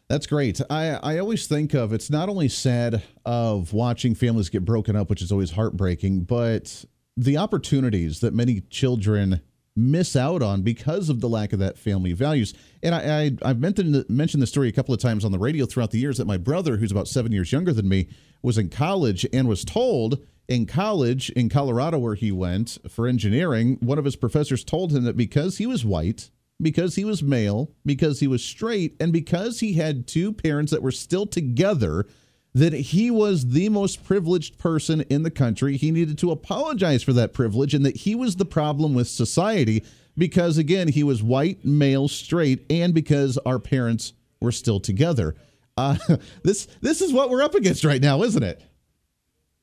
That's 0.10 0.28
great. 0.28 0.60
I, 0.69 0.99
I 1.02 1.17
always 1.17 1.47
think 1.47 1.73
of 1.73 1.93
it's 1.93 2.10
not 2.10 2.30
only 2.30 2.49
sad 2.49 3.02
of 3.26 3.73
watching 3.73 4.15
families 4.15 4.49
get 4.49 4.65
broken 4.65 4.95
up, 4.95 5.10
which 5.10 5.21
is 5.21 5.32
always 5.32 5.52
heartbreaking, 5.52 6.26
but 6.26 6.86
the 7.15 7.38
opportunities 7.38 8.19
that 8.19 8.34
many 8.34 8.62
children 8.62 9.41
miss 9.75 10.15
out 10.15 10.41
on 10.41 10.62
because 10.62 11.09
of 11.09 11.19
the 11.19 11.29
lack 11.29 11.53
of 11.53 11.59
that 11.59 11.77
family 11.77 12.13
values. 12.13 12.53
And 12.81 12.93
I, 12.93 13.23
I 13.23 13.49
I've 13.49 13.59
mentioned 13.59 14.05
mentioned 14.09 14.43
the 14.43 14.47
story 14.47 14.69
a 14.69 14.73
couple 14.73 14.93
of 14.93 15.01
times 15.01 15.25
on 15.25 15.31
the 15.31 15.39
radio 15.39 15.65
throughout 15.65 15.91
the 15.91 15.99
years 15.99 16.17
that 16.17 16.25
my 16.25 16.38
brother, 16.38 16.77
who's 16.77 16.91
about 16.91 17.07
seven 17.07 17.31
years 17.31 17.51
younger 17.51 17.73
than 17.73 17.89
me, 17.89 18.07
was 18.41 18.57
in 18.57 18.69
college 18.69 19.25
and 19.33 19.47
was 19.47 19.65
told 19.65 20.19
in 20.47 20.65
college 20.65 21.29
in 21.31 21.49
Colorado 21.49 21.97
where 21.97 22.15
he 22.15 22.31
went 22.31 22.77
for 22.89 23.07
engineering, 23.07 23.77
one 23.79 23.97
of 23.97 24.05
his 24.05 24.15
professors 24.15 24.63
told 24.63 24.91
him 24.91 25.03
that 25.03 25.17
because 25.17 25.57
he 25.57 25.65
was 25.65 25.86
white, 25.86 26.30
because 26.61 26.95
he 26.95 27.05
was 27.05 27.24
male, 27.24 27.71
because 27.86 28.19
he 28.19 28.28
was 28.28 28.43
straight, 28.43 28.95
and 28.99 29.13
because 29.13 29.61
he 29.61 29.74
had 29.74 30.07
two 30.07 30.34
parents 30.34 30.71
that 30.71 30.84
were 30.84 30.91
still 30.91 31.26
together, 31.26 32.05
that 32.54 32.74
he 32.74 33.10
was 33.10 33.49
the 33.49 33.70
most 33.70 34.04
privileged 34.04 34.58
person 34.58 35.01
in 35.10 35.24
the 35.24 35.32
country. 35.32 35.76
He 35.78 35.91
needed 35.91 36.18
to 36.20 36.32
apologize 36.32 37.01
for 37.04 37.14
that 37.14 37.34
privilege 37.34 37.74
and 37.74 37.86
that 37.86 37.97
he 37.97 38.16
was 38.16 38.36
the 38.36 38.45
problem 38.45 38.93
with 38.93 39.08
society 39.08 39.84
because, 40.18 40.58
again, 40.58 40.88
he 40.88 41.04
was 41.04 41.24
white, 41.24 41.66
male, 41.66 42.08
straight, 42.08 42.66
and 42.70 42.93
because 42.93 43.38
our 43.39 43.58
parents 43.58 44.14
were 44.39 44.51
still 44.51 44.80
together. 44.80 45.36
Uh, 45.76 45.97
this 46.43 46.68
this 46.82 47.01
is 47.01 47.12
what 47.12 47.30
we're 47.30 47.41
up 47.41 47.56
against 47.56 47.84
right 47.84 48.01
now, 48.01 48.22
isn't 48.22 48.43
it? 48.43 48.62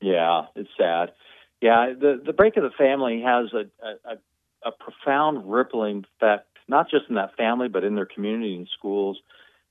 Yeah, 0.01 0.47
it's 0.55 0.69
sad. 0.77 1.13
Yeah, 1.61 1.93
the 1.97 2.21
the 2.25 2.33
break 2.33 2.57
of 2.57 2.63
the 2.63 2.71
family 2.77 3.21
has 3.21 3.53
a, 3.53 4.09
a, 4.09 4.17
a 4.67 4.71
profound 4.71 5.49
rippling 5.49 6.05
effect, 6.19 6.47
not 6.67 6.89
just 6.89 7.05
in 7.07 7.15
that 7.15 7.37
family, 7.37 7.69
but 7.69 7.85
in 7.85 7.95
their 7.95 8.07
community 8.07 8.55
and 8.55 8.67
schools, 8.77 9.17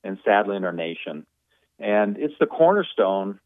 and 0.02 0.18
sadly 0.24 0.56
in 0.56 0.64
our 0.64 0.72
nation. 0.72 1.26
And 1.80 2.16
it's 2.18 2.34
the 2.38 2.46
cornerstone 2.46 3.40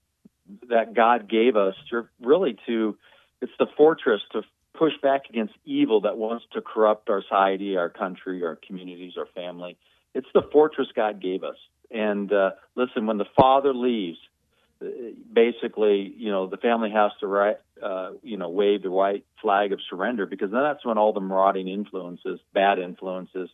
that 0.69 0.95
God 0.95 1.29
gave 1.29 1.57
us 1.57 1.75
to 1.91 2.09
really 2.21 2.59
to, 2.67 2.99
it's 3.41 3.53
the 3.59 3.67
fortress 3.77 4.21
to 4.33 4.43
push 4.77 4.93
back 5.03 5.23
against 5.31 5.55
evil 5.65 6.03
that 6.03 6.19
wants 6.19 6.45
to 6.53 6.61
corrupt 6.61 7.09
our 7.09 7.23
society, 7.23 7.77
our 7.77 7.89
country, 7.89 8.45
our 8.45 8.59
communities, 8.67 9.15
our 9.17 9.27
family. 9.35 9.79
It's 10.15 10.27
the 10.35 10.43
fortress 10.53 10.89
God 10.95 11.23
gave 11.23 11.45
us. 11.45 11.57
And 11.91 12.33
uh, 12.33 12.51
listen, 12.75 13.07
when 13.07 13.19
the 13.19 13.27
father 13.37 13.73
leaves, 13.73 14.19
basically, 15.33 16.13
you 16.17 16.31
know, 16.31 16.49
the 16.49 16.57
family 16.57 16.91
has 16.91 17.13
to 17.21 17.27
right, 17.27 17.57
uh, 17.83 18.11
you 18.23 18.37
know, 18.37 18.49
wave 18.49 18.83
the 18.83 18.91
white 18.91 19.25
flag 19.41 19.73
of 19.73 19.81
surrender 19.89 20.27
because 20.27 20.51
then 20.51 20.63
that's 20.63 20.85
when 20.85 20.99
all 20.99 21.13
the 21.13 21.21
marauding 21.21 21.69
influences, 21.69 22.41
bad 22.53 22.79
influences, 22.79 23.49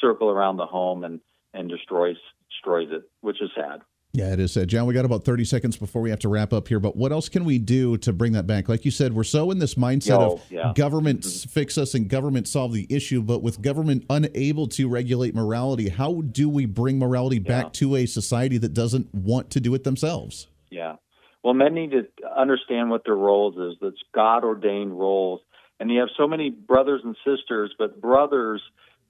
circle 0.00 0.30
around 0.30 0.56
the 0.56 0.66
home 0.66 1.04
and 1.04 1.20
and 1.54 1.68
destroys 1.68 2.16
destroys 2.50 2.88
it, 2.90 3.08
which 3.20 3.40
is 3.42 3.50
sad. 3.54 3.82
Yeah, 4.14 4.30
it 4.34 4.40
is 4.40 4.52
sad. 4.52 4.68
John, 4.68 4.84
we 4.84 4.92
got 4.92 5.06
about 5.06 5.24
30 5.24 5.46
seconds 5.46 5.78
before 5.78 6.02
we 6.02 6.10
have 6.10 6.18
to 6.18 6.28
wrap 6.28 6.52
up 6.52 6.68
here, 6.68 6.78
but 6.78 6.96
what 6.96 7.12
else 7.12 7.30
can 7.30 7.46
we 7.46 7.58
do 7.58 7.96
to 7.98 8.12
bring 8.12 8.32
that 8.32 8.46
back? 8.46 8.68
Like 8.68 8.84
you 8.84 8.90
said, 8.90 9.14
we're 9.14 9.24
so 9.24 9.50
in 9.50 9.58
this 9.58 9.74
mindset 9.76 10.08
Yo, 10.20 10.32
of 10.34 10.50
yeah. 10.50 10.72
government 10.74 11.20
Mhm. 11.22 11.48
fix 11.48 11.78
us 11.78 11.94
and 11.94 12.10
government 12.10 12.46
solve 12.46 12.74
the 12.74 12.86
issue, 12.90 13.22
but 13.22 13.42
with 13.42 13.62
government 13.62 14.04
unable 14.10 14.66
to 14.68 14.86
regulate 14.86 15.34
morality, 15.34 15.88
how 15.88 16.20
do 16.20 16.50
we 16.50 16.66
bring 16.66 16.98
morality 16.98 17.38
back 17.38 17.72
to 17.74 17.96
a 17.96 18.04
society 18.04 18.58
that 18.58 18.74
doesn't 18.74 19.14
want 19.14 19.48
to 19.48 19.60
do 19.60 19.72
it 19.74 19.82
themselves? 19.84 20.46
Yeah. 20.70 20.96
Well, 21.42 21.54
men 21.54 21.72
need 21.72 21.92
to 21.92 22.06
understand 22.36 22.90
what 22.90 23.04
their 23.06 23.16
roles 23.16 23.56
is. 23.56 23.78
That's 23.80 23.96
God 24.14 24.44
ordained 24.44 24.92
roles. 24.98 25.40
And 25.80 25.90
you 25.90 26.00
have 26.00 26.10
so 26.18 26.28
many 26.28 26.50
brothers 26.50 27.00
and 27.02 27.16
sisters, 27.24 27.74
but 27.78 27.98
brothers 27.98 28.60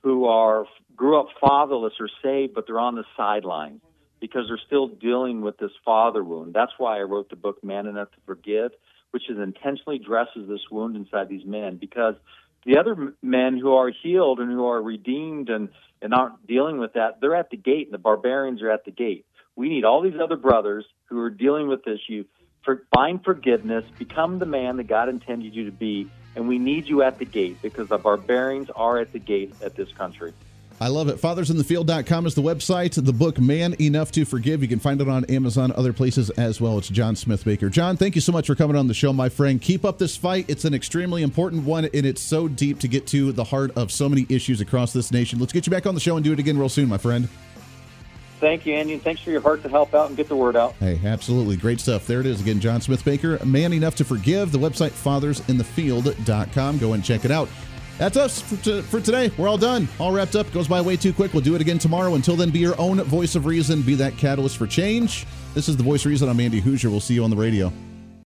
who 0.04 0.26
are 0.26 0.64
grew 0.94 1.18
up 1.18 1.26
fatherless 1.40 1.94
or 1.98 2.08
saved, 2.22 2.54
but 2.54 2.66
they're 2.68 2.78
on 2.78 2.94
the 2.94 3.04
sidelines 3.16 3.80
because 4.22 4.44
they're 4.46 4.60
still 4.64 4.86
dealing 4.86 5.42
with 5.42 5.58
this 5.58 5.72
father 5.84 6.22
wound. 6.22 6.54
That's 6.54 6.70
why 6.78 7.00
I 7.00 7.02
wrote 7.02 7.28
the 7.28 7.34
book 7.34 7.62
Man 7.64 7.88
Enough 7.88 8.12
to 8.12 8.18
Forgive, 8.24 8.70
which 9.10 9.28
is 9.28 9.36
intentionally 9.36 9.96
addresses 9.96 10.48
this 10.48 10.60
wound 10.70 10.94
inside 10.94 11.28
these 11.28 11.44
men 11.44 11.76
because 11.76 12.14
the 12.64 12.78
other 12.78 13.14
men 13.20 13.58
who 13.58 13.74
are 13.74 13.90
healed 13.90 14.38
and 14.38 14.48
who 14.48 14.64
are 14.64 14.80
redeemed 14.80 15.50
and, 15.50 15.70
and 16.00 16.14
aren't 16.14 16.46
dealing 16.46 16.78
with 16.78 16.92
that, 16.92 17.20
they're 17.20 17.34
at 17.34 17.50
the 17.50 17.56
gate 17.56 17.88
and 17.88 17.92
the 17.92 17.98
barbarians 17.98 18.62
are 18.62 18.70
at 18.70 18.84
the 18.84 18.92
gate. 18.92 19.26
We 19.56 19.68
need 19.68 19.84
all 19.84 20.00
these 20.00 20.20
other 20.22 20.36
brothers 20.36 20.86
who 21.06 21.18
are 21.18 21.30
dealing 21.30 21.66
with 21.66 21.84
this 21.84 21.98
issue. 22.08 22.24
For, 22.64 22.84
find 22.94 23.24
forgiveness, 23.24 23.82
become 23.98 24.38
the 24.38 24.46
man 24.46 24.76
that 24.76 24.86
God 24.86 25.08
intended 25.08 25.52
you 25.52 25.64
to 25.64 25.72
be, 25.72 26.06
and 26.36 26.46
we 26.46 26.60
need 26.60 26.86
you 26.86 27.02
at 27.02 27.18
the 27.18 27.24
gate 27.24 27.60
because 27.60 27.88
the 27.88 27.98
barbarians 27.98 28.68
are 28.76 29.00
at 29.00 29.12
the 29.12 29.18
gate 29.18 29.52
at 29.60 29.74
this 29.74 29.88
country. 29.98 30.32
I 30.82 30.88
love 30.88 31.06
it. 31.06 31.18
FathersInTheField.com 31.18 32.26
is 32.26 32.34
the 32.34 32.42
website. 32.42 33.00
The 33.00 33.12
book, 33.12 33.38
Man 33.38 33.76
Enough 33.80 34.10
to 34.12 34.24
Forgive. 34.24 34.62
You 34.62 34.68
can 34.68 34.80
find 34.80 35.00
it 35.00 35.08
on 35.08 35.24
Amazon, 35.26 35.72
other 35.76 35.92
places 35.92 36.28
as 36.30 36.60
well. 36.60 36.76
It's 36.76 36.88
John 36.88 37.14
Smithbaker. 37.14 37.70
John, 37.70 37.96
thank 37.96 38.16
you 38.16 38.20
so 38.20 38.32
much 38.32 38.48
for 38.48 38.56
coming 38.56 38.74
on 38.74 38.88
the 38.88 38.94
show, 38.94 39.12
my 39.12 39.28
friend. 39.28 39.62
Keep 39.62 39.84
up 39.84 39.98
this 39.98 40.16
fight. 40.16 40.44
It's 40.48 40.64
an 40.64 40.74
extremely 40.74 41.22
important 41.22 41.62
one, 41.62 41.84
and 41.84 42.04
it's 42.04 42.20
so 42.20 42.48
deep 42.48 42.80
to 42.80 42.88
get 42.88 43.06
to 43.06 43.30
the 43.30 43.44
heart 43.44 43.70
of 43.76 43.92
so 43.92 44.08
many 44.08 44.26
issues 44.28 44.60
across 44.60 44.92
this 44.92 45.12
nation. 45.12 45.38
Let's 45.38 45.52
get 45.52 45.66
you 45.66 45.70
back 45.70 45.86
on 45.86 45.94
the 45.94 46.00
show 46.00 46.16
and 46.16 46.24
do 46.24 46.32
it 46.32 46.40
again 46.40 46.58
real 46.58 46.68
soon, 46.68 46.88
my 46.88 46.98
friend. 46.98 47.28
Thank 48.40 48.66
you, 48.66 48.74
Andy, 48.74 48.94
and 48.94 49.02
thanks 49.04 49.20
for 49.20 49.30
your 49.30 49.40
heart 49.40 49.62
to 49.62 49.68
help 49.68 49.94
out 49.94 50.08
and 50.08 50.16
get 50.16 50.26
the 50.26 50.34
word 50.34 50.56
out. 50.56 50.72
Hey, 50.80 50.98
absolutely. 51.04 51.56
Great 51.56 51.78
stuff. 51.78 52.08
There 52.08 52.18
it 52.18 52.26
is 52.26 52.40
again. 52.40 52.58
John 52.58 52.80
Smithbaker, 52.80 53.44
Man 53.44 53.72
Enough 53.72 53.94
to 53.94 54.04
Forgive. 54.04 54.50
The 54.50 54.58
website, 54.58 54.90
fathersinthefield.com. 54.90 56.78
Go 56.78 56.94
and 56.94 57.04
check 57.04 57.24
it 57.24 57.30
out. 57.30 57.48
That's 58.02 58.16
us 58.16 58.40
for, 58.40 58.56
t- 58.56 58.82
for 58.82 59.00
today. 59.00 59.30
We're 59.38 59.46
all 59.46 59.56
done. 59.56 59.86
All 60.00 60.10
wrapped 60.10 60.34
up. 60.34 60.52
Goes 60.52 60.66
by 60.66 60.80
way 60.80 60.96
too 60.96 61.12
quick. 61.12 61.32
We'll 61.32 61.40
do 61.44 61.54
it 61.54 61.60
again 61.60 61.78
tomorrow. 61.78 62.16
Until 62.16 62.34
then, 62.34 62.50
be 62.50 62.58
your 62.58 62.74
own 62.80 63.00
voice 63.04 63.36
of 63.36 63.46
reason. 63.46 63.80
Be 63.80 63.94
that 63.94 64.16
catalyst 64.16 64.56
for 64.56 64.66
change. 64.66 65.24
This 65.54 65.68
is 65.68 65.76
the 65.76 65.84
voice 65.84 66.04
of 66.04 66.06
reason. 66.06 66.28
I'm 66.28 66.40
Andy 66.40 66.60
Hooser. 66.60 66.90
We'll 66.90 66.98
see 66.98 67.14
you 67.14 67.22
on 67.22 67.30
the 67.30 67.36
radio. 67.36 67.72